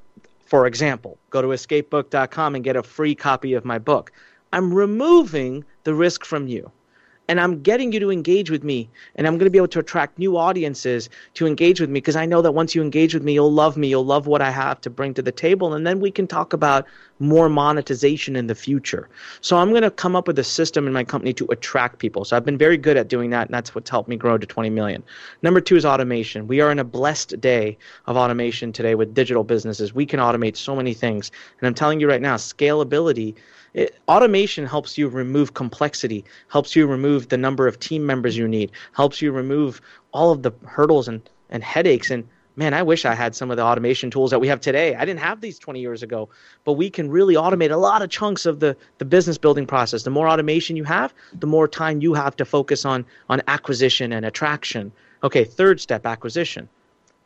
for 0.46 0.66
example, 0.66 1.18
go 1.30 1.40
to 1.40 1.48
escapebook.com 1.48 2.54
and 2.54 2.64
get 2.64 2.76
a 2.76 2.82
free 2.82 3.14
copy 3.14 3.54
of 3.54 3.64
my 3.64 3.78
book. 3.78 4.10
I'm 4.52 4.74
removing 4.74 5.64
the 5.84 5.94
risk 5.94 6.24
from 6.24 6.48
you 6.48 6.70
and 7.28 7.40
I'm 7.40 7.62
getting 7.62 7.92
you 7.92 8.00
to 8.00 8.10
engage 8.10 8.50
with 8.50 8.64
me 8.64 8.88
and 9.16 9.26
I'm 9.26 9.34
going 9.34 9.46
to 9.46 9.50
be 9.50 9.58
able 9.58 9.68
to 9.68 9.78
attract 9.78 10.18
new 10.18 10.36
audiences 10.36 11.08
to 11.34 11.46
engage 11.46 11.80
with 11.80 11.90
me 11.90 12.00
because 12.00 12.16
I 12.16 12.26
know 12.26 12.42
that 12.42 12.52
once 12.52 12.74
you 12.74 12.82
engage 12.82 13.14
with 13.14 13.22
me 13.22 13.34
you'll 13.34 13.52
love 13.52 13.76
me 13.76 13.88
you'll 13.88 14.04
love 14.04 14.26
what 14.26 14.42
I 14.42 14.50
have 14.50 14.80
to 14.82 14.90
bring 14.90 15.14
to 15.14 15.22
the 15.22 15.32
table 15.32 15.74
and 15.74 15.86
then 15.86 16.00
we 16.00 16.10
can 16.10 16.26
talk 16.26 16.52
about 16.52 16.86
more 17.18 17.48
monetization 17.48 18.36
in 18.36 18.46
the 18.46 18.54
future. 18.54 19.08
So 19.40 19.56
I'm 19.56 19.70
going 19.70 19.82
to 19.82 19.90
come 19.90 20.16
up 20.16 20.26
with 20.26 20.38
a 20.38 20.44
system 20.44 20.86
in 20.86 20.92
my 20.92 21.04
company 21.04 21.32
to 21.34 21.46
attract 21.46 21.98
people. 21.98 22.24
So 22.24 22.36
I've 22.36 22.44
been 22.44 22.58
very 22.58 22.76
good 22.76 22.96
at 22.96 23.08
doing 23.08 23.30
that 23.30 23.48
and 23.48 23.54
that's 23.54 23.74
what's 23.74 23.90
helped 23.90 24.08
me 24.08 24.16
grow 24.16 24.36
to 24.36 24.46
20 24.46 24.70
million. 24.70 25.02
Number 25.42 25.60
2 25.60 25.76
is 25.76 25.84
automation. 25.84 26.48
We 26.48 26.60
are 26.60 26.72
in 26.72 26.78
a 26.78 26.84
blessed 26.84 27.40
day 27.40 27.78
of 28.06 28.16
automation 28.16 28.72
today 28.72 28.94
with 28.94 29.14
digital 29.14 29.44
businesses. 29.44 29.94
We 29.94 30.06
can 30.06 30.20
automate 30.20 30.56
so 30.56 30.74
many 30.74 30.94
things 30.94 31.30
and 31.60 31.68
I'm 31.68 31.74
telling 31.74 32.00
you 32.00 32.08
right 32.08 32.22
now 32.22 32.36
scalability 32.36 33.34
it, 33.74 33.98
automation 34.08 34.66
helps 34.66 34.96
you 34.96 35.08
remove 35.08 35.54
complexity, 35.54 36.24
helps 36.48 36.74
you 36.76 36.86
remove 36.86 37.28
the 37.28 37.36
number 37.36 37.66
of 37.66 37.80
team 37.80 38.06
members 38.06 38.36
you 38.36 38.48
need, 38.48 38.70
helps 38.92 39.20
you 39.20 39.32
remove 39.32 39.80
all 40.12 40.30
of 40.30 40.42
the 40.42 40.52
hurdles 40.64 41.08
and, 41.08 41.28
and 41.50 41.62
headaches. 41.62 42.10
And 42.10 42.26
man, 42.56 42.74
I 42.74 42.82
wish 42.82 43.04
I 43.04 43.14
had 43.14 43.34
some 43.34 43.50
of 43.50 43.56
the 43.56 43.62
automation 43.62 44.10
tools 44.10 44.30
that 44.30 44.40
we 44.40 44.48
have 44.48 44.60
today. 44.60 44.94
I 44.94 45.04
didn't 45.04 45.20
have 45.20 45.40
these 45.40 45.58
20 45.58 45.80
years 45.80 46.02
ago, 46.02 46.28
but 46.64 46.74
we 46.74 46.90
can 46.90 47.10
really 47.10 47.34
automate 47.34 47.70
a 47.70 47.76
lot 47.76 48.02
of 48.02 48.10
chunks 48.10 48.46
of 48.46 48.60
the, 48.60 48.76
the 48.98 49.04
business 49.04 49.38
building 49.38 49.66
process. 49.66 50.02
The 50.02 50.10
more 50.10 50.28
automation 50.28 50.76
you 50.76 50.84
have, 50.84 51.12
the 51.32 51.46
more 51.46 51.68
time 51.68 52.00
you 52.00 52.14
have 52.14 52.36
to 52.36 52.44
focus 52.44 52.84
on, 52.84 53.04
on 53.28 53.42
acquisition 53.48 54.12
and 54.12 54.24
attraction. 54.24 54.92
Okay, 55.22 55.44
third 55.44 55.80
step 55.80 56.06
acquisition 56.06 56.68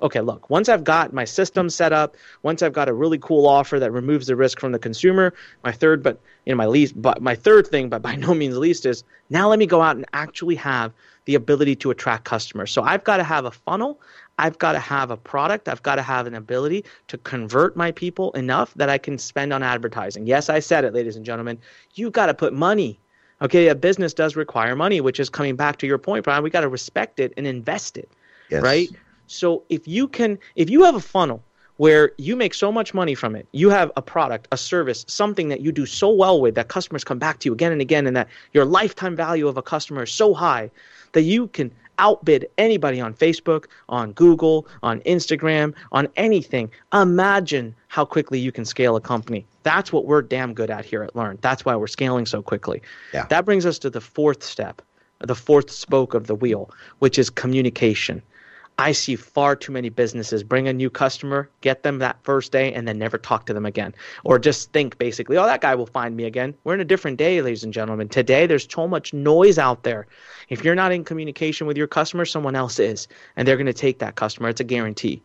okay, 0.00 0.20
look, 0.20 0.48
once 0.48 0.68
I've 0.68 0.84
got 0.84 1.12
my 1.12 1.24
system 1.24 1.68
set 1.70 1.92
up, 1.92 2.16
once 2.42 2.62
I've 2.62 2.72
got 2.72 2.88
a 2.88 2.92
really 2.92 3.18
cool 3.18 3.46
offer 3.46 3.80
that 3.80 3.90
removes 3.90 4.26
the 4.26 4.36
risk 4.36 4.60
from 4.60 4.72
the 4.72 4.78
consumer, 4.78 5.34
my 5.64 5.72
third, 5.72 6.02
but 6.02 6.20
you 6.44 6.52
know, 6.52 6.56
my 6.56 6.66
least, 6.66 7.00
but 7.00 7.20
my 7.20 7.34
third 7.34 7.66
thing, 7.66 7.88
but 7.88 8.02
by 8.02 8.14
no 8.16 8.34
means 8.34 8.56
least, 8.56 8.86
is 8.86 9.04
now 9.30 9.48
let 9.48 9.58
me 9.58 9.66
go 9.66 9.82
out 9.82 9.96
and 9.96 10.06
actually 10.12 10.54
have 10.56 10.92
the 11.24 11.34
ability 11.34 11.76
to 11.76 11.90
attract 11.90 12.24
customers. 12.24 12.70
So 12.70 12.82
I've 12.82 13.04
got 13.04 13.18
to 13.18 13.24
have 13.24 13.44
a 13.44 13.50
funnel. 13.50 14.00
I've 14.38 14.58
got 14.58 14.72
to 14.72 14.78
have 14.78 15.10
a 15.10 15.16
product. 15.16 15.68
I've 15.68 15.82
got 15.82 15.96
to 15.96 16.02
have 16.02 16.26
an 16.26 16.34
ability 16.34 16.84
to 17.08 17.18
convert 17.18 17.76
my 17.76 17.90
people 17.90 18.30
enough 18.32 18.72
that 18.74 18.88
I 18.88 18.96
can 18.96 19.18
spend 19.18 19.52
on 19.52 19.62
advertising. 19.62 20.26
Yes, 20.26 20.48
I 20.48 20.60
said 20.60 20.84
it, 20.84 20.94
ladies 20.94 21.16
and 21.16 21.24
gentlemen. 21.24 21.58
You 21.94 22.10
got 22.10 22.26
to 22.26 22.34
put 22.34 22.52
money. 22.52 22.98
Okay, 23.42 23.68
a 23.68 23.74
business 23.74 24.14
does 24.14 24.36
require 24.36 24.74
money, 24.74 25.00
which 25.00 25.20
is 25.20 25.28
coming 25.28 25.56
back 25.56 25.76
to 25.78 25.86
your 25.86 25.98
point, 25.98 26.24
Brian. 26.24 26.42
We 26.42 26.50
got 26.50 26.62
to 26.62 26.68
respect 26.68 27.20
it 27.20 27.32
and 27.36 27.46
invest 27.46 27.96
it. 27.96 28.10
Yes. 28.48 28.62
Right? 28.62 28.88
So 29.26 29.64
if 29.68 29.86
you 29.86 30.08
can, 30.08 30.38
if 30.56 30.70
you 30.70 30.84
have 30.84 30.94
a 30.94 31.00
funnel 31.00 31.42
where 31.76 32.10
you 32.18 32.34
make 32.34 32.54
so 32.54 32.72
much 32.72 32.92
money 32.94 33.14
from 33.14 33.36
it, 33.36 33.46
you 33.52 33.70
have 33.70 33.92
a 33.96 34.02
product, 34.02 34.48
a 34.50 34.56
service, 34.56 35.04
something 35.06 35.48
that 35.48 35.60
you 35.60 35.70
do 35.70 35.86
so 35.86 36.10
well 36.10 36.40
with 36.40 36.56
that 36.56 36.68
customers 36.68 37.04
come 37.04 37.18
back 37.18 37.38
to 37.40 37.48
you 37.48 37.52
again 37.52 37.70
and 37.70 37.80
again, 37.80 38.06
and 38.06 38.16
that 38.16 38.28
your 38.52 38.64
lifetime 38.64 39.14
value 39.14 39.46
of 39.46 39.56
a 39.56 39.62
customer 39.62 40.02
is 40.02 40.10
so 40.10 40.34
high 40.34 40.70
that 41.12 41.22
you 41.22 41.46
can 41.48 41.72
outbid 41.98 42.48
anybody 42.58 43.00
on 43.00 43.14
Facebook, 43.14 43.66
on 43.88 44.12
Google, 44.12 44.66
on 44.82 45.00
Instagram, 45.00 45.74
on 45.92 46.08
anything. 46.16 46.70
Imagine 46.92 47.74
how 47.88 48.04
quickly 48.04 48.38
you 48.38 48.52
can 48.52 48.64
scale 48.64 48.96
a 48.96 49.00
company. 49.00 49.46
That's 49.62 49.92
what 49.92 50.06
we're 50.06 50.22
damn 50.22 50.54
good 50.54 50.70
at 50.70 50.84
here 50.84 51.02
at 51.02 51.14
Lurn. 51.14 51.38
That's 51.40 51.64
why 51.64 51.76
we're 51.76 51.86
scaling 51.86 52.26
so 52.26 52.42
quickly. 52.42 52.82
Yeah. 53.12 53.26
That 53.26 53.44
brings 53.44 53.66
us 53.66 53.78
to 53.80 53.90
the 53.90 54.00
fourth 54.00 54.42
step, 54.42 54.82
the 55.20 55.34
fourth 55.34 55.70
spoke 55.70 56.14
of 56.14 56.26
the 56.26 56.34
wheel, 56.34 56.70
which 57.00 57.18
is 57.18 57.30
communication. 57.30 58.22
I 58.80 58.92
see 58.92 59.16
far 59.16 59.56
too 59.56 59.72
many 59.72 59.88
businesses 59.88 60.44
bring 60.44 60.68
a 60.68 60.72
new 60.72 60.88
customer, 60.88 61.50
get 61.62 61.82
them 61.82 61.98
that 61.98 62.22
first 62.22 62.52
day, 62.52 62.72
and 62.72 62.86
then 62.86 62.96
never 62.96 63.18
talk 63.18 63.44
to 63.46 63.52
them 63.52 63.66
again. 63.66 63.92
Or 64.22 64.38
just 64.38 64.72
think 64.72 64.98
basically, 64.98 65.36
oh, 65.36 65.46
that 65.46 65.60
guy 65.60 65.74
will 65.74 65.86
find 65.86 66.16
me 66.16 66.24
again. 66.24 66.54
We're 66.62 66.74
in 66.74 66.80
a 66.80 66.84
different 66.84 67.18
day, 67.18 67.42
ladies 67.42 67.64
and 67.64 67.72
gentlemen. 67.72 68.08
Today, 68.08 68.46
there's 68.46 68.68
so 68.72 68.86
much 68.86 69.12
noise 69.12 69.58
out 69.58 69.82
there. 69.82 70.06
If 70.48 70.64
you're 70.64 70.76
not 70.76 70.92
in 70.92 71.02
communication 71.02 71.66
with 71.66 71.76
your 71.76 71.88
customer, 71.88 72.24
someone 72.24 72.54
else 72.54 72.78
is, 72.78 73.08
and 73.36 73.48
they're 73.48 73.56
going 73.56 73.66
to 73.66 73.72
take 73.72 73.98
that 73.98 74.14
customer. 74.14 74.48
It's 74.48 74.60
a 74.60 74.64
guarantee. 74.64 75.22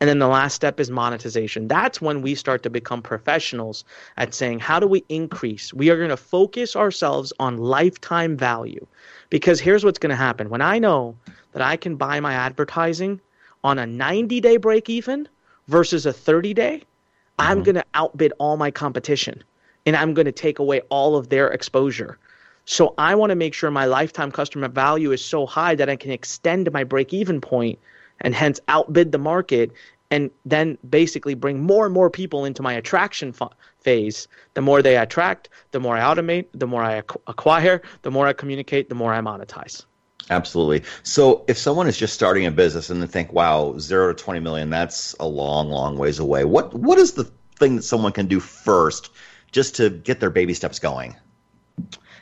And 0.00 0.10
then 0.10 0.18
the 0.18 0.28
last 0.28 0.54
step 0.54 0.78
is 0.78 0.90
monetization. 0.90 1.68
That's 1.68 2.02
when 2.02 2.20
we 2.20 2.34
start 2.34 2.62
to 2.64 2.70
become 2.70 3.00
professionals 3.00 3.84
at 4.18 4.34
saying, 4.34 4.58
how 4.58 4.78
do 4.78 4.86
we 4.86 5.04
increase? 5.08 5.72
We 5.72 5.88
are 5.88 5.96
going 5.96 6.10
to 6.10 6.18
focus 6.18 6.76
ourselves 6.76 7.32
on 7.40 7.56
lifetime 7.56 8.36
value. 8.36 8.86
Because 9.30 9.58
here's 9.58 9.84
what's 9.84 9.98
going 9.98 10.10
to 10.10 10.16
happen. 10.16 10.50
When 10.50 10.60
I 10.60 10.78
know 10.78 11.16
that 11.52 11.62
I 11.62 11.76
can 11.76 11.96
buy 11.96 12.20
my 12.20 12.34
advertising 12.34 13.20
on 13.64 13.78
a 13.78 13.86
90 13.86 14.40
day 14.40 14.58
break 14.58 14.90
even 14.90 15.28
versus 15.66 16.04
a 16.04 16.12
30 16.12 16.52
day, 16.52 16.76
mm-hmm. 16.76 17.50
I'm 17.50 17.62
going 17.62 17.76
to 17.76 17.84
outbid 17.94 18.34
all 18.38 18.58
my 18.58 18.70
competition 18.70 19.42
and 19.86 19.96
I'm 19.96 20.12
going 20.12 20.26
to 20.26 20.32
take 20.32 20.58
away 20.58 20.82
all 20.90 21.16
of 21.16 21.30
their 21.30 21.48
exposure. 21.48 22.18
So 22.66 22.94
I 22.98 23.14
want 23.14 23.30
to 23.30 23.36
make 23.36 23.54
sure 23.54 23.70
my 23.70 23.86
lifetime 23.86 24.30
customer 24.30 24.68
value 24.68 25.12
is 25.12 25.24
so 25.24 25.46
high 25.46 25.74
that 25.76 25.88
I 25.88 25.96
can 25.96 26.10
extend 26.10 26.70
my 26.72 26.84
break 26.84 27.14
even 27.14 27.40
point 27.40 27.78
and 28.20 28.34
hence 28.34 28.60
outbid 28.68 29.12
the 29.12 29.18
market 29.18 29.72
and 30.10 30.30
then 30.44 30.78
basically 30.88 31.34
bring 31.34 31.62
more 31.62 31.84
and 31.84 31.94
more 31.94 32.10
people 32.10 32.44
into 32.44 32.62
my 32.62 32.72
attraction 32.72 33.34
phase. 33.80 34.28
The 34.54 34.60
more 34.60 34.82
they 34.82 34.96
attract, 34.96 35.48
the 35.72 35.80
more 35.80 35.96
I 35.96 36.00
automate, 36.00 36.46
the 36.52 36.66
more 36.66 36.82
I 36.82 37.02
acquire, 37.26 37.82
the 38.02 38.10
more 38.10 38.26
I 38.26 38.32
communicate, 38.32 38.88
the 38.88 38.94
more 38.94 39.12
I 39.12 39.20
monetize. 39.20 39.84
Absolutely. 40.30 40.82
So 41.02 41.44
if 41.46 41.56
someone 41.56 41.86
is 41.86 41.96
just 41.96 42.14
starting 42.14 42.46
a 42.46 42.50
business 42.50 42.90
and 42.90 43.00
they 43.02 43.06
think, 43.06 43.32
wow, 43.32 43.78
zero 43.78 44.12
to 44.12 44.24
20 44.24 44.40
million, 44.40 44.70
that's 44.70 45.14
a 45.20 45.26
long, 45.26 45.70
long 45.70 45.98
ways 45.98 46.18
away. 46.18 46.44
What 46.44 46.74
What 46.74 46.98
is 46.98 47.12
the 47.12 47.30
thing 47.56 47.76
that 47.76 47.82
someone 47.82 48.12
can 48.12 48.26
do 48.26 48.40
first 48.40 49.10
just 49.52 49.76
to 49.76 49.90
get 49.90 50.20
their 50.20 50.30
baby 50.30 50.54
steps 50.54 50.78
going? 50.78 51.16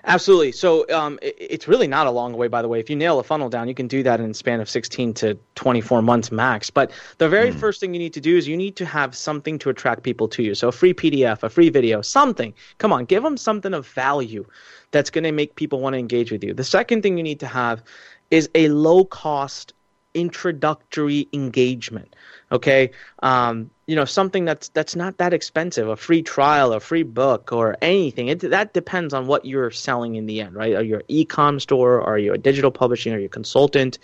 Absolutely. 0.06 0.52
So 0.52 0.86
um, 0.90 1.18
it, 1.22 1.34
it's 1.38 1.68
really 1.68 1.86
not 1.86 2.06
a 2.06 2.10
long 2.10 2.34
way, 2.34 2.48
by 2.48 2.60
the 2.62 2.68
way. 2.68 2.78
If 2.78 2.90
you 2.90 2.96
nail 2.96 3.18
a 3.18 3.22
funnel 3.22 3.48
down, 3.48 3.68
you 3.68 3.74
can 3.74 3.88
do 3.88 4.02
that 4.02 4.20
in 4.20 4.30
a 4.30 4.34
span 4.34 4.60
of 4.60 4.68
16 4.68 5.14
to 5.14 5.38
24 5.54 6.02
months 6.02 6.30
max. 6.30 6.68
But 6.70 6.90
the 7.18 7.28
very 7.28 7.50
mm. 7.50 7.58
first 7.58 7.80
thing 7.80 7.94
you 7.94 8.00
need 8.00 8.12
to 8.14 8.20
do 8.20 8.36
is 8.36 8.46
you 8.46 8.56
need 8.56 8.76
to 8.76 8.84
have 8.84 9.16
something 9.16 9.58
to 9.60 9.70
attract 9.70 10.02
people 10.02 10.28
to 10.28 10.42
you. 10.42 10.54
So 10.54 10.68
a 10.68 10.72
free 10.72 10.92
PDF, 10.92 11.42
a 11.42 11.48
free 11.48 11.70
video, 11.70 12.02
something. 12.02 12.52
Come 12.78 12.92
on, 12.92 13.06
give 13.06 13.22
them 13.22 13.36
something 13.36 13.72
of 13.72 13.86
value 13.86 14.44
that's 14.90 15.10
going 15.10 15.24
to 15.24 15.32
make 15.32 15.56
people 15.56 15.80
want 15.80 15.94
to 15.94 15.98
engage 15.98 16.30
with 16.30 16.44
you. 16.44 16.52
The 16.52 16.64
second 16.64 17.02
thing 17.02 17.16
you 17.16 17.24
need 17.24 17.40
to 17.40 17.46
have 17.46 17.82
is 18.30 18.50
a 18.54 18.68
low 18.68 19.04
cost 19.04 19.72
introductory 20.14 21.28
engagement. 21.32 22.14
Okay, 22.54 22.92
um, 23.24 23.68
you 23.86 23.96
know 23.96 24.04
something 24.04 24.44
that's 24.44 24.68
that's 24.68 24.94
not 24.94 25.18
that 25.18 25.34
expensive, 25.34 25.88
a 25.88 25.96
free 25.96 26.22
trial, 26.22 26.72
a 26.72 26.78
free 26.78 27.02
book, 27.02 27.52
or 27.52 27.76
anything. 27.82 28.28
It, 28.28 28.38
that 28.48 28.72
depends 28.72 29.12
on 29.12 29.26
what 29.26 29.44
you're 29.44 29.72
selling 29.72 30.14
in 30.14 30.26
the 30.26 30.40
end, 30.40 30.54
right? 30.54 30.74
Are 30.74 30.82
you 30.82 30.94
an 30.96 31.02
e-com 31.08 31.58
store? 31.58 32.00
Are 32.00 32.16
you 32.16 32.32
a 32.32 32.38
digital 32.38 32.70
publishing? 32.70 33.12
Are 33.12 33.18
you 33.18 33.26
a 33.26 33.28
consultant? 33.28 33.98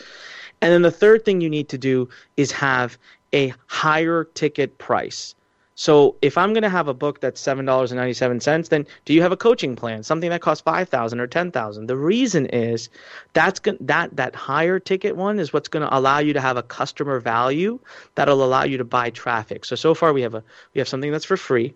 And 0.61 0.72
then 0.72 0.82
the 0.82 0.90
third 0.90 1.24
thing 1.24 1.40
you 1.40 1.48
need 1.48 1.68
to 1.68 1.78
do 1.78 2.09
is 2.36 2.51
have 2.51 2.98
a 3.32 3.55
higher 3.68 4.24
ticket 4.24 4.78
price. 4.78 5.36
So 5.81 6.16
if 6.20 6.37
I'm 6.37 6.53
going 6.53 6.62
to 6.62 6.68
have 6.68 6.89
a 6.89 6.93
book 6.93 7.20
that's 7.20 7.41
seven 7.41 7.64
dollars 7.64 7.91
and 7.91 7.99
ninety 7.99 8.12
seven 8.12 8.39
cents, 8.39 8.68
then 8.68 8.87
do 9.07 9.14
you 9.14 9.22
have 9.22 9.33
a 9.33 9.37
coaching 9.37 9.76
plan, 9.76 10.03
something 10.03 10.28
that 10.28 10.43
costs 10.43 10.61
five 10.61 10.91
thousand 10.91 11.20
or 11.20 11.26
ten 11.26 11.51
thousand? 11.51 11.87
The 11.87 11.97
reason 11.97 12.45
is 12.45 12.91
that's 13.33 13.61
going 13.61 13.78
that 13.81 14.14
that 14.14 14.35
higher 14.35 14.78
ticket 14.78 15.16
one 15.16 15.39
is 15.39 15.55
what's 15.55 15.68
going 15.68 15.89
to 15.89 15.97
allow 15.97 16.18
you 16.18 16.35
to 16.35 16.41
have 16.43 16.59
a 16.59 16.62
customer 16.62 17.18
value 17.18 17.78
that'll 18.14 18.45
allow 18.45 18.64
you 18.64 18.76
to 18.76 18.85
buy 18.85 19.09
traffic. 19.09 19.64
So 19.64 19.74
so 19.74 19.95
far 19.95 20.12
we 20.12 20.20
have 20.20 20.35
a 20.35 20.45
we 20.74 20.81
have 20.81 20.89
something 20.89 21.11
that's 21.11 21.24
for 21.24 21.39
free 21.39 21.72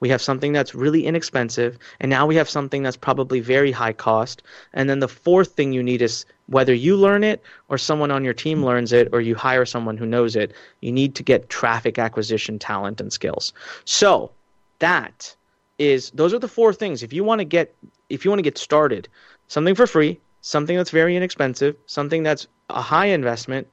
we 0.00 0.08
have 0.08 0.22
something 0.22 0.52
that's 0.52 0.74
really 0.74 1.06
inexpensive, 1.06 1.78
and 2.00 2.10
now 2.10 2.26
we 2.26 2.36
have 2.36 2.48
something 2.48 2.82
that's 2.82 2.96
probably 2.96 3.40
very 3.40 3.72
high 3.72 3.92
cost. 3.92 4.42
And 4.72 4.88
then 4.88 5.00
the 5.00 5.08
fourth 5.08 5.52
thing 5.52 5.72
you 5.72 5.82
need 5.82 6.02
is 6.02 6.24
whether 6.46 6.74
you 6.74 6.96
learn 6.96 7.24
it 7.24 7.42
or 7.68 7.78
someone 7.78 8.10
on 8.10 8.24
your 8.24 8.34
team 8.34 8.64
learns 8.64 8.92
it 8.92 9.08
or 9.12 9.20
you 9.20 9.34
hire 9.34 9.66
someone 9.66 9.96
who 9.96 10.06
knows 10.06 10.36
it, 10.36 10.52
you 10.80 10.92
need 10.92 11.14
to 11.16 11.22
get 11.22 11.48
traffic 11.48 11.98
acquisition 11.98 12.58
talent 12.58 13.00
and 13.00 13.12
skills. 13.12 13.52
So 13.84 14.30
that 14.78 15.34
is 15.78 16.10
those 16.10 16.34
are 16.34 16.38
the 16.38 16.48
four 16.48 16.72
things. 16.72 17.02
If 17.02 17.12
you 17.12 17.24
want 17.24 17.40
to 17.40 17.44
get 17.44 17.74
if 18.08 18.24
you 18.24 18.30
want 18.30 18.38
to 18.38 18.50
get 18.50 18.58
started, 18.58 19.08
something 19.48 19.74
for 19.74 19.86
free, 19.86 20.20
something 20.40 20.76
that's 20.76 20.90
very 20.90 21.16
inexpensive, 21.16 21.76
something 21.86 22.22
that's 22.22 22.46
a 22.70 22.80
high 22.80 23.06
investment, 23.06 23.68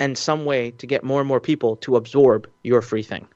and 0.00 0.16
some 0.16 0.44
way 0.44 0.70
to 0.72 0.86
get 0.86 1.04
more 1.04 1.20
and 1.20 1.28
more 1.28 1.40
people 1.40 1.76
to 1.76 1.96
absorb 1.96 2.48
your 2.62 2.82
free 2.82 3.02
thing. 3.02 3.26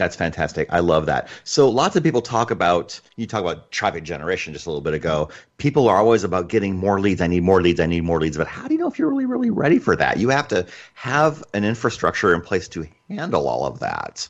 That's 0.00 0.16
fantastic. 0.16 0.66
I 0.72 0.80
love 0.80 1.04
that. 1.04 1.28
So 1.44 1.68
lots 1.68 1.94
of 1.94 2.02
people 2.02 2.22
talk 2.22 2.50
about 2.50 2.98
you 3.16 3.26
talk 3.26 3.42
about 3.42 3.70
traffic 3.70 4.02
generation 4.02 4.54
just 4.54 4.64
a 4.64 4.70
little 4.70 4.80
bit 4.80 4.94
ago. 4.94 5.28
People 5.58 5.88
are 5.88 5.98
always 5.98 6.24
about 6.24 6.48
getting 6.48 6.74
more 6.74 6.98
leads. 6.98 7.20
I 7.20 7.26
need 7.26 7.42
more 7.42 7.60
leads. 7.60 7.80
I 7.80 7.84
need 7.84 8.02
more 8.02 8.18
leads. 8.18 8.38
But 8.38 8.46
how 8.46 8.66
do 8.66 8.72
you 8.72 8.80
know 8.80 8.88
if 8.88 8.98
you're 8.98 9.10
really 9.10 9.26
really 9.26 9.50
ready 9.50 9.78
for 9.78 9.94
that? 9.96 10.16
You 10.16 10.30
have 10.30 10.48
to 10.48 10.66
have 10.94 11.44
an 11.52 11.64
infrastructure 11.64 12.34
in 12.34 12.40
place 12.40 12.66
to 12.68 12.88
handle 13.10 13.46
all 13.46 13.66
of 13.66 13.80
that 13.80 14.26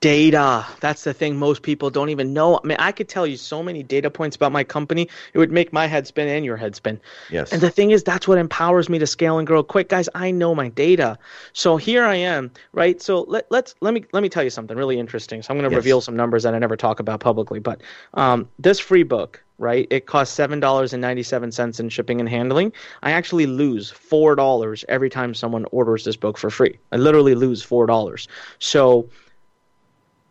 data. 0.00 0.64
That's 0.80 1.04
the 1.04 1.12
thing 1.12 1.36
most 1.36 1.62
people 1.62 1.90
don't 1.90 2.08
even 2.08 2.32
know. 2.32 2.58
I 2.62 2.66
mean 2.66 2.76
i 2.78 2.92
could 2.92 3.08
tell 3.08 3.26
you 3.26 3.36
so 3.36 3.62
many 3.62 3.82
data 3.82 4.10
points 4.10 4.34
about 4.34 4.52
my 4.52 4.64
company 4.64 5.08
it 5.34 5.38
would 5.38 5.52
make 5.52 5.72
my 5.72 5.86
head 5.86 6.06
spin 6.06 6.28
and 6.28 6.44
your 6.44 6.56
head 6.56 6.74
spin. 6.74 6.98
Yes. 7.30 7.52
And 7.52 7.60
the 7.60 7.70
thing 7.70 7.90
is 7.90 8.02
that's 8.02 8.26
what 8.26 8.38
empowers 8.38 8.88
me 8.88 8.98
to 8.98 9.06
scale 9.06 9.38
and 9.38 9.46
grow 9.46 9.62
quick. 9.62 9.90
Guys 9.90 10.08
i 10.14 10.30
know 10.30 10.54
my 10.54 10.68
data. 10.68 11.18
So 11.52 11.76
here 11.76 12.04
i 12.04 12.14
am 12.14 12.50
right? 12.72 13.02
So 13.02 13.22
let, 13.22 13.50
let's 13.50 13.74
let 13.80 13.92
me 13.92 14.04
let 14.12 14.22
me 14.22 14.30
tell 14.30 14.42
you 14.42 14.50
something 14.50 14.76
really 14.76 14.98
interesting. 14.98 15.42
So 15.42 15.52
i'm 15.52 15.58
going 15.58 15.68
to 15.68 15.74
yes. 15.74 15.84
reveal 15.84 16.00
some 16.00 16.16
numbers 16.16 16.42
that 16.44 16.54
i 16.54 16.58
never 16.58 16.76
talk 16.76 17.00
about 17.00 17.20
publicly 17.20 17.58
but 17.58 17.82
um, 18.14 18.48
this 18.58 18.78
free 18.78 19.02
book 19.02 19.42
right 19.58 19.86
it 19.90 20.06
costs 20.06 20.34
seven 20.34 20.60
dollars 20.60 20.92
and 20.92 21.00
97 21.00 21.52
cents 21.52 21.80
in 21.80 21.90
shipping 21.90 22.20
and 22.20 22.28
handling. 22.28 22.72
I 23.02 23.10
actually 23.10 23.46
lose 23.46 23.90
four 23.90 24.36
dollars 24.36 24.86
every 24.88 25.10
time 25.10 25.34
someone 25.34 25.66
orders 25.70 26.04
this 26.04 26.16
book 26.16 26.38
for 26.38 26.48
free. 26.48 26.78
I 26.92 26.96
literally 26.96 27.34
lose 27.34 27.62
four 27.62 27.86
dollars. 27.86 28.26
So 28.58 29.10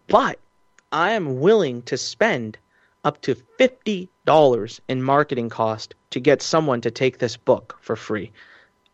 but 0.07 0.39
I 0.91 1.11
am 1.11 1.39
willing 1.39 1.81
to 1.83 1.97
spend 1.97 2.57
up 3.03 3.21
to 3.21 3.35
$50 3.59 4.79
in 4.87 5.03
marketing 5.03 5.49
cost 5.49 5.95
to 6.11 6.19
get 6.19 6.41
someone 6.41 6.81
to 6.81 6.91
take 6.91 7.19
this 7.19 7.37
book 7.37 7.77
for 7.81 7.95
free. 7.95 8.31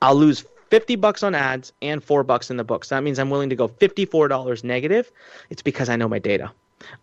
I'll 0.01 0.15
lose 0.15 0.45
50 0.69 0.95
bucks 0.95 1.21
on 1.23 1.35
ads 1.35 1.73
and 1.81 2.03
4 2.03 2.23
bucks 2.23 2.49
in 2.49 2.57
the 2.57 2.63
book. 2.63 2.85
So 2.85 2.95
that 2.95 3.03
means 3.03 3.19
I'm 3.19 3.29
willing 3.29 3.49
to 3.49 3.55
go 3.55 3.67
$54 3.67 4.63
negative. 4.63 5.11
It's 5.49 5.61
because 5.61 5.89
I 5.89 5.95
know 5.95 6.07
my 6.07 6.19
data. 6.19 6.51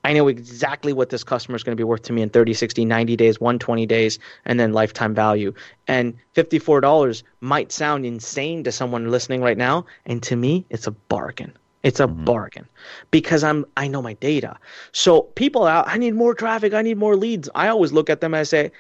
I 0.05 0.13
know 0.13 0.27
exactly 0.27 0.93
what 0.93 1.11
this 1.11 1.23
customer 1.23 1.55
is 1.55 1.63
going 1.63 1.77
to 1.77 1.81
be 1.81 1.85
worth 1.85 2.03
to 2.03 2.13
me 2.13 2.23
in 2.23 2.31
30, 2.31 2.55
60, 2.55 2.85
90 2.85 3.17
days, 3.17 3.41
120 3.41 3.87
days, 3.87 4.19
and 4.45 4.59
then 4.59 4.73
lifetime 4.73 5.15
value. 5.15 5.55
And 5.87 6.15
$54 6.35 7.23
might 7.41 7.71
sound 7.71 8.05
insane 8.05 8.65
to 8.65 8.73
someone 8.73 9.11
listening 9.11 9.41
right 9.41 9.57
now, 9.57 9.87
and 10.05 10.23
to 10.25 10.35
me, 10.35 10.67
it's 10.71 10.87
a 10.89 10.93
bargain. 10.93 11.53
It's 11.83 12.01
a 12.01 12.07
mm-hmm. 12.07 12.25
bargain 12.25 12.69
because 13.11 13.45
I'm 13.45 13.65
I 13.77 13.89
know 13.89 14.03
my 14.03 14.15
data. 14.15 14.57
So 14.93 15.23
people 15.23 15.65
out, 15.67 15.87
I 15.89 15.99
need 15.99 16.15
more 16.15 16.35
traffic, 16.35 16.75
I 16.75 16.83
need 16.83 16.99
more 16.99 17.17
leads. 17.17 17.49
I 17.55 17.69
always 17.69 17.93
look 17.93 18.11
at 18.11 18.21
them 18.21 18.35
and 18.35 18.41
I 18.41 18.45
say, 18.45 18.71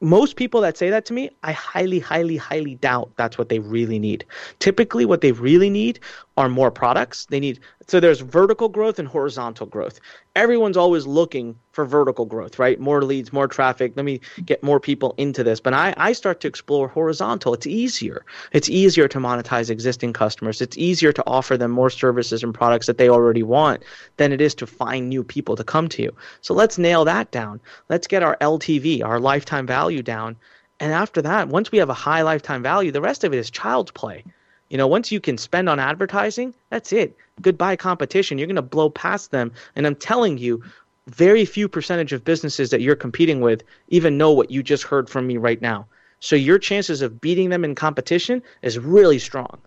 most 0.00 0.36
people 0.36 0.62
that 0.62 0.78
say 0.78 0.88
that 0.88 1.04
to 1.06 1.12
me, 1.12 1.30
I 1.42 1.52
highly, 1.52 1.98
highly, 1.98 2.36
highly 2.36 2.76
doubt 2.76 3.10
that's 3.16 3.36
what 3.36 3.50
they 3.50 3.58
really 3.58 3.98
need. 3.98 4.24
Typically, 4.58 5.04
what 5.04 5.20
they 5.20 5.32
really 5.32 5.68
need 5.68 6.00
are 6.38 6.48
more 6.48 6.70
products. 6.70 7.26
They 7.26 7.38
need 7.38 7.60
so 7.86 7.98
there's 7.98 8.20
vertical 8.20 8.68
growth 8.68 8.98
and 8.98 9.08
horizontal 9.08 9.66
growth. 9.66 10.00
Everyone's 10.36 10.76
always 10.76 11.06
looking 11.06 11.58
for 11.72 11.84
vertical 11.84 12.24
growth, 12.24 12.58
right? 12.58 12.78
More 12.78 13.02
leads, 13.02 13.32
more 13.32 13.48
traffic. 13.48 13.94
Let 13.96 14.04
me 14.04 14.20
get 14.44 14.62
more 14.62 14.78
people 14.78 15.14
into 15.16 15.42
this. 15.42 15.60
But 15.60 15.74
I, 15.74 15.94
I 15.96 16.12
start 16.12 16.40
to 16.40 16.48
explore 16.48 16.88
horizontal. 16.88 17.54
It's 17.54 17.66
easier. 17.66 18.24
It's 18.52 18.68
easier 18.68 19.08
to 19.08 19.18
monetize 19.18 19.70
existing 19.70 20.12
customers. 20.12 20.60
It's 20.60 20.76
easier 20.76 21.12
to 21.12 21.24
offer 21.26 21.56
them 21.56 21.70
more 21.70 21.90
services 21.90 22.42
and 22.42 22.54
products 22.54 22.86
that 22.86 22.98
they 22.98 23.08
already 23.08 23.42
want 23.42 23.82
than 24.18 24.32
it 24.32 24.40
is 24.40 24.54
to 24.56 24.66
find 24.66 25.08
new 25.08 25.24
people 25.24 25.56
to 25.56 25.64
come 25.64 25.88
to 25.88 26.02
you. 26.02 26.14
So 26.42 26.54
let's 26.54 26.78
nail 26.78 27.04
that 27.06 27.30
down. 27.30 27.60
Let's 27.88 28.06
get 28.06 28.22
our 28.22 28.36
LTV, 28.40 29.02
our 29.04 29.18
lifetime 29.18 29.66
value 29.66 30.02
down. 30.02 30.36
And 30.80 30.92
after 30.92 31.22
that, 31.22 31.48
once 31.48 31.72
we 31.72 31.78
have 31.78 31.90
a 31.90 31.94
high 31.94 32.22
lifetime 32.22 32.62
value, 32.62 32.92
the 32.92 33.00
rest 33.00 33.24
of 33.24 33.32
it 33.32 33.38
is 33.38 33.50
child's 33.50 33.90
play. 33.90 34.24
You 34.70 34.78
know, 34.78 34.86
once 34.86 35.12
you 35.12 35.20
can 35.20 35.36
spend 35.36 35.68
on 35.68 35.78
advertising, 35.78 36.54
that's 36.70 36.92
it. 36.92 37.16
Goodbye 37.42 37.76
competition. 37.76 38.38
You're 38.38 38.46
going 38.46 38.56
to 38.56 38.62
blow 38.62 38.88
past 38.88 39.32
them. 39.32 39.52
And 39.76 39.86
I'm 39.86 39.96
telling 39.96 40.38
you, 40.38 40.62
very 41.06 41.44
few 41.44 41.68
percentage 41.68 42.12
of 42.12 42.24
businesses 42.24 42.70
that 42.70 42.80
you're 42.80 42.96
competing 42.96 43.40
with 43.40 43.64
even 43.88 44.16
know 44.16 44.30
what 44.30 44.50
you 44.50 44.62
just 44.62 44.84
heard 44.84 45.10
from 45.10 45.26
me 45.26 45.36
right 45.36 45.60
now. 45.60 45.86
So 46.20 46.36
your 46.36 46.58
chances 46.58 47.02
of 47.02 47.20
beating 47.20 47.48
them 47.48 47.64
in 47.64 47.74
competition 47.74 48.42
is 48.62 48.78
really 48.78 49.18
strong. 49.18 49.58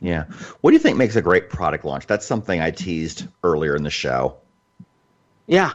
Yeah. 0.00 0.24
What 0.60 0.70
do 0.70 0.74
you 0.74 0.80
think 0.80 0.96
makes 0.96 1.16
a 1.16 1.22
great 1.22 1.50
product 1.50 1.84
launch? 1.84 2.06
That's 2.06 2.24
something 2.24 2.60
I 2.60 2.70
teased 2.70 3.26
earlier 3.42 3.74
in 3.74 3.82
the 3.82 3.90
show. 3.90 4.36
Yeah. 5.46 5.72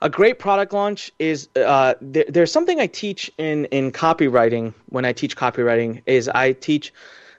A 0.00 0.08
great 0.08 0.38
product 0.38 0.72
launch 0.72 1.12
is 1.18 1.48
uh, 1.54 1.94
there, 2.00 2.24
there's 2.28 2.52
something 2.52 2.80
I 2.80 2.86
teach 2.86 3.30
in, 3.36 3.66
in 3.66 3.92
copywriting 3.92 4.72
when 4.88 5.04
I 5.04 5.12
teach 5.12 5.36
copywriting 5.36 6.02
is 6.06 6.28
I 6.28 6.52
teach 6.52 6.94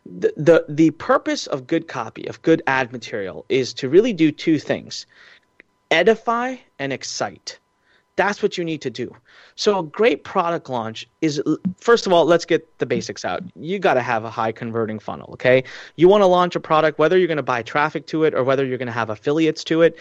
the, 0.06 0.34
the 0.38 0.66
the 0.70 0.92
purpose 0.92 1.48
of 1.48 1.68
good 1.68 1.88
copy 1.88 2.28
of 2.28 2.42
good 2.42 2.62
ad 2.68 2.92
material 2.92 3.46
is 3.50 3.74
to 3.76 3.90
really 3.90 4.14
do 4.14 4.32
two 4.32 4.60
things. 4.60 5.06
Edify 5.92 6.56
and 6.78 6.94
excite. 6.94 7.60
That's 8.16 8.44
what 8.44 8.58
you 8.58 8.66
need 8.66 8.82
to 8.82 8.90
do. 8.90 9.16
So 9.56 9.80
a 9.80 9.84
great 9.84 10.26
product 10.26 10.70
launch 10.70 11.08
is 11.22 11.42
first 11.80 12.06
of 12.06 12.12
all 12.12 12.26
let's 12.26 12.46
get 12.46 12.78
the 12.78 12.86
basics 12.86 13.24
out. 13.24 13.44
You 13.56 13.80
got 13.80 13.94
to 13.94 14.02
have 14.02 14.26
a 14.26 14.30
high 14.30 14.52
converting 14.52 15.00
funnel 15.00 15.30
okay? 15.34 15.64
You 15.96 16.10
want 16.10 16.22
to 16.22 16.28
launch 16.28 16.56
a 16.56 16.60
product 16.60 17.00
whether 17.00 17.18
you're 17.18 17.28
going 17.28 17.38
to 17.38 17.44
buy 17.44 17.62
traffic 17.62 18.08
to 18.08 18.26
it 18.26 18.34
or 18.34 18.44
whether 18.44 18.66
you're 18.66 18.78
going 18.78 18.88
to 18.88 18.92
have 18.94 19.10
affiliates 19.10 19.64
to 19.66 19.82
it 19.84 19.98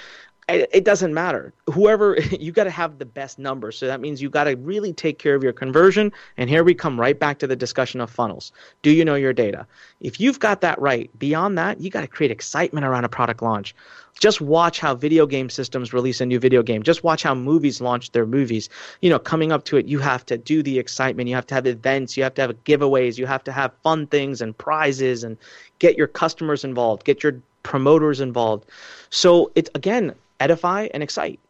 it 0.48 0.84
doesn't 0.84 1.12
matter. 1.12 1.52
Whoever 1.70 2.18
you 2.40 2.52
got 2.52 2.64
to 2.64 2.70
have 2.70 2.98
the 2.98 3.04
best 3.04 3.38
numbers. 3.38 3.78
So 3.78 3.86
that 3.86 4.00
means 4.00 4.22
you 4.22 4.30
got 4.30 4.44
to 4.44 4.56
really 4.56 4.92
take 4.92 5.18
care 5.18 5.34
of 5.34 5.42
your 5.42 5.52
conversion. 5.52 6.10
And 6.36 6.48
here 6.48 6.64
we 6.64 6.74
come 6.74 6.98
right 6.98 7.18
back 7.18 7.38
to 7.40 7.46
the 7.46 7.56
discussion 7.56 8.00
of 8.00 8.10
funnels. 8.10 8.52
Do 8.82 8.90
you 8.90 9.04
know 9.04 9.14
your 9.14 9.32
data? 9.32 9.66
If 10.00 10.20
you've 10.20 10.40
got 10.40 10.60
that 10.62 10.80
right, 10.80 11.10
beyond 11.18 11.58
that, 11.58 11.80
you 11.80 11.90
got 11.90 12.00
to 12.00 12.06
create 12.06 12.30
excitement 12.30 12.86
around 12.86 13.04
a 13.04 13.08
product 13.08 13.42
launch. 13.42 13.74
Just 14.18 14.40
watch 14.40 14.80
how 14.80 14.94
video 14.96 15.26
game 15.26 15.48
systems 15.48 15.92
release 15.92 16.20
a 16.20 16.26
new 16.26 16.40
video 16.40 16.62
game. 16.62 16.82
Just 16.82 17.04
watch 17.04 17.22
how 17.22 17.34
movies 17.34 17.80
launch 17.80 18.10
their 18.10 18.26
movies. 18.26 18.68
You 19.00 19.10
know, 19.10 19.18
coming 19.18 19.52
up 19.52 19.64
to 19.66 19.76
it, 19.76 19.86
you 19.86 20.00
have 20.00 20.26
to 20.26 20.36
do 20.36 20.62
the 20.62 20.78
excitement. 20.78 21.28
You 21.28 21.36
have 21.36 21.46
to 21.48 21.54
have 21.54 21.66
events. 21.66 22.16
You 22.16 22.24
have 22.24 22.34
to 22.34 22.42
have 22.42 22.64
giveaways. 22.64 23.16
You 23.16 23.26
have 23.26 23.44
to 23.44 23.52
have 23.52 23.72
fun 23.84 24.08
things 24.08 24.40
and 24.40 24.56
prizes 24.56 25.22
and 25.22 25.36
get 25.78 25.96
your 25.96 26.08
customers 26.08 26.64
involved, 26.64 27.04
get 27.04 27.22
your 27.22 27.40
promoters 27.62 28.20
involved. 28.20 28.64
So 29.10 29.52
it's 29.54 29.70
again, 29.74 30.14
edify 30.40 30.88
and 30.94 31.02
excite. 31.02 31.40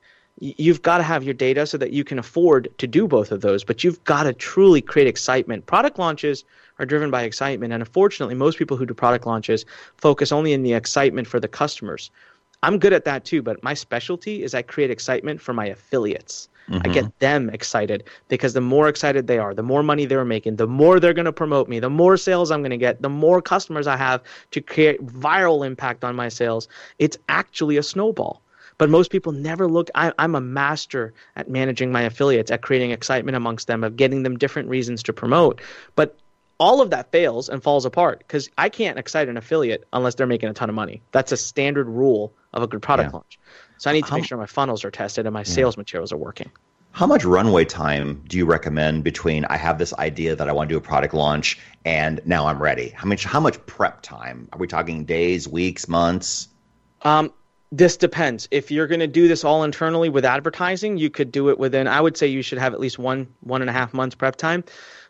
You've 0.41 0.82
got 0.82 0.99
to 0.99 1.03
have 1.03 1.24
your 1.24 1.34
data 1.34 1.66
so 1.66 1.76
that 1.78 1.93
you 1.93 2.05
can 2.05 2.18
afford 2.18 2.68
to 2.78 2.86
do 2.86 3.09
both 3.09 3.32
of 3.32 3.41
those, 3.41 3.64
but 3.64 3.82
you've 3.82 4.03
got 4.05 4.22
to 4.22 4.32
truly 4.32 4.80
create 4.80 5.09
excitement. 5.09 5.66
Product 5.66 5.99
launches 5.99 6.45
are 6.78 6.86
driven 6.86 7.11
by 7.11 7.22
excitement, 7.22 7.72
and 7.72 7.82
unfortunately, 7.82 8.36
most 8.36 8.57
people 8.57 8.76
who 8.76 8.86
do 8.86 8.95
product 8.95 9.26
launches 9.26 9.64
focus 9.97 10.30
only 10.30 10.53
in 10.53 10.62
the 10.62 10.74
excitement 10.74 11.26
for 11.26 11.41
the 11.41 11.49
customers. 11.49 12.12
I'm 12.62 12.78
good 12.78 12.93
at 12.93 13.05
that 13.05 13.24
too, 13.24 13.43
but 13.43 13.62
my 13.64 13.74
specialty 13.74 14.43
is 14.45 14.55
I 14.55 14.62
create 14.62 14.91
excitement 14.91 15.41
for 15.41 15.53
my 15.53 15.66
affiliates. 15.66 16.49
Mm-hmm. 16.68 16.82
I 16.84 16.93
get 16.93 17.18
them 17.18 17.51
excited 17.51 18.05
because 18.28 18.53
the 18.53 18.61
more 18.61 18.89
excited 18.89 19.26
they 19.26 19.39
are, 19.39 19.55
the 19.55 19.62
more 19.62 19.82
money 19.82 20.05
they're 20.05 20.24
making, 20.24 20.57
the 20.57 20.66
more 20.66 21.01
they're 21.01 21.14
going 21.14 21.24
to 21.24 21.32
promote 21.32 21.68
me, 21.68 21.80
the 21.80 21.89
more 21.91 22.16
sales 22.16 22.51
I'm 22.51 22.61
going 22.61 22.70
to 22.70 22.76
get, 22.76 23.01
the 23.01 23.09
more 23.09 23.41
customers 23.41 23.86
I 23.86 23.97
have 23.97 24.22
to 24.51 24.61
create 24.61 25.05
viral 25.07 25.66
impact 25.66 26.05
on 26.05 26.14
my 26.14 26.28
sales. 26.28 26.68
It's 26.99 27.16
actually 27.28 27.76
a 27.78 27.82
snowball. 27.82 28.43
But 28.79 28.91
most 28.91 29.11
people 29.11 29.33
never 29.33 29.66
look. 29.66 29.91
I, 29.95 30.12
I'm 30.18 30.35
a 30.35 30.41
master 30.41 31.12
at 31.37 31.51
managing 31.51 31.93
my 31.93 32.03
affiliates, 32.03 32.51
at 32.51 32.62
creating 32.62 32.93
excitement 32.93 33.37
amongst 33.37 33.66
them, 33.66 33.85
of 33.85 33.97
getting 33.97 34.22
them 34.22 34.39
different 34.39 34.68
reasons 34.68 35.03
to 35.05 35.12
promote. 35.12 35.61
But 35.97 36.16
all 36.59 36.81
of 36.81 36.91
that 36.91 37.11
fails 37.12 37.49
and 37.49 37.62
falls 37.62 37.85
apart 37.85 38.18
because 38.18 38.49
I 38.59 38.68
can't 38.68 38.99
excite 38.99 39.29
an 39.29 39.37
affiliate 39.37 39.87
unless 39.93 40.16
they're 40.16 40.26
making 40.26 40.49
a 40.49 40.55
ton 40.55 40.68
of 40.68 40.74
money. 40.74 41.03
That's 41.12 41.33
a 41.33 41.37
standard 41.37 41.89
rule 41.89 42.33
of 42.53 42.62
a 42.62 42.66
good 42.66 42.83
product 42.83 43.11
yeah. 43.11 43.16
launch. 43.16 43.39
So 43.79 43.91
I 43.91 43.93
need 43.93 44.07
to 44.07 44.14
make 44.14 44.24
sure 44.24 44.39
my 44.39 44.47
funnels 44.47 44.85
are 44.85 44.91
tested 44.91 45.26
and 45.26 45.33
my 45.33 45.41
yeah. 45.41 45.45
sales 45.45 45.76
materials 45.76 46.12
are 46.12 46.16
working. 46.16 46.51
How 46.91 47.07
much 47.07 47.24
runway 47.24 47.64
time 47.64 48.24
do 48.26 48.37
you 48.37 48.45
recommend 48.45 49.05
between 49.05 49.45
I 49.45 49.57
have 49.57 49.79
this 49.79 49.95
idea 49.95 50.35
that 50.35 50.49
I 50.49 50.53
want 50.53 50.68
to 50.68 50.74
do 50.74 50.79
a 50.79 50.81
product 50.81 51.14
launch 51.14 51.61
and 51.85 52.20
now 52.24 52.47
I'm 52.47 52.61
ready? 52.61 52.89
How 52.89 53.07
much 53.07 53.24
how 53.24 53.39
much 53.39 53.64
prep 53.66 54.03
time? 54.03 54.49
Are 54.53 54.59
we 54.59 54.66
talking 54.66 55.05
days, 55.05 55.47
weeks, 55.47 55.87
months? 55.87 56.49
Um, 57.03 57.33
this 57.71 57.97
depends. 57.97 58.49
If 58.51 58.71
you're 58.71 58.87
going 58.87 59.01
to 59.01 59.07
do 59.07 59.29
this 59.29 59.45
all 59.45 59.64
internally 59.64 60.09
with 60.09 60.25
advertising, 60.25 60.97
you 60.97 61.11
could 61.11 61.31
do 61.31 61.51
it 61.51 61.59
within. 61.59 61.87
I 61.87 62.01
would 62.01 62.16
say 62.16 62.27
you 62.27 62.43
should 62.43 62.59
have 62.59 62.73
at 62.73 62.81
least 62.81 62.99
one 62.99 63.29
one 63.41 63.61
and 63.61 63.69
a 63.69 63.73
half 63.73 63.93
months 63.93 64.14
prep 64.14 64.37
time. 64.37 64.64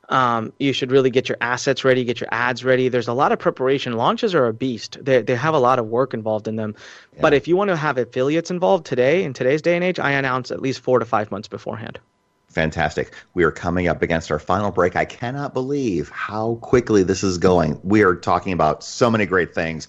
Um, 0.08 0.54
you 0.58 0.72
should 0.72 0.90
really 0.90 1.10
get 1.10 1.28
your 1.28 1.36
assets 1.40 1.84
ready, 1.84 2.02
get 2.02 2.18
your 2.20 2.30
ads 2.32 2.64
ready. 2.64 2.88
There's 2.88 3.08
a 3.08 3.12
lot 3.12 3.30
of 3.30 3.38
preparation. 3.38 3.92
Launches 3.92 4.34
are 4.34 4.46
a 4.46 4.54
beast. 4.54 4.96
They 5.00 5.22
they 5.22 5.36
have 5.36 5.54
a 5.54 5.58
lot 5.58 5.78
of 5.78 5.86
work 5.86 6.14
involved 6.14 6.48
in 6.48 6.56
them. 6.56 6.74
Yeah. 7.14 7.22
But 7.22 7.34
if 7.34 7.46
you 7.46 7.56
want 7.56 7.68
to 7.68 7.76
have 7.76 7.98
affiliates 7.98 8.50
involved 8.50 8.86
today 8.86 9.24
in 9.24 9.34
today's 9.34 9.62
day 9.62 9.74
and 9.74 9.84
age, 9.84 9.98
I 9.98 10.12
announce 10.12 10.50
at 10.50 10.62
least 10.62 10.80
four 10.80 10.98
to 10.98 11.04
five 11.04 11.30
months 11.30 11.48
beforehand. 11.48 11.98
Fantastic. 12.48 13.12
We 13.34 13.44
are 13.44 13.50
coming 13.52 13.88
up 13.88 14.00
against 14.00 14.30
our 14.30 14.38
final 14.38 14.70
break. 14.70 14.96
I 14.96 15.04
cannot 15.04 15.52
believe 15.52 16.08
how 16.08 16.54
quickly 16.56 17.02
this 17.02 17.22
is 17.22 17.36
going. 17.36 17.78
We 17.84 18.02
are 18.02 18.14
talking 18.14 18.54
about 18.54 18.82
so 18.82 19.10
many 19.10 19.26
great 19.26 19.54
things. 19.54 19.86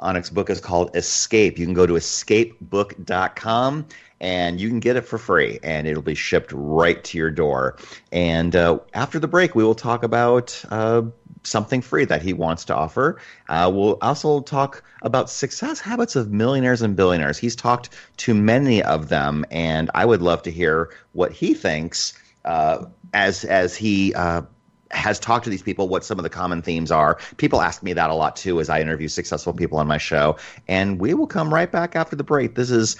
Anik's 0.00 0.30
book 0.30 0.50
is 0.50 0.60
called 0.60 0.94
Escape. 0.94 1.58
You 1.58 1.64
can 1.64 1.74
go 1.74 1.86
to 1.86 1.94
escapebook.com 1.94 3.86
and 4.20 4.60
you 4.60 4.68
can 4.68 4.80
get 4.80 4.96
it 4.96 5.02
for 5.02 5.18
free 5.18 5.58
and 5.62 5.86
it'll 5.86 6.02
be 6.02 6.14
shipped 6.14 6.52
right 6.54 7.02
to 7.04 7.18
your 7.18 7.30
door. 7.30 7.76
And 8.12 8.54
uh, 8.54 8.78
after 8.94 9.18
the 9.18 9.28
break, 9.28 9.54
we 9.54 9.64
will 9.64 9.74
talk 9.74 10.02
about 10.02 10.62
uh, 10.70 11.02
something 11.42 11.80
free 11.80 12.04
that 12.04 12.22
he 12.22 12.32
wants 12.32 12.64
to 12.66 12.74
offer. 12.74 13.20
Uh, 13.48 13.70
we'll 13.72 13.98
also 14.02 14.40
talk 14.40 14.82
about 15.02 15.30
success 15.30 15.80
habits 15.80 16.16
of 16.16 16.32
millionaires 16.32 16.82
and 16.82 16.96
billionaires. 16.96 17.38
He's 17.38 17.56
talked 17.56 17.90
to 18.18 18.34
many 18.34 18.82
of 18.82 19.08
them, 19.08 19.44
and 19.50 19.90
I 19.94 20.04
would 20.04 20.22
love 20.22 20.42
to 20.42 20.50
hear 20.50 20.90
what 21.12 21.32
he 21.32 21.54
thinks 21.54 22.18
uh, 22.44 22.86
as 23.12 23.44
as 23.44 23.76
he 23.76 24.14
uh, 24.14 24.42
has 24.90 25.18
talked 25.18 25.44
to 25.44 25.50
these 25.50 25.62
people 25.62 25.88
what 25.88 26.04
some 26.04 26.18
of 26.18 26.22
the 26.22 26.30
common 26.30 26.62
themes 26.62 26.90
are. 26.90 27.18
People 27.36 27.60
ask 27.60 27.82
me 27.82 27.92
that 27.92 28.10
a 28.10 28.14
lot 28.14 28.36
too 28.36 28.60
as 28.60 28.68
I 28.68 28.80
interview 28.80 29.08
successful 29.08 29.52
people 29.52 29.78
on 29.78 29.86
my 29.86 29.98
show. 29.98 30.36
And 30.68 31.00
we 31.00 31.14
will 31.14 31.26
come 31.26 31.52
right 31.52 31.70
back 31.70 31.96
after 31.96 32.16
the 32.16 32.24
break. 32.24 32.54
This 32.54 32.70
is 32.70 32.96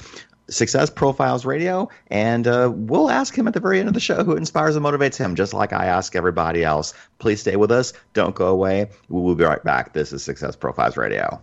Success 0.49 0.91
Profiles 0.91 1.45
Radio, 1.45 1.89
and 2.09 2.47
uh, 2.47 2.71
we'll 2.73 3.11
ask 3.11 3.37
him 3.37 3.49
at 3.49 3.55
the 3.55 3.61
very 3.61 3.81
end 3.81 3.89
of 3.89 3.95
the 3.95 4.01
show 4.01 4.23
who 4.23 4.37
inspires 4.37 4.77
and 4.77 4.85
motivates 4.85 5.17
him, 5.17 5.35
just 5.35 5.53
like 5.53 5.73
I 5.73 5.87
ask 5.87 6.15
everybody 6.15 6.63
else. 6.63 6.95
Please 7.19 7.41
stay 7.41 7.57
with 7.57 7.73
us. 7.73 7.93
Don't 8.13 8.35
go 8.35 8.47
away. 8.47 8.91
We 9.09 9.21
will 9.21 9.35
be 9.35 9.45
right 9.45 9.63
back. 9.65 9.93
This 9.93 10.13
is 10.13 10.23
Success 10.23 10.55
Profiles 10.55 10.97
Radio. 10.97 11.43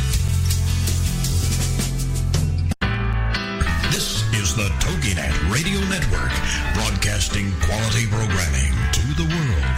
is 4.51 4.57
the 4.57 4.69
TogiNet 4.85 5.53
Radio 5.53 5.79
Network, 5.87 6.31
broadcasting 6.73 7.51
quality 7.61 8.07
programming 8.07 8.73
to 8.91 9.01
the 9.15 9.23
world. 9.23 9.77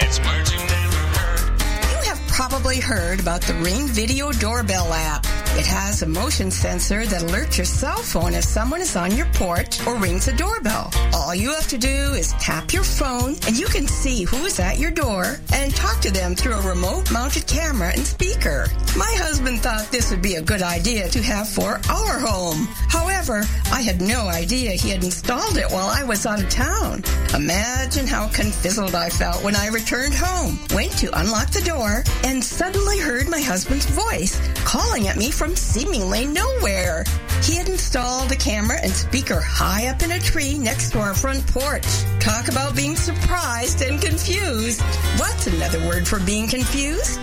It's 0.00 0.18
words 0.20 0.52
you 0.52 0.58
never 0.58 0.96
heard. 1.18 2.04
You 2.04 2.10
have 2.10 2.20
probably 2.28 2.80
heard 2.80 3.20
about 3.20 3.40
the 3.42 3.54
Ring 3.54 3.86
Video 3.86 4.30
Doorbell 4.32 4.92
app. 4.92 5.26
It 5.56 5.66
has 5.66 6.02
a 6.02 6.06
motion 6.06 6.50
sensor 6.50 7.06
that 7.06 7.22
alerts 7.22 7.58
your 7.58 7.64
cell 7.64 7.98
phone 7.98 8.34
if 8.34 8.42
someone 8.42 8.80
is 8.80 8.96
on 8.96 9.16
your 9.16 9.26
porch 9.34 9.86
or 9.86 9.94
rings 9.94 10.26
a 10.26 10.36
doorbell. 10.36 10.90
All 11.14 11.32
you 11.32 11.54
have 11.54 11.68
to 11.68 11.78
do 11.78 12.12
is 12.14 12.32
tap 12.40 12.72
your 12.72 12.82
phone 12.82 13.36
and 13.46 13.56
you 13.56 13.66
can 13.66 13.86
see 13.86 14.24
who 14.24 14.44
is 14.46 14.58
at 14.58 14.80
your 14.80 14.90
door 14.90 15.38
and 15.52 15.72
talk 15.72 16.00
to 16.00 16.10
them 16.10 16.34
through 16.34 16.54
a 16.54 16.68
remote 16.68 17.12
mounted 17.12 17.46
camera 17.46 17.92
and 17.92 18.04
speaker. 18.04 18.66
My 18.96 19.14
husband 19.18 19.60
thought 19.60 19.92
this 19.92 20.10
would 20.10 20.22
be 20.22 20.34
a 20.34 20.42
good 20.42 20.60
idea 20.60 21.08
to 21.08 21.22
have 21.22 21.48
for 21.48 21.80
our 21.88 22.18
home. 22.18 22.66
However, 22.88 23.44
I 23.72 23.82
had 23.82 24.00
no 24.00 24.26
idea 24.26 24.72
he 24.72 24.90
had 24.90 25.04
installed 25.04 25.56
it 25.56 25.70
while 25.70 25.86
I 25.86 26.02
was 26.02 26.26
out 26.26 26.42
of 26.42 26.50
town. 26.50 27.04
Imagine 27.32 28.06
how 28.06 28.26
confizzled 28.28 28.94
I 28.94 29.08
felt 29.08 29.42
when 29.44 29.54
I 29.54 29.68
returned 29.68 30.14
home, 30.14 30.58
went 30.74 30.92
to 30.98 31.18
unlock 31.18 31.50
the 31.50 31.62
door, 31.62 32.02
and 32.24 32.42
suddenly 32.42 32.98
heard 32.98 33.28
my 33.28 33.40
husband's 33.40 33.86
voice 33.86 34.40
calling 34.64 35.08
at 35.08 35.16
me 35.16 35.30
from 35.30 35.43
seemingly 35.50 36.26
nowhere. 36.26 37.04
He 37.42 37.56
had 37.56 37.68
installed 37.68 38.32
a 38.32 38.36
camera 38.36 38.78
and 38.82 38.92
speaker 38.92 39.40
high 39.40 39.88
up 39.88 40.02
in 40.02 40.12
a 40.12 40.18
tree 40.18 40.58
next 40.58 40.92
to 40.92 41.00
our 41.00 41.14
front 41.14 41.46
porch. 41.48 41.84
Talk 42.20 42.48
about 42.48 42.74
being 42.74 42.96
surprised 42.96 43.82
and 43.82 44.00
confused. 44.00 44.80
What's 45.18 45.46
another 45.46 45.80
word 45.86 46.08
for 46.08 46.18
being 46.20 46.48
confused? 46.48 47.20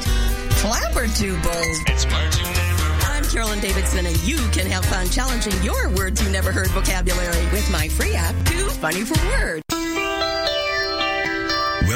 Flabbertubled. 0.61 1.89
It's 1.89 2.05
words 2.05 2.39
you 2.39 2.45
never 2.45 2.71
I'm 3.07 3.23
Carolyn 3.25 3.59
Davidson, 3.59 4.05
and 4.05 4.17
you 4.23 4.37
can 4.51 4.67
have 4.67 4.85
fun 4.85 5.07
challenging 5.09 5.53
your 5.63 5.89
words 5.89 6.23
you 6.23 6.29
never 6.29 6.51
heard 6.51 6.69
vocabulary 6.69 7.43
with 7.51 7.69
my 7.71 7.87
free 7.87 8.13
app, 8.13 8.35
Too 8.45 8.69
Funny 8.69 9.01
for 9.03 9.19
Words. 9.27 9.60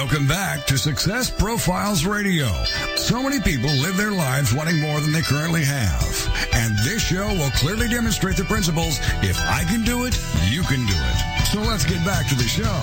Welcome 0.05 0.27
back 0.27 0.67
to 0.67 0.77
Success 0.77 1.31
Profiles 1.31 2.05
Radio. 2.05 2.45
So 2.95 3.23
many 3.23 3.39
people 3.39 3.71
live 3.71 3.97
their 3.97 4.11
lives 4.11 4.53
wanting 4.53 4.79
more 4.79 4.99
than 4.99 5.11
they 5.11 5.23
currently 5.23 5.63
have. 5.63 6.47
And 6.53 6.77
this 6.85 7.01
show 7.01 7.25
will 7.29 7.49
clearly 7.49 7.87
demonstrate 7.87 8.37
the 8.37 8.43
principles 8.43 8.99
if 9.23 9.35
I 9.47 9.63
can 9.63 9.83
do 9.83 10.05
it, 10.05 10.15
you 10.47 10.61
can 10.61 10.85
do 10.85 10.93
it. 10.93 11.47
So 11.47 11.59
let's 11.59 11.85
get 11.85 12.05
back 12.05 12.27
to 12.27 12.35
the 12.35 12.43
show. 12.43 12.79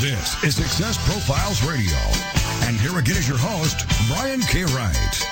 This 0.00 0.42
is 0.42 0.56
Success 0.56 0.96
Profiles 1.06 1.62
Radio. 1.62 1.98
And 2.66 2.80
here 2.80 2.98
again 2.98 3.18
is 3.18 3.28
your 3.28 3.36
host, 3.38 3.84
Brian 4.08 4.40
K. 4.40 4.64
Wright. 4.64 5.28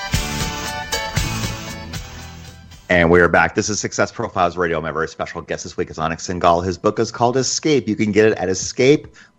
And 2.89 3.09
we 3.09 3.19
are 3.21 3.27
back. 3.27 3.55
This 3.55 3.69
is 3.69 3.79
Success 3.79 4.11
Profiles 4.11 4.55
Radio. 4.55 4.79
My 4.81 4.91
very 4.91 5.07
special 5.07 5.41
guest 5.41 5.63
this 5.63 5.75
week 5.75 5.89
is 5.89 5.97
Anik 5.97 6.19
Singal. 6.19 6.63
His 6.63 6.77
book 6.77 6.99
is 6.99 7.11
called 7.11 7.37
Escape. 7.37 7.87
You 7.87 7.95
can 7.95 8.11
get 8.11 8.27
it 8.27 8.37
at 8.37 8.49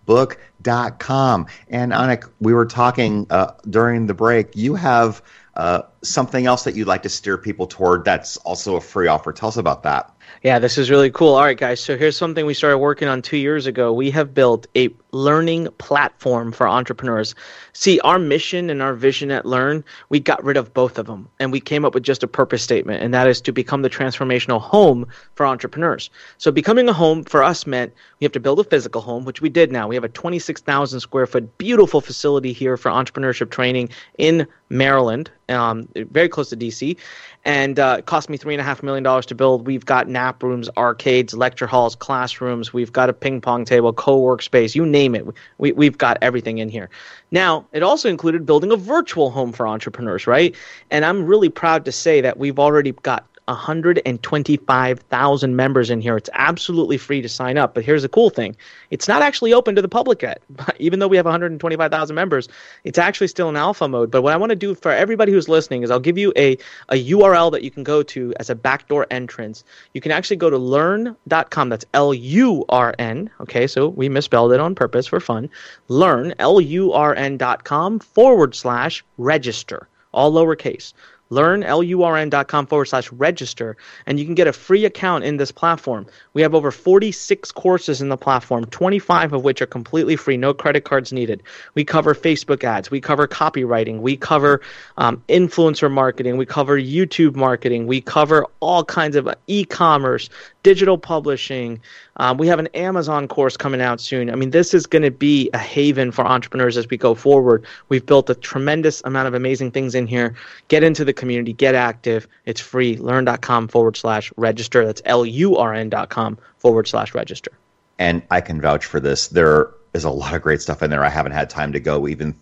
escapebook.com. 0.09 1.47
And 1.69 1.93
Anik, 1.93 2.29
we 2.41 2.53
were 2.53 2.67
talking 2.67 3.27
uh, 3.31 3.53
during 3.69 4.07
the 4.07 4.15
break. 4.15 4.57
You 4.57 4.75
have 4.75 5.23
uh, 5.57 5.83
something 6.03 6.47
else 6.47 6.65
that 6.65 6.75
you'd 6.75 6.87
like 6.87 7.03
to 7.03 7.09
steer 7.09 7.39
people 7.39 7.67
toward 7.67 8.05
that's 8.05 8.37
also 8.39 8.77
a 8.77 8.81
free 8.81 9.09
offer. 9.09 9.33
Tell 9.33 9.49
us 9.49 9.57
about 9.57 9.83
that. 9.83 10.13
Yeah, 10.43 10.59
this 10.59 10.79
is 10.79 10.91
really 10.91 11.11
cool. 11.11 11.35
All 11.35 11.43
right, 11.43 11.59
guys. 11.59 11.81
So 11.81 11.97
here's 11.97 12.17
something 12.17 12.47
we 12.47 12.55
started 12.55 12.79
working 12.79 13.09
on 13.09 13.23
two 13.23 13.39
years 13.39 13.67
ago. 13.67 13.93
We 13.93 14.11
have 14.11 14.35
built 14.35 14.67
a 14.77 14.89
learning 15.11 15.69
platform 15.79 16.53
for 16.53 16.69
entrepreneurs. 16.69 17.35
See, 17.73 17.99
our 18.01 18.19
mission 18.19 18.71
and 18.71 18.83
our 18.83 18.95
vision 18.95 19.31
at 19.31 19.47
Lurn, 19.47 19.85
we 20.11 20.21
got 20.21 20.45
rid 20.45 20.57
of 20.57 20.75
both 20.75 20.99
of 20.99 21.07
them 21.07 21.29
and 21.41 21.51
we 21.51 21.61
came 21.61 21.85
up 21.85 21.95
with 21.95 22.03
just 22.03 22.23
a 22.23 22.29
purpose 22.29 22.63
statement, 22.63 23.03
and 23.03 23.13
that 23.15 23.27
is 23.27 23.41
to 23.43 23.53
become 23.53 23.83
the 23.83 23.91
transformational 23.91 24.61
home 24.61 25.07
for 25.35 25.47
entrepreneurs. 25.47 26.11
So 26.37 26.53
becoming 26.53 26.89
a 26.89 26.93
home 26.93 27.25
for 27.25 27.43
us 27.43 27.67
meant 27.67 27.95
we 28.21 28.25
have 28.25 28.33
to 28.33 28.41
build 28.41 28.61
a 28.61 28.65
physical 28.65 29.01
home, 29.01 29.25
which 29.25 29.41
we 29.41 29.49
did 29.49 29.73
now. 29.73 29.89
We 29.89 29.95
have 29.95 30.05
a 30.05 30.09
26,000 30.09 31.01
square 31.01 31.27
foot 31.27 31.59
beautiful 31.59 32.01
facility 32.01 32.53
here 32.53 32.77
for 32.77 32.91
entrepreneurship 32.91 33.51
training 33.51 33.89
in 34.19 34.47
Maryland, 34.69 35.31
um, 35.49 35.88
very 35.95 36.29
close 36.29 36.51
to 36.51 36.57
DC 36.57 36.97
and 37.45 37.79
uh, 37.79 37.97
it 38.01 38.07
cost 38.07 38.29
me 38.29 38.37
three 38.37 38.55
and 38.55 38.61
a 38.61 38.65
half 38.65 38.83
million 38.83 39.03
dollars 39.03 39.27
to 39.27 39.35
build. 39.35 39.67
We've 39.67 39.85
got 39.85 40.09
nap 40.09 40.43
rooms, 40.43 40.69
arcades, 40.77 41.35
lecture 41.35 41.67
halls, 41.67 41.95
classrooms. 41.95 42.73
We've 42.73 42.93
got 42.93 43.09
a 43.09 43.13
ping 43.13 43.41
pong 43.41 43.65
table, 43.65 43.93
co-work 43.93 44.43
space, 44.43 44.75
you 44.75 44.85
name 44.85 45.15
it. 45.15 45.27
We, 45.59 45.73
we've 45.73 45.97
got 45.97 46.19
everything 46.21 46.59
in 46.59 46.69
here. 46.69 46.91
Now, 47.31 47.67
it 47.73 47.83
also 47.83 48.09
included 48.09 48.45
building 48.45 48.73
a 48.73 48.77
virtual 48.77 49.31
home 49.31 49.53
for 49.53 49.67
entrepreneurs, 49.67 50.27
right? 50.27 50.55
And 50.91 51.05
I'm 51.05 51.25
really 51.25 51.49
proud 51.49 51.85
to 51.85 51.93
say 51.93 52.21
that 52.21 52.39
we've 52.39 52.59
already 52.59 52.93
got 52.93 53.25
125,000 53.49 55.57
members 55.57 55.91
in 55.91 56.01
here. 56.01 56.17
It's 56.17 56.31
absolutely 56.35 56.99
free 56.99 57.21
to 57.23 57.29
sign 57.29 57.59
up. 57.59 57.75
But 57.75 57.85
here's 57.85 58.03
the 58.03 58.09
cool 58.09 58.31
thing 58.31 58.57
it's 58.91 59.09
not 59.09 59.23
actually 59.23 59.53
open 59.53 59.75
to 59.75 59.83
the 59.83 59.89
public 59.89 60.23
yet. 60.23 60.43
Even 60.79 60.99
though 60.99 61.09
we 61.09 61.17
have 61.17 61.27
125,000 61.27 62.15
members, 62.15 62.49
it's 62.85 62.99
actually 62.99 63.29
still 63.29 63.49
in 63.49 63.57
alpha 63.57 63.89
mode. 63.89 64.11
But 64.11 64.23
what 64.23 64.33
I 64.33 64.37
want 64.37 64.51
to 64.51 64.57
do 64.57 64.75
for 64.75 64.93
everybody 64.93 65.33
who's 65.33 65.49
listening 65.49 65.83
is 65.83 65.91
I'll 65.91 65.99
give 65.99 66.19
you 66.19 66.33
a, 66.37 66.59
a 66.91 67.11
URL 67.11 67.51
that 67.53 67.63
you 67.63 67.71
can 67.71 67.83
go 67.83 68.03
to 68.03 68.35
as 68.39 68.51
a 68.51 68.55
backdoor 68.55 69.07
entrance. 69.11 69.65
You 69.95 70.01
can 70.01 70.13
actually 70.13 70.37
go 70.37 70.51
to 70.51 70.59
lurn.com. 70.59 71.69
That's 71.71 71.87
L 71.95 72.13
U 72.13 72.65
R 72.69 72.95
N. 72.99 73.31
Okay, 73.41 73.67
so 73.67 73.89
we 73.89 74.09
misspelled 74.09 74.53
it 74.53 74.61
on 74.61 74.75
purpose 74.75 75.07
for 75.07 75.21
fun. 75.21 75.49
Lurn, 75.89 76.35
L 76.39 76.61
U 76.61 76.93
R 76.93 77.15
N.com 77.15 78.01
forward 78.01 78.55
slash 78.55 79.05
register, 79.17 79.89
all 80.13 80.33
lowercase 80.33 80.93
lurn, 81.31 81.63
L-U-R-N.com 81.63 82.67
forward 82.67 82.87
slash 82.87 83.11
register, 83.13 83.77
and 84.07 84.19
you 84.19 84.25
can 84.25 84.35
get 84.35 84.47
a 84.47 84.53
free 84.53 84.85
account 84.85 85.25
in 85.25 85.37
this 85.37 85.53
platform. 85.53 86.07
We 86.33 86.43
have 86.43 86.55
over 86.55 86.71
46 86.71 87.53
courses 87.53 88.01
in 88.01 88.09
the 88.09 88.17
platform, 88.17 88.65
25 88.67 89.33
of 89.33 89.45
which 89.45 89.61
are 89.63 89.67
completely 89.67 90.17
free, 90.17 90.37
no 90.37 90.55
credit 90.55 90.85
cards 90.85 91.13
needed. 91.13 91.43
We 91.75 91.85
cover 91.85 92.15
Facebook 92.15 92.65
ads, 92.65 92.91
we 92.91 93.01
cover 93.01 93.27
copywriting, 93.27 94.01
we 94.01 94.17
cover 94.17 94.61
um, 94.97 95.23
influencer 95.29 95.91
marketing, 95.91 96.37
we 96.37 96.47
cover 96.47 96.79
YouTube 96.79 97.35
marketing, 97.35 97.87
we 97.87 98.01
cover 98.01 98.47
all 98.61 98.85
kinds 98.85 99.17
of 99.17 99.29
e-commerce, 99.47 100.29
digital 100.69 100.99
publishing. 100.99 101.81
Um, 102.17 102.37
we 102.37 102.47
have 102.47 102.59
an 102.59 102.67
Amazon 102.75 103.27
course 103.27 103.57
coming 103.57 103.81
out 103.81 104.03
soon. 104.03 104.29
I 104.29 104.35
mean, 104.35 104.51
this 104.51 104.75
is 104.75 104.85
going 104.85 105.01
to 105.03 105.11
be 105.11 105.49
a 105.55 105.59
haven 105.59 106.13
for 106.13 106.27
entrepreneurs 106.27 106.77
as 106.77 106.87
we 106.91 106.99
go 106.99 107.15
forward. 107.15 107.65
We've 107.89 108.05
built 108.05 108.29
a 108.29 108.35
tremendous 108.35 109.01
amount 109.07 109.29
of 109.29 109.33
amazing 109.33 109.71
things 109.71 109.95
in 109.95 110.07
here. 110.07 110.35
Get 110.69 110.83
into 110.83 111.07
the 111.07 111.15
community, 111.15 111.55
get 111.55 111.75
active. 111.75 112.29
It's 112.45 112.61
free. 112.61 112.99
Lurn.com 112.99 113.69
forward 113.69 113.97
slash 113.97 114.31
register. 114.37 114.85
That's 114.85 115.01
L 115.07 115.25
U 115.25 115.57
R 115.57 115.73
N.com 115.73 116.37
forward 116.59 116.87
slash 116.87 117.15
register. 117.15 117.53
And 117.99 118.21
I 118.31 118.43
can 118.43 118.61
vouch 118.61 118.85
for 118.85 119.01
this. 119.01 119.29
There 119.29 119.71
is 119.95 120.05
a 120.05 120.11
lot 120.11 120.35
of 120.35 120.43
great 120.43 120.61
stuff 120.61 120.83
in 120.83 120.91
there. 120.91 121.03
I 121.03 121.09
haven't 121.09 121.33
had 121.33 121.49
time 121.49 121.73
to 121.73 121.81
go 121.81 122.07
even 122.07 122.35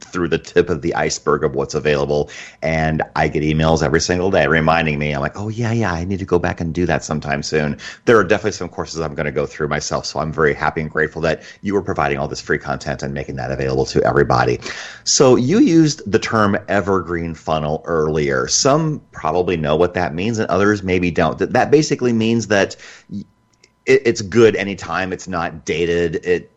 through 0.00 0.28
the 0.28 0.38
tip 0.38 0.70
of 0.70 0.82
the 0.82 0.94
iceberg 0.94 1.44
of 1.44 1.54
what's 1.54 1.74
available. 1.74 2.30
And 2.62 3.02
I 3.14 3.28
get 3.28 3.42
emails 3.42 3.82
every 3.82 4.00
single 4.00 4.30
day 4.30 4.46
reminding 4.46 4.98
me, 4.98 5.12
I'm 5.12 5.20
like, 5.20 5.38
oh, 5.38 5.48
yeah, 5.48 5.72
yeah, 5.72 5.92
I 5.92 6.04
need 6.04 6.18
to 6.18 6.24
go 6.24 6.38
back 6.38 6.60
and 6.60 6.74
do 6.74 6.86
that 6.86 7.04
sometime 7.04 7.42
soon. 7.42 7.78
There 8.04 8.18
are 8.18 8.24
definitely 8.24 8.52
some 8.52 8.68
courses 8.68 9.00
I'm 9.00 9.14
going 9.14 9.26
to 9.26 9.32
go 9.32 9.46
through 9.46 9.68
myself. 9.68 10.06
So 10.06 10.20
I'm 10.20 10.32
very 10.32 10.54
happy 10.54 10.80
and 10.80 10.90
grateful 10.90 11.22
that 11.22 11.42
you 11.62 11.76
are 11.76 11.82
providing 11.82 12.18
all 12.18 12.28
this 12.28 12.40
free 12.40 12.58
content 12.58 13.02
and 13.02 13.14
making 13.14 13.36
that 13.36 13.50
available 13.50 13.86
to 13.86 14.02
everybody. 14.04 14.60
So 15.04 15.36
you 15.36 15.60
used 15.60 16.10
the 16.10 16.18
term 16.18 16.56
evergreen 16.68 17.34
funnel 17.34 17.82
earlier. 17.86 18.48
Some 18.48 19.00
probably 19.12 19.56
know 19.56 19.76
what 19.76 19.94
that 19.94 20.14
means, 20.14 20.38
and 20.38 20.48
others 20.48 20.82
maybe 20.82 21.10
don't. 21.10 21.38
That 21.38 21.70
basically 21.70 22.12
means 22.12 22.48
that 22.48 22.76
it's 23.86 24.20
good 24.20 24.56
anytime, 24.56 25.12
it's 25.12 25.28
not 25.28 25.64
dated. 25.64 26.16
It 26.26 26.50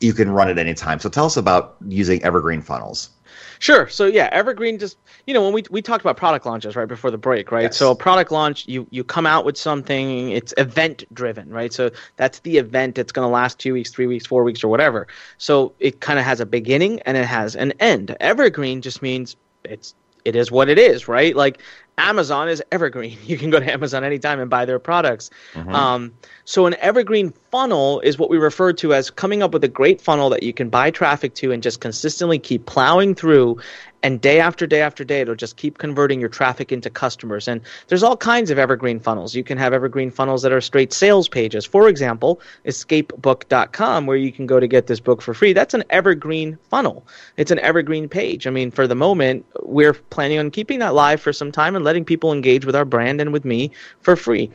you 0.00 0.12
can 0.12 0.30
run 0.30 0.48
at 0.48 0.58
any 0.58 0.74
time. 0.74 0.98
So 0.98 1.08
tell 1.08 1.26
us 1.26 1.36
about 1.36 1.76
using 1.86 2.22
evergreen 2.22 2.60
funnels. 2.60 3.10
Sure. 3.58 3.88
So 3.88 4.06
yeah, 4.06 4.28
evergreen 4.32 4.78
just 4.78 4.98
you 5.26 5.34
know 5.34 5.42
when 5.42 5.52
we 5.52 5.64
we 5.70 5.82
talked 5.82 6.02
about 6.02 6.16
product 6.16 6.46
launches 6.46 6.76
right 6.76 6.88
before 6.88 7.10
the 7.10 7.18
break, 7.18 7.50
right? 7.50 7.64
Yes. 7.64 7.76
So 7.76 7.90
a 7.90 7.96
product 7.96 8.30
launch, 8.30 8.66
you 8.68 8.86
you 8.90 9.04
come 9.04 9.26
out 9.26 9.44
with 9.44 9.56
something, 9.56 10.30
it's 10.30 10.52
event 10.56 11.04
driven, 11.12 11.48
right? 11.50 11.72
So 11.72 11.90
that's 12.16 12.40
the 12.40 12.58
event. 12.58 12.98
It's 12.98 13.12
going 13.12 13.26
to 13.26 13.32
last 13.32 13.58
two 13.58 13.72
weeks, 13.72 13.90
three 13.90 14.06
weeks, 14.06 14.26
four 14.26 14.44
weeks, 14.44 14.62
or 14.62 14.68
whatever. 14.68 15.06
So 15.38 15.74
it 15.78 16.00
kind 16.00 16.18
of 16.18 16.24
has 16.24 16.40
a 16.40 16.46
beginning 16.46 17.00
and 17.00 17.16
it 17.16 17.26
has 17.26 17.56
an 17.56 17.72
end. 17.80 18.16
Evergreen 18.20 18.82
just 18.82 19.02
means 19.02 19.36
it's 19.64 19.94
it 20.26 20.34
is 20.34 20.50
what 20.50 20.68
it 20.68 20.78
is, 20.78 21.06
right? 21.06 21.34
Like 21.36 21.60
Amazon 21.98 22.48
is 22.48 22.62
evergreen. 22.72 23.16
You 23.26 23.38
can 23.38 23.50
go 23.50 23.58
to 23.60 23.72
Amazon 23.72 24.04
anytime 24.04 24.40
and 24.40 24.50
buy 24.50 24.64
their 24.64 24.78
products. 24.78 25.30
Mm-hmm. 25.54 25.74
Um, 25.74 26.14
so, 26.44 26.66
an 26.66 26.74
evergreen 26.80 27.32
funnel 27.50 28.00
is 28.00 28.18
what 28.18 28.30
we 28.30 28.38
refer 28.38 28.72
to 28.74 28.94
as 28.94 29.10
coming 29.10 29.42
up 29.42 29.52
with 29.52 29.64
a 29.64 29.68
great 29.68 30.00
funnel 30.00 30.30
that 30.30 30.42
you 30.42 30.52
can 30.52 30.68
buy 30.68 30.90
traffic 30.90 31.34
to 31.36 31.52
and 31.52 31.62
just 31.62 31.80
consistently 31.80 32.38
keep 32.38 32.66
plowing 32.66 33.14
through. 33.14 33.58
And 34.02 34.20
day 34.20 34.40
after 34.40 34.66
day 34.66 34.82
after 34.82 35.04
day, 35.04 35.22
it'll 35.22 35.34
just 35.34 35.56
keep 35.56 35.78
converting 35.78 36.20
your 36.20 36.28
traffic 36.28 36.70
into 36.70 36.90
customers. 36.90 37.48
And 37.48 37.60
there's 37.88 38.02
all 38.02 38.16
kinds 38.16 38.50
of 38.50 38.58
evergreen 38.58 39.00
funnels. 39.00 39.34
You 39.34 39.42
can 39.42 39.58
have 39.58 39.72
evergreen 39.72 40.10
funnels 40.10 40.42
that 40.42 40.52
are 40.52 40.60
straight 40.60 40.92
sales 40.92 41.28
pages. 41.28 41.64
For 41.64 41.88
example, 41.88 42.40
escapebook.com, 42.66 44.06
where 44.06 44.16
you 44.16 44.30
can 44.30 44.46
go 44.46 44.60
to 44.60 44.68
get 44.68 44.86
this 44.86 45.00
book 45.00 45.22
for 45.22 45.34
free. 45.34 45.52
That's 45.52 45.74
an 45.74 45.84
evergreen 45.90 46.58
funnel. 46.70 47.06
It's 47.36 47.50
an 47.50 47.58
evergreen 47.60 48.08
page. 48.08 48.46
I 48.46 48.50
mean, 48.50 48.70
for 48.70 48.86
the 48.86 48.94
moment, 48.94 49.44
we're 49.62 49.94
planning 49.94 50.38
on 50.38 50.50
keeping 50.50 50.78
that 50.80 50.94
live 50.94 51.20
for 51.20 51.32
some 51.32 51.50
time 51.50 51.74
and 51.74 51.84
letting 51.84 52.04
people 52.04 52.32
engage 52.32 52.64
with 52.64 52.76
our 52.76 52.84
brand 52.84 53.20
and 53.20 53.32
with 53.32 53.44
me 53.44 53.70
for 54.00 54.14
free. 54.14 54.50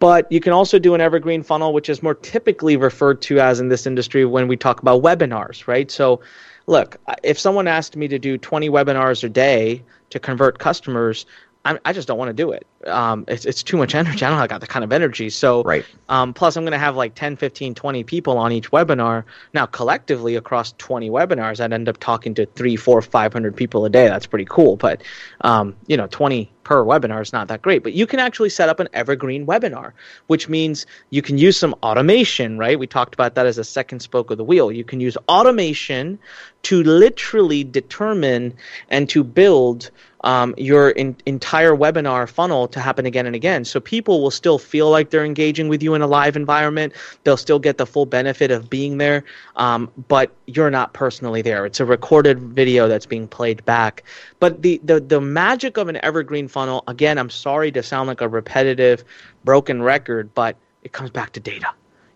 But 0.00 0.30
you 0.30 0.40
can 0.40 0.52
also 0.52 0.78
do 0.78 0.94
an 0.94 1.00
evergreen 1.00 1.42
funnel, 1.42 1.72
which 1.72 1.88
is 1.88 2.02
more 2.02 2.14
typically 2.14 2.76
referred 2.76 3.22
to 3.22 3.40
as 3.40 3.60
in 3.60 3.68
this 3.68 3.86
industry 3.86 4.24
when 4.24 4.48
we 4.48 4.56
talk 4.56 4.82
about 4.82 5.02
webinars, 5.02 5.66
right? 5.66 5.90
So, 5.90 6.20
look, 6.66 6.96
if 7.22 7.38
someone 7.38 7.68
asked 7.68 7.96
me 7.96 8.08
to 8.08 8.18
do 8.18 8.38
20 8.38 8.70
webinars 8.70 9.24
a 9.24 9.28
day 9.28 9.82
to 10.10 10.18
convert 10.18 10.58
customers, 10.58 11.26
I, 11.64 11.78
I 11.84 11.92
just 11.92 12.06
don't 12.06 12.18
want 12.18 12.28
to 12.28 12.34
do 12.34 12.52
it. 12.52 12.66
Um, 12.86 13.24
it's, 13.28 13.46
it's 13.46 13.62
too 13.62 13.78
much 13.78 13.94
energy. 13.94 14.24
I 14.24 14.28
don't 14.28 14.38
have 14.38 14.50
got 14.50 14.60
the 14.60 14.66
kind 14.66 14.84
of 14.84 14.92
energy. 14.92 15.30
So, 15.30 15.62
Right. 15.62 15.84
um, 16.10 16.34
plus, 16.34 16.56
I'm 16.56 16.64
going 16.64 16.72
to 16.72 16.78
have 16.78 16.96
like 16.96 17.14
10, 17.14 17.36
15, 17.36 17.74
20 17.74 18.04
people 18.04 18.36
on 18.36 18.52
each 18.52 18.70
webinar. 18.70 19.24
Now, 19.54 19.64
collectively 19.64 20.36
across 20.36 20.72
20 20.72 21.08
webinars, 21.08 21.60
I'd 21.60 21.72
end 21.72 21.88
up 21.88 21.98
talking 21.98 22.34
to 22.34 22.44
three, 22.46 22.76
four, 22.76 23.00
500 23.00 23.56
people 23.56 23.84
a 23.86 23.90
day. 23.90 24.08
That's 24.08 24.26
pretty 24.26 24.44
cool. 24.48 24.76
But, 24.76 25.02
um, 25.40 25.76
you 25.86 25.96
know, 25.96 26.06
20 26.06 26.52
per 26.64 26.84
webinar 26.84 27.22
is 27.22 27.32
not 27.32 27.48
that 27.48 27.62
great. 27.62 27.82
But 27.82 27.94
you 27.94 28.06
can 28.06 28.20
actually 28.20 28.50
set 28.50 28.68
up 28.68 28.80
an 28.80 28.88
evergreen 28.92 29.46
webinar, 29.46 29.92
which 30.26 30.48
means 30.48 30.86
you 31.10 31.22
can 31.22 31.38
use 31.38 31.56
some 31.56 31.74
automation, 31.82 32.58
right? 32.58 32.78
We 32.78 32.86
talked 32.86 33.14
about 33.14 33.34
that 33.36 33.46
as 33.46 33.56
a 33.56 33.64
second 33.64 34.00
spoke 34.00 34.30
of 34.30 34.36
the 34.38 34.44
wheel. 34.44 34.70
You 34.70 34.84
can 34.84 35.00
use 35.00 35.16
automation 35.28 36.18
to 36.64 36.82
literally 36.82 37.64
determine 37.64 38.54
and 38.90 39.08
to 39.10 39.22
build 39.24 39.90
um, 40.24 40.54
your 40.56 40.90
in, 40.90 41.16
entire 41.26 41.72
webinar 41.72 42.28
funnel 42.28 42.66
to 42.68 42.80
happen 42.80 43.06
again 43.06 43.26
and 43.26 43.36
again. 43.36 43.64
So 43.64 43.78
people 43.78 44.22
will 44.22 44.30
still 44.30 44.58
feel 44.58 44.90
like 44.90 45.10
they're 45.10 45.24
engaging 45.24 45.68
with 45.68 45.82
you 45.82 45.94
in 45.94 46.02
a 46.02 46.06
live 46.06 46.34
environment. 46.34 46.94
They'll 47.22 47.36
still 47.36 47.58
get 47.58 47.78
the 47.78 47.86
full 47.86 48.06
benefit 48.06 48.50
of 48.50 48.68
being 48.68 48.98
there, 48.98 49.24
um, 49.56 49.90
but 50.08 50.32
you're 50.46 50.70
not 50.70 50.92
personally 50.94 51.42
there. 51.42 51.64
It's 51.66 51.78
a 51.78 51.84
recorded 51.84 52.40
video 52.40 52.88
that's 52.88 53.06
being 53.06 53.28
played 53.28 53.64
back. 53.64 54.02
But 54.40 54.62
the, 54.62 54.80
the, 54.82 54.98
the 54.98 55.20
magic 55.20 55.76
of 55.76 55.88
an 55.88 56.02
evergreen 56.02 56.48
funnel, 56.48 56.82
again, 56.88 57.18
I'm 57.18 57.30
sorry 57.30 57.70
to 57.72 57.82
sound 57.82 58.08
like 58.08 58.20
a 58.20 58.28
repetitive, 58.28 59.04
broken 59.44 59.82
record, 59.82 60.34
but 60.34 60.56
it 60.82 60.92
comes 60.92 61.10
back 61.10 61.32
to 61.32 61.40
data. 61.40 61.68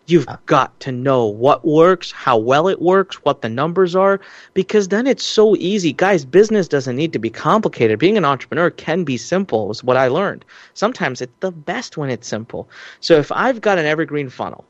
You've 0.08 0.26
uh, 0.26 0.38
got 0.46 0.78
to 0.80 0.90
know 0.90 1.26
what 1.26 1.66
works, 1.66 2.10
how 2.10 2.38
well 2.38 2.66
it 2.66 2.80
works, 2.80 3.16
what 3.24 3.42
the 3.42 3.48
numbers 3.50 3.94
are, 3.94 4.20
because 4.54 4.88
then 4.88 5.06
it's 5.06 5.22
so 5.22 5.54
easy. 5.56 5.92
Guys, 5.92 6.24
business 6.24 6.66
doesn't 6.66 6.96
need 6.96 7.12
to 7.12 7.18
be 7.18 7.28
complicated. 7.28 7.98
Being 7.98 8.16
an 8.16 8.24
entrepreneur 8.24 8.70
can 8.70 9.04
be 9.04 9.18
simple, 9.18 9.70
is 9.70 9.84
what 9.84 9.98
I 9.98 10.08
learned. 10.08 10.46
Sometimes 10.72 11.20
it's 11.20 11.32
the 11.40 11.52
best 11.52 11.98
when 11.98 12.08
it's 12.08 12.26
simple. 12.26 12.70
So 13.00 13.18
if 13.18 13.30
I've 13.30 13.60
got 13.60 13.78
an 13.78 13.84
evergreen 13.84 14.30
funnel 14.30 14.64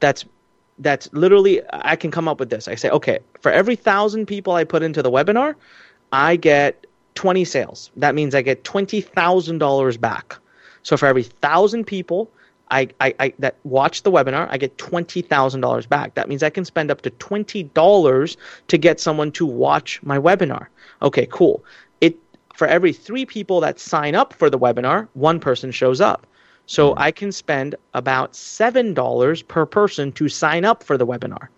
that's 0.00 0.24
that's 0.78 1.12
literally 1.12 1.60
I 1.72 1.96
can 1.96 2.10
come 2.10 2.28
up 2.28 2.40
with 2.40 2.50
this. 2.50 2.68
I 2.68 2.74
say, 2.74 2.88
okay, 2.90 3.18
for 3.40 3.50
every 3.50 3.76
thousand 3.76 4.26
people 4.26 4.54
I 4.54 4.64
put 4.64 4.82
into 4.82 5.02
the 5.02 5.10
webinar, 5.10 5.54
I 6.12 6.36
get 6.36 6.86
20 7.14 7.44
sales. 7.44 7.90
That 7.96 8.14
means 8.14 8.34
I 8.34 8.42
get 8.42 8.62
$20,000 8.64 10.00
back. 10.00 10.36
So 10.84 10.96
for 10.96 11.06
every 11.06 11.24
thousand 11.24 11.84
people 11.84 12.30
I, 12.70 12.88
I, 13.00 13.14
I 13.18 13.34
that 13.38 13.56
watch 13.64 14.02
the 14.02 14.10
webinar, 14.10 14.46
I 14.50 14.58
get 14.58 14.76
twenty 14.78 15.22
thousand 15.22 15.60
dollars 15.60 15.86
back. 15.86 16.14
That 16.14 16.28
means 16.28 16.42
I 16.42 16.50
can 16.50 16.64
spend 16.64 16.90
up 16.90 17.02
to 17.02 17.10
twenty 17.10 17.64
dollars 17.64 18.36
to 18.68 18.78
get 18.78 19.00
someone 19.00 19.32
to 19.32 19.46
watch 19.46 20.00
my 20.02 20.18
webinar. 20.18 20.66
Okay, 21.02 21.26
cool. 21.30 21.64
It 22.00 22.16
for 22.54 22.66
every 22.66 22.92
three 22.92 23.24
people 23.24 23.60
that 23.60 23.78
sign 23.78 24.14
up 24.14 24.32
for 24.32 24.50
the 24.50 24.58
webinar, 24.58 25.08
one 25.14 25.40
person 25.40 25.70
shows 25.70 26.00
up. 26.00 26.26
So 26.66 26.92
hmm. 26.92 26.98
I 26.98 27.10
can 27.10 27.32
spend 27.32 27.74
about 27.94 28.36
seven 28.36 28.94
dollars 28.94 29.42
per 29.42 29.66
person 29.66 30.12
to 30.12 30.28
sign 30.28 30.64
up 30.64 30.82
for 30.82 30.96
the 30.96 31.06
webinar. 31.06 31.48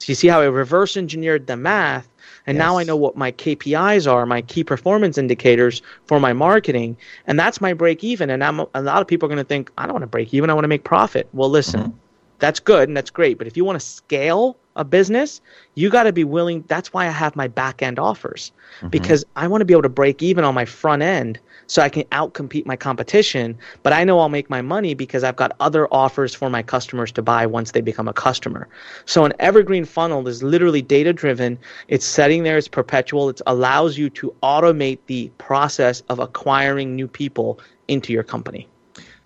So 0.00 0.06
you 0.10 0.14
see 0.14 0.28
how 0.28 0.40
I 0.40 0.46
reverse 0.46 0.96
engineered 0.96 1.46
the 1.46 1.58
math, 1.58 2.08
and 2.46 2.56
now 2.56 2.78
I 2.78 2.84
know 2.84 2.96
what 2.96 3.18
my 3.18 3.32
KPIs 3.32 4.10
are, 4.10 4.24
my 4.24 4.40
key 4.40 4.64
performance 4.64 5.18
indicators 5.18 5.82
for 6.06 6.18
my 6.18 6.32
marketing, 6.32 6.96
and 7.26 7.38
that's 7.38 7.60
my 7.60 7.74
break 7.74 8.02
even. 8.02 8.30
And 8.30 8.42
I'm, 8.42 8.60
a 8.74 8.80
lot 8.80 9.02
of 9.02 9.06
people 9.06 9.26
are 9.26 9.28
going 9.28 9.44
to 9.44 9.44
think, 9.44 9.70
I 9.76 9.84
don't 9.84 9.92
want 9.92 10.04
to 10.04 10.06
break 10.06 10.32
even, 10.32 10.48
I 10.48 10.54
want 10.54 10.64
to 10.64 10.68
make 10.68 10.84
profit. 10.84 11.28
Well, 11.34 11.50
listen, 11.50 11.80
mm-hmm. 11.80 11.98
that's 12.38 12.60
good 12.60 12.88
and 12.88 12.96
that's 12.96 13.10
great, 13.10 13.36
but 13.36 13.46
if 13.46 13.58
you 13.58 13.64
want 13.66 13.78
to 13.78 13.84
scale 13.86 14.56
a 14.80 14.84
business, 14.84 15.40
you 15.74 15.90
got 15.90 16.04
to 16.04 16.12
be 16.12 16.24
willing. 16.24 16.64
That's 16.66 16.92
why 16.92 17.06
I 17.06 17.10
have 17.10 17.36
my 17.36 17.46
back 17.46 17.82
end 17.82 17.98
offers 17.98 18.50
mm-hmm. 18.78 18.88
because 18.88 19.24
I 19.36 19.46
want 19.46 19.60
to 19.60 19.66
be 19.66 19.74
able 19.74 19.82
to 19.82 19.88
break 19.88 20.22
even 20.22 20.42
on 20.42 20.54
my 20.54 20.64
front 20.64 21.02
end 21.02 21.38
so 21.66 21.82
I 21.82 21.90
can 21.90 22.04
outcompete 22.04 22.64
my 22.66 22.76
competition. 22.76 23.56
But 23.82 23.92
I 23.92 24.02
know 24.04 24.18
I'll 24.18 24.30
make 24.30 24.48
my 24.48 24.62
money 24.62 24.94
because 24.94 25.22
I've 25.22 25.36
got 25.36 25.52
other 25.60 25.86
offers 25.92 26.34
for 26.34 26.48
my 26.50 26.62
customers 26.62 27.12
to 27.12 27.22
buy 27.22 27.46
once 27.46 27.72
they 27.72 27.82
become 27.82 28.08
a 28.08 28.12
customer. 28.12 28.68
So 29.04 29.24
an 29.24 29.34
evergreen 29.38 29.84
funnel 29.84 30.26
is 30.26 30.42
literally 30.42 30.82
data 30.82 31.12
driven. 31.12 31.58
It's 31.88 32.06
setting 32.06 32.42
there, 32.42 32.56
it's 32.56 32.68
perpetual. 32.68 33.28
It 33.28 33.42
allows 33.46 33.98
you 33.98 34.08
to 34.10 34.34
automate 34.42 34.98
the 35.06 35.30
process 35.36 36.00
of 36.08 36.18
acquiring 36.18 36.96
new 36.96 37.06
people 37.06 37.60
into 37.86 38.12
your 38.12 38.22
company. 38.22 38.66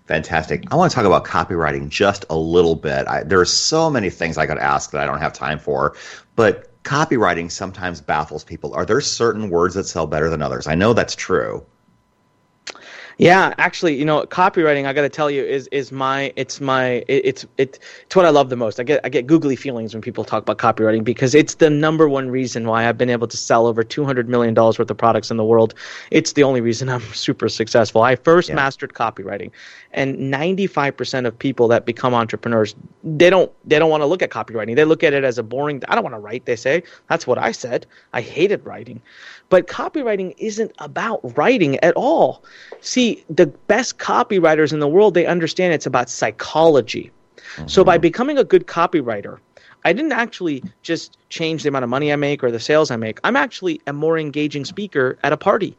Fantastic. 0.05 0.71
I 0.71 0.75
want 0.75 0.91
to 0.91 0.95
talk 0.95 1.05
about 1.05 1.25
copywriting 1.25 1.89
just 1.89 2.25
a 2.29 2.37
little 2.37 2.75
bit. 2.75 3.07
I, 3.07 3.23
there 3.23 3.39
are 3.39 3.45
so 3.45 3.89
many 3.89 4.11
things 4.11 4.37
I 4.37 4.45
could 4.45 4.59
ask 4.59 4.91
that 4.91 5.01
I 5.01 5.05
don't 5.05 5.19
have 5.19 5.33
time 5.33 5.57
for, 5.57 5.95
but 6.35 6.71
copywriting 6.83 7.51
sometimes 7.51 8.01
baffles 8.01 8.43
people. 8.43 8.73
Are 8.75 8.85
there 8.85 9.01
certain 9.01 9.49
words 9.49 9.73
that 9.73 9.85
sell 9.85 10.05
better 10.05 10.29
than 10.29 10.43
others? 10.43 10.67
I 10.67 10.75
know 10.75 10.93
that's 10.93 11.15
true. 11.15 11.65
Yeah, 13.17 13.53
actually, 13.57 13.95
you 13.95 14.03
know, 14.03 14.23
copywriting. 14.23 14.85
I 14.85 14.91
got 14.93 15.03
to 15.03 15.09
tell 15.09 15.31
you, 15.31 15.43
is 15.43 15.67
is 15.67 15.91
my 15.91 16.33
it's 16.35 16.59
my 16.59 17.03
it, 17.07 17.21
it's 17.25 17.43
it, 17.57 17.79
it's 18.05 18.15
what 18.15 18.25
I 18.25 18.29
love 18.29 18.49
the 18.49 18.57
most. 18.57 18.79
I 18.79 18.83
get 18.83 18.99
I 19.05 19.09
get 19.09 19.25
googly 19.25 19.55
feelings 19.55 19.93
when 19.93 20.01
people 20.01 20.25
talk 20.25 20.43
about 20.47 20.57
copywriting 20.57 21.03
because 21.03 21.33
it's 21.33 21.55
the 21.55 21.69
number 21.69 22.09
one 22.09 22.29
reason 22.29 22.67
why 22.67 22.89
I've 22.89 22.97
been 22.97 23.09
able 23.09 23.27
to 23.27 23.37
sell 23.37 23.67
over 23.67 23.83
two 23.83 24.03
hundred 24.03 24.27
million 24.27 24.53
dollars 24.53 24.77
worth 24.77 24.91
of 24.91 24.97
products 24.97 25.31
in 25.31 25.37
the 25.37 25.45
world. 25.45 25.73
It's 26.11 26.33
the 26.33 26.43
only 26.43 26.59
reason 26.59 26.89
I'm 26.89 27.01
super 27.13 27.47
successful. 27.47 28.01
I 28.01 28.15
first 28.17 28.49
Yeah. 28.49 28.55
mastered 28.55 28.93
copywriting, 28.93 29.51
and 29.93 30.29
ninety 30.29 30.67
five 30.67 30.97
percent 30.97 31.25
of 31.25 31.37
people 31.39 31.69
that 31.69 31.85
become 31.85 32.13
entrepreneurs 32.13 32.75
they 33.03 33.29
don't 33.29 33.51
they 33.63 33.79
don't 33.79 33.89
want 33.89 34.01
to 34.01 34.07
look 34.07 34.23
at 34.23 34.29
copywriting. 34.29 34.75
They 34.75 34.85
look 34.85 35.03
at 35.03 35.13
it 35.13 35.23
as 35.23 35.37
a 35.37 35.43
boring. 35.43 35.81
I 35.87 35.95
don't 35.95 36.03
want 36.03 36.15
to 36.15 36.19
write. 36.19 36.45
They 36.45 36.57
say 36.57 36.83
that's 37.07 37.25
what 37.25 37.37
I 37.37 37.51
said. 37.53 37.85
I 38.11 38.19
hated 38.21 38.65
writing. 38.65 39.01
But 39.49 39.67
copywriting 39.67 40.33
isn't 40.39 40.71
about 40.79 41.19
writing 41.37 41.77
at 41.81 41.93
all. 41.95 42.43
See, 42.81 43.04
the 43.29 43.47
best 43.67 43.97
copywriters 43.97 44.73
in 44.73 44.79
the 44.79 44.87
world, 44.87 45.13
they 45.13 45.25
understand 45.25 45.73
it's 45.73 45.85
about 45.85 46.09
psychology. 46.09 47.11
So 47.67 47.83
by 47.83 47.95
mm-hmm. 47.95 48.01
becoming 48.01 48.37
a 48.37 48.43
good 48.43 48.67
copywriter, 48.67 49.39
I 49.85 49.93
didn't 49.93 50.13
actually 50.13 50.63
just 50.81 51.17
change 51.29 51.63
the 51.63 51.69
amount 51.69 51.83
of 51.83 51.89
money 51.89 52.11
I 52.11 52.15
make 52.15 52.43
or 52.43 52.51
the 52.51 52.59
sales 52.59 52.89
I 52.89 52.95
make. 52.95 53.19
I'm 53.23 53.35
actually 53.35 53.79
a 53.85 53.93
more 53.93 54.17
engaging 54.17 54.65
speaker 54.65 55.17
at 55.23 55.31
a 55.31 55.37
party. 55.37 55.77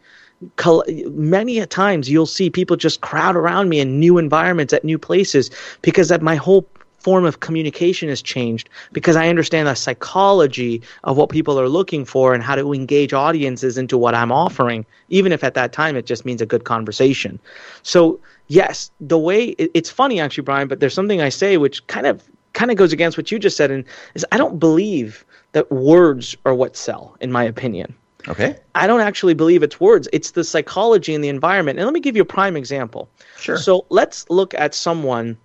Many 1.10 1.58
a 1.58 1.66
times 1.66 2.08
you'll 2.08 2.26
see 2.26 2.48
people 2.48 2.76
just 2.76 3.00
crowd 3.00 3.36
around 3.36 3.68
me 3.68 3.80
in 3.80 3.98
new 3.98 4.18
environments 4.18 4.72
at 4.72 4.84
new 4.84 4.98
places 4.98 5.50
because 5.82 6.08
that 6.08 6.22
my 6.22 6.36
whole 6.36 6.68
form 7.06 7.24
of 7.24 7.38
communication 7.38 8.08
has 8.08 8.20
changed 8.20 8.68
because 8.90 9.14
I 9.14 9.28
understand 9.28 9.68
the 9.68 9.76
psychology 9.76 10.82
of 11.04 11.16
what 11.16 11.30
people 11.30 11.56
are 11.60 11.68
looking 11.68 12.04
for 12.04 12.34
and 12.34 12.42
how 12.42 12.56
to 12.56 12.74
engage 12.74 13.12
audiences 13.12 13.78
into 13.78 13.96
what 13.96 14.12
I'm 14.16 14.32
offering, 14.32 14.84
even 15.08 15.30
if 15.30 15.44
at 15.44 15.54
that 15.54 15.72
time 15.72 15.94
it 15.94 16.04
just 16.04 16.24
means 16.24 16.42
a 16.42 16.46
good 16.46 16.64
conversation. 16.64 17.38
So, 17.84 18.18
yes, 18.48 18.90
the 18.98 19.20
way 19.20 19.50
it, 19.50 19.70
it's 19.72 19.88
funny 19.88 20.18
actually, 20.18 20.42
Brian, 20.42 20.66
but 20.66 20.80
there's 20.80 20.94
something 20.94 21.20
I 21.20 21.28
say 21.28 21.58
which 21.58 21.86
kind 21.86 22.08
of 22.08 22.28
kind 22.54 22.72
of 22.72 22.76
goes 22.76 22.92
against 22.92 23.16
what 23.16 23.30
you 23.30 23.38
just 23.38 23.56
said, 23.56 23.70
and 23.70 23.84
is 24.16 24.26
I 24.32 24.36
don't 24.36 24.58
believe 24.58 25.24
that 25.52 25.70
words 25.70 26.36
are 26.44 26.56
what 26.56 26.76
sell, 26.76 27.16
in 27.20 27.30
my 27.30 27.44
opinion. 27.44 27.94
Okay. 28.26 28.56
I 28.74 28.88
don't 28.88 29.00
actually 29.00 29.34
believe 29.34 29.62
it's 29.62 29.78
words. 29.78 30.08
It's 30.12 30.32
the 30.32 30.42
psychology 30.42 31.14
and 31.14 31.22
the 31.22 31.28
environment. 31.28 31.78
And 31.78 31.86
let 31.86 31.94
me 31.94 32.00
give 32.00 32.16
you 32.16 32.22
a 32.22 32.32
prime 32.38 32.56
example. 32.56 33.08
Sure. 33.38 33.56
So 33.56 33.86
let's 33.90 34.28
look 34.28 34.54
at 34.54 34.74
someone 34.74 35.38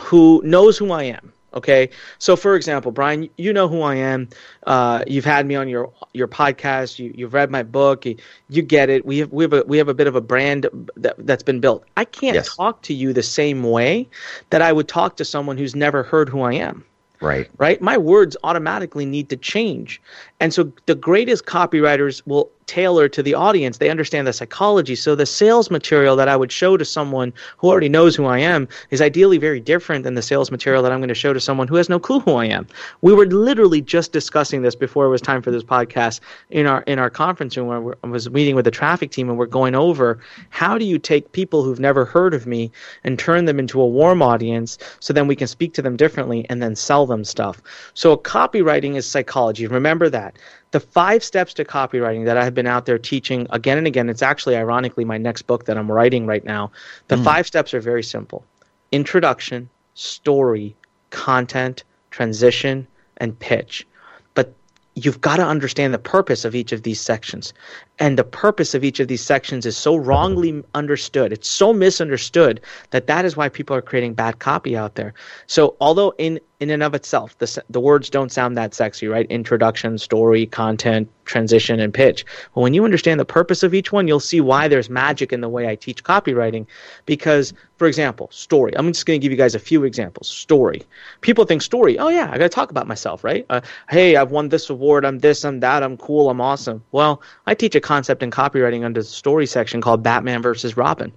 who 0.00 0.40
knows 0.44 0.78
who 0.78 0.90
I 0.92 1.04
am. 1.04 1.32
Okay. 1.54 1.90
So 2.18 2.34
for 2.34 2.54
example, 2.56 2.92
Brian, 2.92 3.28
you 3.36 3.52
know 3.52 3.68
who 3.68 3.82
I 3.82 3.94
am. 3.96 4.28
Uh, 4.66 5.04
you've 5.06 5.24
had 5.24 5.46
me 5.46 5.54
on 5.54 5.68
your 5.68 5.92
your 6.14 6.26
podcast. 6.26 6.98
You 6.98 7.12
you've 7.14 7.34
read 7.34 7.50
my 7.50 7.62
book. 7.62 8.06
You, 8.06 8.16
you 8.48 8.62
get 8.62 8.88
it. 8.88 9.04
We 9.04 9.18
have 9.18 9.32
we 9.32 9.44
have 9.44 9.52
a 9.52 9.62
we 9.66 9.76
have 9.76 9.88
a 9.88 9.94
bit 9.94 10.06
of 10.06 10.16
a 10.16 10.20
brand 10.22 10.66
that, 10.96 11.14
that's 11.18 11.42
been 11.42 11.60
built. 11.60 11.84
I 11.96 12.04
can't 12.06 12.34
Yes. 12.34 12.56
talk 12.56 12.80
to 12.82 12.94
you 12.94 13.12
the 13.12 13.22
same 13.22 13.62
way 13.64 14.08
that 14.50 14.62
I 14.62 14.72
would 14.72 14.88
talk 14.88 15.16
to 15.16 15.24
someone 15.24 15.58
who's 15.58 15.74
never 15.74 16.02
heard 16.02 16.28
who 16.30 16.40
I 16.40 16.54
am 16.54 16.84
Right. 17.20 17.48
right? 17.58 17.80
My 17.80 17.98
words 17.98 18.36
automatically 18.42 19.04
need 19.04 19.28
to 19.28 19.36
change. 19.36 20.00
And 20.40 20.52
so 20.52 20.72
the 20.86 20.94
greatest 20.94 21.44
copywriters 21.46 22.22
will 22.26 22.50
tailor 22.72 23.06
to 23.06 23.22
the 23.22 23.34
audience. 23.34 23.76
They 23.76 23.90
understand 23.90 24.26
the 24.26 24.32
psychology. 24.32 24.94
So 24.96 25.14
the 25.14 25.26
sales 25.26 25.70
material 25.70 26.16
that 26.16 26.26
I 26.26 26.36
would 26.36 26.50
show 26.50 26.78
to 26.78 26.86
someone 26.86 27.34
who 27.58 27.68
already 27.68 27.90
knows 27.90 28.16
who 28.16 28.24
I 28.24 28.38
am 28.38 28.66
is 28.88 29.02
ideally 29.02 29.36
very 29.36 29.60
different 29.60 30.04
than 30.04 30.14
the 30.14 30.22
sales 30.22 30.50
material 30.50 30.82
that 30.82 30.90
I'm 30.90 31.00
going 31.00 31.10
to 31.10 31.14
show 31.14 31.34
to 31.34 31.38
someone 31.38 31.68
who 31.68 31.76
has 31.76 31.90
no 31.90 31.98
clue 31.98 32.20
who 32.20 32.32
I 32.32 32.46
am. 32.46 32.66
We 33.02 33.12
were 33.12 33.26
literally 33.26 33.82
just 33.82 34.10
discussing 34.10 34.62
this 34.62 34.74
before 34.74 35.04
it 35.04 35.10
was 35.10 35.20
time 35.20 35.42
for 35.42 35.50
this 35.50 35.62
podcast 35.62 36.20
in 36.48 36.64
our 36.66 36.80
in 36.86 36.98
our 36.98 37.10
conference 37.10 37.58
room 37.58 37.84
where 37.84 37.94
I 38.02 38.06
was 38.06 38.30
meeting 38.30 38.54
with 38.54 38.64
the 38.64 38.70
traffic 38.70 39.10
team 39.10 39.28
and 39.28 39.36
we're 39.36 39.44
going 39.60 39.74
over 39.74 40.18
how 40.48 40.78
do 40.78 40.86
you 40.86 40.98
take 40.98 41.32
people 41.32 41.62
who've 41.62 41.78
never 41.78 42.06
heard 42.06 42.32
of 42.32 42.46
me 42.46 42.72
and 43.04 43.18
turn 43.18 43.44
them 43.44 43.58
into 43.58 43.82
a 43.82 43.86
warm 43.86 44.22
audience 44.22 44.78
so 44.98 45.12
then 45.12 45.26
we 45.26 45.36
can 45.36 45.46
speak 45.46 45.74
to 45.74 45.82
them 45.82 45.94
differently 45.94 46.46
and 46.48 46.62
then 46.62 46.74
sell 46.74 47.04
them 47.04 47.22
stuff. 47.22 47.60
So 47.92 48.16
copywriting 48.16 48.96
is 48.96 49.06
psychology. 49.06 49.66
Remember 49.66 50.08
that. 50.08 50.38
The 50.72 50.80
five 50.80 51.22
steps 51.22 51.54
to 51.54 51.64
copywriting 51.64 52.24
that 52.24 52.36
I 52.36 52.44
have 52.44 52.54
been 52.54 52.66
out 52.66 52.86
there 52.86 52.98
teaching 52.98 53.46
again 53.50 53.78
and 53.78 53.86
again, 53.86 54.08
it's 54.08 54.22
actually 54.22 54.56
ironically 54.56 55.04
my 55.04 55.18
next 55.18 55.42
book 55.42 55.66
that 55.66 55.78
I'm 55.78 55.90
writing 55.90 56.26
right 56.26 56.44
now. 56.44 56.72
The 57.08 57.16
hmm. 57.16 57.24
five 57.24 57.46
steps 57.46 57.72
are 57.72 57.80
very 57.80 58.02
simple. 58.02 58.44
Introduction, 58.90 59.68
story, 59.94 60.74
content, 61.10 61.84
transition, 62.10 62.86
and 63.18 63.38
pitch. 63.38 63.86
But 64.34 64.54
you've 64.94 65.20
got 65.20 65.36
to 65.36 65.46
understand 65.46 65.94
the 65.94 65.98
purpose 65.98 66.44
of 66.44 66.54
each 66.54 66.72
of 66.72 66.82
these 66.82 67.00
sections. 67.00 67.52
And 67.98 68.18
the 68.18 68.24
purpose 68.24 68.74
of 68.74 68.84
each 68.84 69.00
of 69.00 69.08
these 69.08 69.22
sections 69.22 69.66
is 69.66 69.76
so 69.76 69.96
wrongly 69.96 70.62
understood. 70.74 71.32
It's 71.32 71.48
so 71.48 71.72
misunderstood 71.72 72.60
that 72.90 73.06
that 73.06 73.24
is 73.24 73.36
why 73.36 73.48
people 73.48 73.76
are 73.76 73.82
creating 73.82 74.14
bad 74.14 74.38
copy 74.38 74.76
out 74.76 74.94
there. 74.94 75.14
So, 75.46 75.76
although 75.80 76.14
in 76.18 76.40
in 76.62 76.70
and 76.70 76.84
of 76.84 76.94
itself, 76.94 77.36
the 77.38 77.62
the 77.70 77.80
words 77.80 78.08
don't 78.08 78.30
sound 78.30 78.56
that 78.56 78.72
sexy, 78.72 79.08
right? 79.08 79.26
Introduction, 79.28 79.98
story, 79.98 80.46
content, 80.46 81.10
transition, 81.24 81.80
and 81.80 81.92
pitch. 81.92 82.24
But 82.54 82.60
when 82.60 82.72
you 82.72 82.84
understand 82.84 83.18
the 83.18 83.24
purpose 83.24 83.64
of 83.64 83.74
each 83.74 83.90
one, 83.90 84.06
you'll 84.06 84.20
see 84.20 84.40
why 84.40 84.68
there's 84.68 84.88
magic 84.88 85.32
in 85.32 85.40
the 85.40 85.48
way 85.48 85.66
I 85.66 85.74
teach 85.74 86.04
copywriting. 86.04 86.66
Because, 87.04 87.52
for 87.78 87.88
example, 87.88 88.28
story. 88.30 88.72
I'm 88.76 88.86
just 88.92 89.06
going 89.06 89.20
to 89.20 89.24
give 89.24 89.32
you 89.32 89.36
guys 89.36 89.56
a 89.56 89.58
few 89.58 89.82
examples. 89.82 90.28
Story. 90.28 90.82
People 91.20 91.44
think 91.44 91.62
story. 91.62 91.98
Oh 91.98 92.10
yeah, 92.10 92.30
I 92.30 92.38
got 92.38 92.44
to 92.44 92.48
talk 92.48 92.70
about 92.70 92.86
myself, 92.86 93.24
right? 93.24 93.44
Uh, 93.50 93.60
hey, 93.90 94.14
I've 94.14 94.30
won 94.30 94.48
this 94.48 94.70
award. 94.70 95.04
I'm 95.04 95.18
this. 95.18 95.44
I'm 95.44 95.58
that. 95.60 95.82
I'm 95.82 95.96
cool. 95.96 96.30
I'm 96.30 96.40
awesome. 96.40 96.84
Well, 96.92 97.22
I 97.44 97.56
teach 97.56 97.74
a 97.74 97.80
concept 97.80 98.22
in 98.22 98.30
copywriting 98.30 98.84
under 98.84 99.00
the 99.00 99.08
story 99.08 99.46
section 99.46 99.80
called 99.80 100.04
Batman 100.04 100.42
versus 100.42 100.76
Robin. 100.76 101.12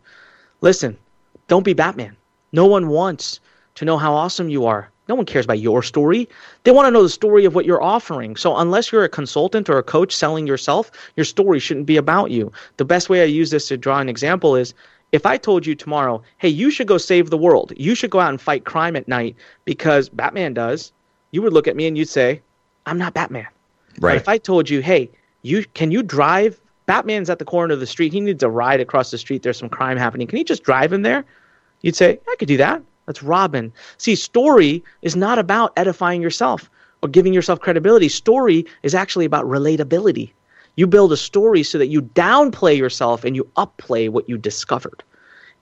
Listen, 0.61 0.97
don't 1.47 1.63
be 1.63 1.73
Batman. 1.73 2.17
No 2.51 2.65
one 2.65 2.87
wants 2.87 3.41
to 3.75 3.85
know 3.85 3.99
how 3.99 4.15
awesome 4.15 4.49
you 4.49 4.65
are. 4.65 4.89
No 5.07 5.15
one 5.15 5.25
cares 5.25 5.45
about 5.45 5.59
your 5.59 5.83
story. 5.83 6.27
They 6.63 6.71
want 6.71 6.87
to 6.87 6.91
know 6.91 7.03
the 7.03 7.09
story 7.09 7.45
of 7.45 7.53
what 7.53 7.65
you're 7.65 7.81
offering. 7.81 8.35
So, 8.35 8.57
unless 8.57 8.91
you're 8.91 9.03
a 9.03 9.09
consultant 9.09 9.69
or 9.69 9.77
a 9.77 9.83
coach 9.83 10.15
selling 10.15 10.47
yourself, 10.47 10.91
your 11.15 11.25
story 11.25 11.59
shouldn't 11.59 11.85
be 11.85 11.97
about 11.97 12.31
you. 12.31 12.51
The 12.77 12.85
best 12.85 13.09
way 13.09 13.21
I 13.21 13.25
use 13.25 13.51
this 13.51 13.67
to 13.67 13.77
draw 13.77 13.99
an 13.99 14.09
example 14.09 14.55
is 14.55 14.73
if 15.11 15.25
I 15.25 15.37
told 15.37 15.65
you 15.65 15.75
tomorrow, 15.75 16.21
hey, 16.39 16.49
you 16.49 16.71
should 16.71 16.87
go 16.87 16.97
save 16.97 17.29
the 17.29 17.37
world, 17.37 17.71
you 17.77 17.95
should 17.95 18.09
go 18.09 18.19
out 18.19 18.29
and 18.29 18.41
fight 18.41 18.65
crime 18.65 18.95
at 18.95 19.07
night 19.07 19.35
because 19.63 20.09
Batman 20.09 20.53
does, 20.53 20.91
you 21.31 21.41
would 21.41 21.53
look 21.53 21.67
at 21.67 21.75
me 21.75 21.87
and 21.87 21.97
you'd 21.97 22.09
say, 22.09 22.41
I'm 22.85 22.97
not 22.97 23.13
Batman. 23.13 23.47
Right. 23.99 24.13
But 24.13 24.15
if 24.17 24.27
I 24.27 24.37
told 24.37 24.69
you, 24.69 24.81
hey, 24.81 25.09
you 25.41 25.65
can 25.73 25.91
you 25.91 26.03
drive? 26.03 26.59
Batman's 26.85 27.29
at 27.29 27.39
the 27.39 27.45
corner 27.45 27.73
of 27.73 27.79
the 27.79 27.87
street. 27.87 28.13
He 28.13 28.19
needs 28.19 28.43
a 28.43 28.49
ride 28.49 28.79
across 28.79 29.09
the 29.09 29.17
street. 29.17 29.41
There's 29.41 29.57
some 29.57 29.69
crime 29.69 29.97
happening. 29.97 30.27
Can 30.27 30.37
you 30.37 30.43
just 30.43 30.63
drive 30.63 30.91
him 30.91 31.01
there? 31.01 31.25
You'd 31.81 31.95
say, 31.95 32.19
I 32.27 32.35
could 32.37 32.47
do 32.47 32.57
that. 32.57 32.81
That's 33.05 33.23
Robin. 33.23 33.71
See, 33.97 34.15
story 34.15 34.83
is 35.01 35.15
not 35.15 35.39
about 35.39 35.73
edifying 35.77 36.21
yourself 36.21 36.69
or 37.01 37.09
giving 37.09 37.33
yourself 37.33 37.59
credibility. 37.59 38.09
Story 38.09 38.65
is 38.83 38.95
actually 38.95 39.25
about 39.25 39.45
relatability. 39.45 40.31
You 40.75 40.87
build 40.87 41.13
a 41.13 41.17
story 41.17 41.63
so 41.63 41.77
that 41.77 41.87
you 41.87 42.01
downplay 42.01 42.77
yourself 42.77 43.23
and 43.23 43.35
you 43.35 43.49
upplay 43.55 44.09
what 44.09 44.27
you 44.27 44.37
discovered. 44.37 45.03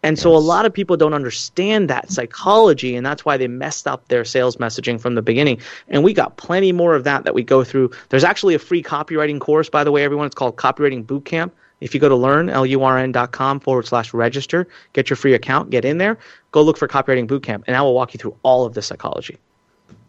And 0.04 0.20
so 0.20 0.36
a 0.36 0.38
lot 0.38 0.66
of 0.66 0.74
people 0.74 0.98
don't 0.98 1.14
understand 1.14 1.89
that 1.89 2.12
psychology, 2.12 2.98
and 2.98 3.06
that's 3.06 3.24
why 3.24 3.38
they 3.38 3.48
messed 3.48 3.88
up 3.88 4.06
their 4.10 4.26
sales 4.26 4.58
messaging 4.58 5.00
from 5.00 5.16
the 5.16 5.22
beginning. 5.22 5.62
And 5.88 6.04
we 6.04 6.14
got 6.14 6.36
plenty 6.36 6.74
more 6.74 6.94
of 6.94 7.06
that 7.06 7.24
that 7.24 7.34
we 7.34 7.41
go 7.41 7.64
through. 7.64 7.91
There's 8.10 8.26
actually 8.26 8.54
a 8.54 8.60
free 8.60 8.84
copywriting 8.84 9.39
course, 9.39 9.70
by 9.70 9.86
the 9.86 9.94
way, 9.94 10.04
everyone. 10.04 10.26
It's 10.26 10.36
called 10.36 10.58
Copywriting 10.58 11.06
Bootcamp. 11.06 11.52
If 11.84 11.94
you 11.94 12.00
go 12.00 12.08
to 12.08 12.16
lurn, 12.16 12.50
L-U-R-N.com 12.50 13.60
forward 13.60 13.86
slash 13.86 14.14
register, 14.14 14.68
get 14.94 15.10
your 15.10 15.18
free 15.18 15.34
account, 15.34 15.70
get 15.70 15.84
in 15.84 15.98
there, 15.98 16.18
go 16.52 16.62
look 16.62 16.78
for 16.78 16.88
Copywriting 16.88 17.28
Bootcamp, 17.28 17.64
and 17.68 17.76
I 17.76 17.82
will 17.82 17.94
walk 17.94 18.14
you 18.14 18.18
through 18.18 18.38
all 18.44 18.66
of 18.66 18.74
the 18.74 18.82
psychology. 18.82 19.38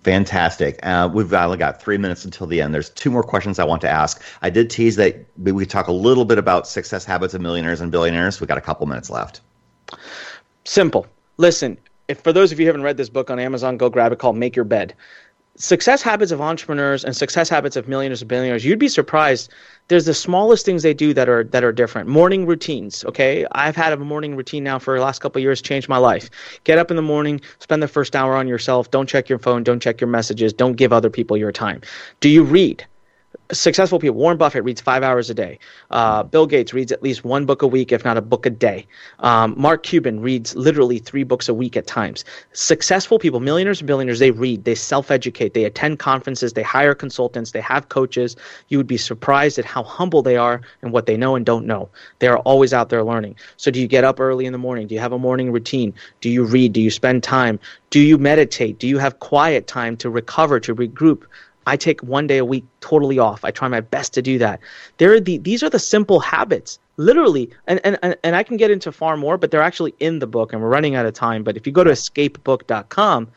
Fantastic. 0.04 0.78
Uh, 0.84 1.10
we've 1.12 1.32
only 1.32 1.56
got 1.56 1.82
three 1.82 1.98
minutes 1.98 2.24
until 2.24 2.46
the 2.46 2.60
end. 2.60 2.72
There's 2.72 2.90
two 2.90 3.10
more 3.10 3.22
questions 3.22 3.58
I 3.58 3.64
want 3.64 3.80
to 3.80 3.88
ask. 3.88 4.22
I 4.42 4.50
did 4.50 4.70
tease 4.70 4.96
that 4.96 5.24
we 5.36 5.52
could 5.52 5.70
talk 5.70 5.88
a 5.88 5.92
little 5.92 6.24
bit 6.24 6.38
about 6.38 6.68
success 6.68 7.04
habits 7.04 7.34
of 7.34 7.40
millionaires 7.40 7.80
and 7.80 7.90
billionaires. 7.90 8.40
We've 8.40 8.46
got 8.46 8.58
a 8.58 8.60
couple 8.60 8.86
minutes 8.86 9.10
left. 9.10 9.40
Simple. 10.64 11.06
Listen, 11.38 11.78
if 12.06 12.20
for 12.20 12.32
those 12.32 12.52
of 12.52 12.60
you 12.60 12.66
who 12.66 12.68
haven't 12.68 12.82
read 12.82 12.98
this 12.98 13.08
book 13.08 13.30
on 13.30 13.40
Amazon, 13.40 13.78
go 13.78 13.88
grab 13.88 14.12
it 14.12 14.18
called 14.18 14.36
Make 14.36 14.54
Your 14.54 14.66
Bed. 14.66 14.94
Success 15.56 16.02
habits 16.02 16.32
of 16.32 16.40
entrepreneurs 16.40 17.04
and 17.04 17.14
success 17.14 17.48
habits 17.48 17.76
of 17.76 17.86
millionaires 17.86 18.22
and 18.22 18.28
billionaires. 18.28 18.64
You'd 18.64 18.80
be 18.80 18.88
surprised. 18.88 19.52
There's 19.86 20.04
the 20.04 20.14
smallest 20.14 20.66
things 20.66 20.82
they 20.82 20.94
do 20.94 21.14
that 21.14 21.28
are 21.28 21.44
that 21.44 21.62
are 21.62 21.70
different. 21.70 22.08
Morning 22.08 22.44
routines. 22.44 23.04
Okay, 23.04 23.46
I've 23.52 23.76
had 23.76 23.92
a 23.92 23.96
morning 23.96 24.34
routine 24.34 24.64
now 24.64 24.80
for 24.80 24.98
the 24.98 25.04
last 25.04 25.20
couple 25.20 25.40
years. 25.40 25.62
Changed 25.62 25.88
my 25.88 25.98
life. 25.98 26.28
Get 26.64 26.78
up 26.78 26.90
in 26.90 26.96
the 26.96 27.02
morning. 27.02 27.40
Spend 27.60 27.82
the 27.82 27.88
first 27.88 28.16
hour 28.16 28.34
on 28.34 28.48
yourself. 28.48 28.90
Don't 28.90 29.08
check 29.08 29.28
your 29.28 29.38
phone. 29.38 29.62
Don't 29.62 29.80
check 29.80 30.00
your 30.00 30.08
messages. 30.08 30.52
Don't 30.52 30.74
give 30.74 30.92
other 30.92 31.10
people 31.10 31.36
your 31.36 31.52
time. 31.52 31.82
Do 32.18 32.28
you 32.28 32.42
read? 32.42 32.84
Successful 33.52 33.98
people. 33.98 34.16
Warren 34.16 34.38
Buffett 34.38 34.64
reads 34.64 34.80
five 34.80 35.02
hours 35.02 35.30
a 35.30 35.34
day. 35.34 35.58
Uh, 35.90 36.22
Bill 36.22 36.46
Gates 36.46 36.72
reads 36.72 36.92
at 36.92 37.02
least 37.02 37.24
one 37.24 37.44
book 37.44 37.62
a 37.62 37.66
week, 37.66 37.92
if 37.92 38.04
not 38.04 38.16
a 38.16 38.22
book 38.22 38.46
a 38.46 38.50
day. 38.50 38.86
Um, 39.20 39.54
Mark 39.56 39.82
Cuban 39.82 40.20
reads 40.20 40.56
literally 40.56 40.98
three 40.98 41.24
books 41.24 41.48
a 41.48 41.54
week 41.54 41.76
at 41.76 41.86
times. 41.86 42.24
Successful 42.52 43.18
people, 43.18 43.40
millionaires 43.40 43.80
and 43.80 43.86
billionaires, 43.86 44.18
they 44.18 44.30
read, 44.30 44.64
they 44.64 44.74
self 44.74 45.10
educate, 45.10 45.54
they 45.54 45.64
attend 45.64 45.98
conferences, 45.98 46.54
they 46.54 46.62
hire 46.62 46.94
consultants, 46.94 47.52
they 47.52 47.60
have 47.60 47.88
coaches. 47.88 48.36
You 48.68 48.78
would 48.78 48.86
be 48.86 48.96
surprised 48.96 49.58
at 49.58 49.64
how 49.64 49.82
humble 49.82 50.22
they 50.22 50.36
are 50.36 50.60
and 50.82 50.92
what 50.92 51.06
they 51.06 51.16
know 51.16 51.36
and 51.36 51.44
don't 51.44 51.66
know. 51.66 51.88
They 52.20 52.28
are 52.28 52.38
always 52.38 52.72
out 52.72 52.88
there 52.88 53.04
learning. 53.04 53.36
So, 53.56 53.70
do 53.70 53.80
you 53.80 53.86
get 53.86 54.04
up 54.04 54.20
early 54.20 54.46
in 54.46 54.52
the 54.52 54.58
morning? 54.58 54.86
Do 54.86 54.94
you 54.94 55.00
have 55.00 55.12
a 55.12 55.18
morning 55.18 55.52
routine? 55.52 55.92
Do 56.20 56.30
you 56.30 56.44
read? 56.44 56.72
Do 56.72 56.80
you 56.80 56.90
spend 56.90 57.22
time? 57.22 57.60
Do 57.90 58.00
you 58.00 58.18
meditate? 58.18 58.78
Do 58.78 58.88
you 58.88 58.98
have 58.98 59.20
quiet 59.20 59.66
time 59.66 59.96
to 59.98 60.10
recover, 60.10 60.58
to 60.60 60.74
regroup? 60.74 61.24
I 61.66 61.76
take 61.76 62.02
one 62.02 62.26
day 62.26 62.38
a 62.38 62.44
week 62.44 62.64
totally 62.80 63.18
off. 63.18 63.44
I 63.44 63.50
try 63.50 63.68
my 63.68 63.80
best 63.80 64.14
to 64.14 64.22
do 64.22 64.38
that. 64.38 64.60
There 64.98 65.12
are 65.12 65.20
the 65.20 65.38
these 65.38 65.62
are 65.62 65.70
the 65.70 65.78
simple 65.78 66.20
habits, 66.20 66.78
literally, 66.96 67.50
and, 67.66 67.80
and 67.84 68.16
and 68.22 68.36
I 68.36 68.42
can 68.42 68.56
get 68.56 68.70
into 68.70 68.92
far 68.92 69.16
more, 69.16 69.38
but 69.38 69.50
they're 69.50 69.62
actually 69.62 69.94
in 70.00 70.18
the 70.18 70.26
book, 70.26 70.52
and 70.52 70.62
we're 70.62 70.68
running 70.68 70.94
out 70.94 71.06
of 71.06 71.14
time. 71.14 71.42
But 71.42 71.56
if 71.56 71.66
you 71.66 71.72
go 71.72 71.84
to 71.84 71.90
escapebook.com, 71.90 73.28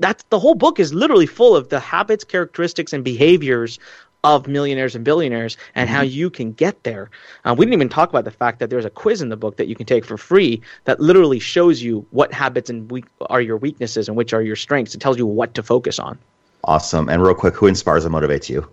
that's 0.00 0.24
the 0.30 0.38
whole 0.38 0.54
book 0.54 0.78
is 0.80 0.94
literally 0.94 1.26
full 1.26 1.56
of 1.56 1.68
the 1.68 1.80
habits, 1.80 2.24
characteristics, 2.24 2.92
and 2.92 3.04
behaviors 3.04 3.78
of 4.24 4.48
millionaires 4.48 4.94
and 4.94 5.04
billionaires 5.04 5.56
and 5.74 5.88
mm-hmm. 5.88 5.96
how 5.96 6.02
you 6.02 6.28
can 6.28 6.52
get 6.52 6.82
there. 6.82 7.10
Uh, 7.44 7.54
we 7.56 7.64
didn't 7.64 7.74
even 7.74 7.88
talk 7.88 8.08
about 8.08 8.24
the 8.24 8.30
fact 8.30 8.58
that 8.58 8.68
there's 8.68 8.84
a 8.84 8.90
quiz 8.90 9.22
in 9.22 9.28
the 9.28 9.36
book 9.36 9.56
that 9.56 9.68
you 9.68 9.76
can 9.76 9.86
take 9.86 10.04
for 10.04 10.16
free 10.16 10.60
that 10.84 10.98
literally 11.00 11.38
shows 11.38 11.82
you 11.82 12.04
what 12.10 12.32
habits 12.32 12.68
and 12.68 12.90
weak, 12.90 13.04
are 13.22 13.40
your 13.40 13.56
weaknesses 13.56 14.08
and 14.08 14.16
which 14.16 14.32
are 14.32 14.42
your 14.42 14.56
strengths. 14.56 14.94
It 14.94 15.00
tells 15.00 15.18
you 15.18 15.26
what 15.26 15.54
to 15.54 15.62
focus 15.62 15.98
on. 15.98 16.18
Awesome. 16.64 17.08
And 17.08 17.22
real 17.22 17.34
quick, 17.34 17.54
who 17.54 17.66
inspires 17.66 18.04
and 18.04 18.14
motivates 18.14 18.48
you? 18.48 18.68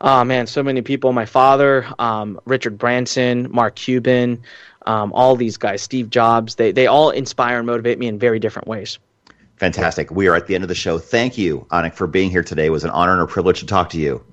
Oh 0.00 0.22
man, 0.24 0.46
so 0.46 0.62
many 0.62 0.82
people. 0.82 1.12
My 1.12 1.26
father, 1.26 1.86
um, 1.98 2.40
Richard 2.44 2.78
Branson, 2.78 3.48
Mark 3.50 3.74
Cuban, 3.74 4.42
um, 4.86 5.12
all 5.12 5.34
these 5.34 5.56
guys, 5.56 5.82
Steve 5.82 6.08
Jobs. 6.08 6.54
They 6.54 6.70
they 6.72 6.86
all 6.86 7.10
inspire 7.10 7.58
and 7.58 7.66
motivate 7.66 7.98
me 7.98 8.06
in 8.06 8.18
very 8.18 8.38
different 8.38 8.68
ways. 8.68 8.98
Fantastic. 9.56 10.12
We 10.12 10.28
are 10.28 10.36
at 10.36 10.46
the 10.46 10.54
end 10.54 10.62
of 10.62 10.68
the 10.68 10.74
show. 10.76 10.98
Thank 10.98 11.36
you, 11.36 11.66
Anik, 11.70 11.94
for 11.94 12.06
being 12.06 12.30
here 12.30 12.44
today. 12.44 12.66
It 12.66 12.70
was 12.70 12.84
an 12.84 12.90
honor 12.90 13.12
and 13.12 13.22
a 13.22 13.26
privilege 13.26 13.58
to 13.60 13.66
talk 13.66 13.90
to 13.90 13.98
you. 13.98 14.24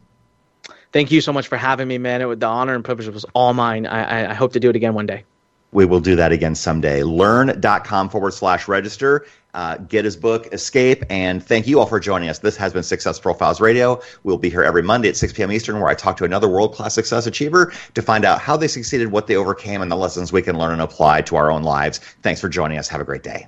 Thank 0.91 1.11
you 1.11 1.19
so 1.19 1.33
much 1.33 1.47
for 1.47 1.57
having 1.57 1.87
me, 1.87 1.97
man. 1.97 2.21
It, 2.21 2.39
the 2.39 2.45
honor 2.45 2.75
and 2.75 2.85
privilege 2.85 3.09
was 3.09 3.25
all 3.33 3.53
mine. 3.53 3.87
I, 3.87 4.29
I 4.29 4.33
hope 4.33 4.53
to 4.53 4.59
do 4.59 4.69
it 4.69 4.75
again 4.75 4.93
one 4.93 5.07
day. 5.07 5.25
We 5.71 5.85
will 5.85 5.99
do 5.99 6.15
that 6.15 6.31
again 6.31 6.55
someday. 6.55 7.03
Lurn.com 7.03 8.09
forward 8.09 8.33
slash 8.33 8.67
register. 8.67 9.25
Uh, 9.55 9.77
get 9.77 10.03
his 10.03 10.17
book, 10.17 10.47
Escape. 10.51 11.05
And 11.09 11.41
thank 11.41 11.65
you 11.65 11.79
all 11.79 11.85
for 11.85 11.97
joining 11.97 12.27
us. 12.27 12.39
This 12.39 12.57
has 12.57 12.73
been 12.73 12.83
Success 12.83 13.21
Profiles 13.21 13.61
Radio. 13.61 14.01
We'll 14.23 14.37
be 14.37 14.49
here 14.49 14.63
every 14.63 14.83
Monday 14.83 15.07
at 15.07 15.15
6 15.15 15.31
p.m. 15.31 15.49
Eastern, 15.49 15.79
where 15.79 15.87
I 15.87 15.93
talk 15.93 16.17
to 16.17 16.25
another 16.25 16.49
world 16.49 16.73
class 16.73 16.93
success 16.93 17.25
achiever 17.25 17.71
to 17.93 18.01
find 18.01 18.25
out 18.25 18.41
how 18.41 18.57
they 18.57 18.67
succeeded, 18.67 19.13
what 19.13 19.27
they 19.27 19.37
overcame, 19.37 19.81
and 19.81 19.89
the 19.89 19.95
lessons 19.95 20.33
we 20.33 20.41
can 20.41 20.57
learn 20.57 20.73
and 20.73 20.81
apply 20.81 21.21
to 21.21 21.37
our 21.37 21.49
own 21.49 21.63
lives. 21.63 21.99
Thanks 22.21 22.41
for 22.41 22.49
joining 22.49 22.77
us. 22.77 22.89
Have 22.89 22.99
a 22.99 23.05
great 23.05 23.23
day. 23.23 23.47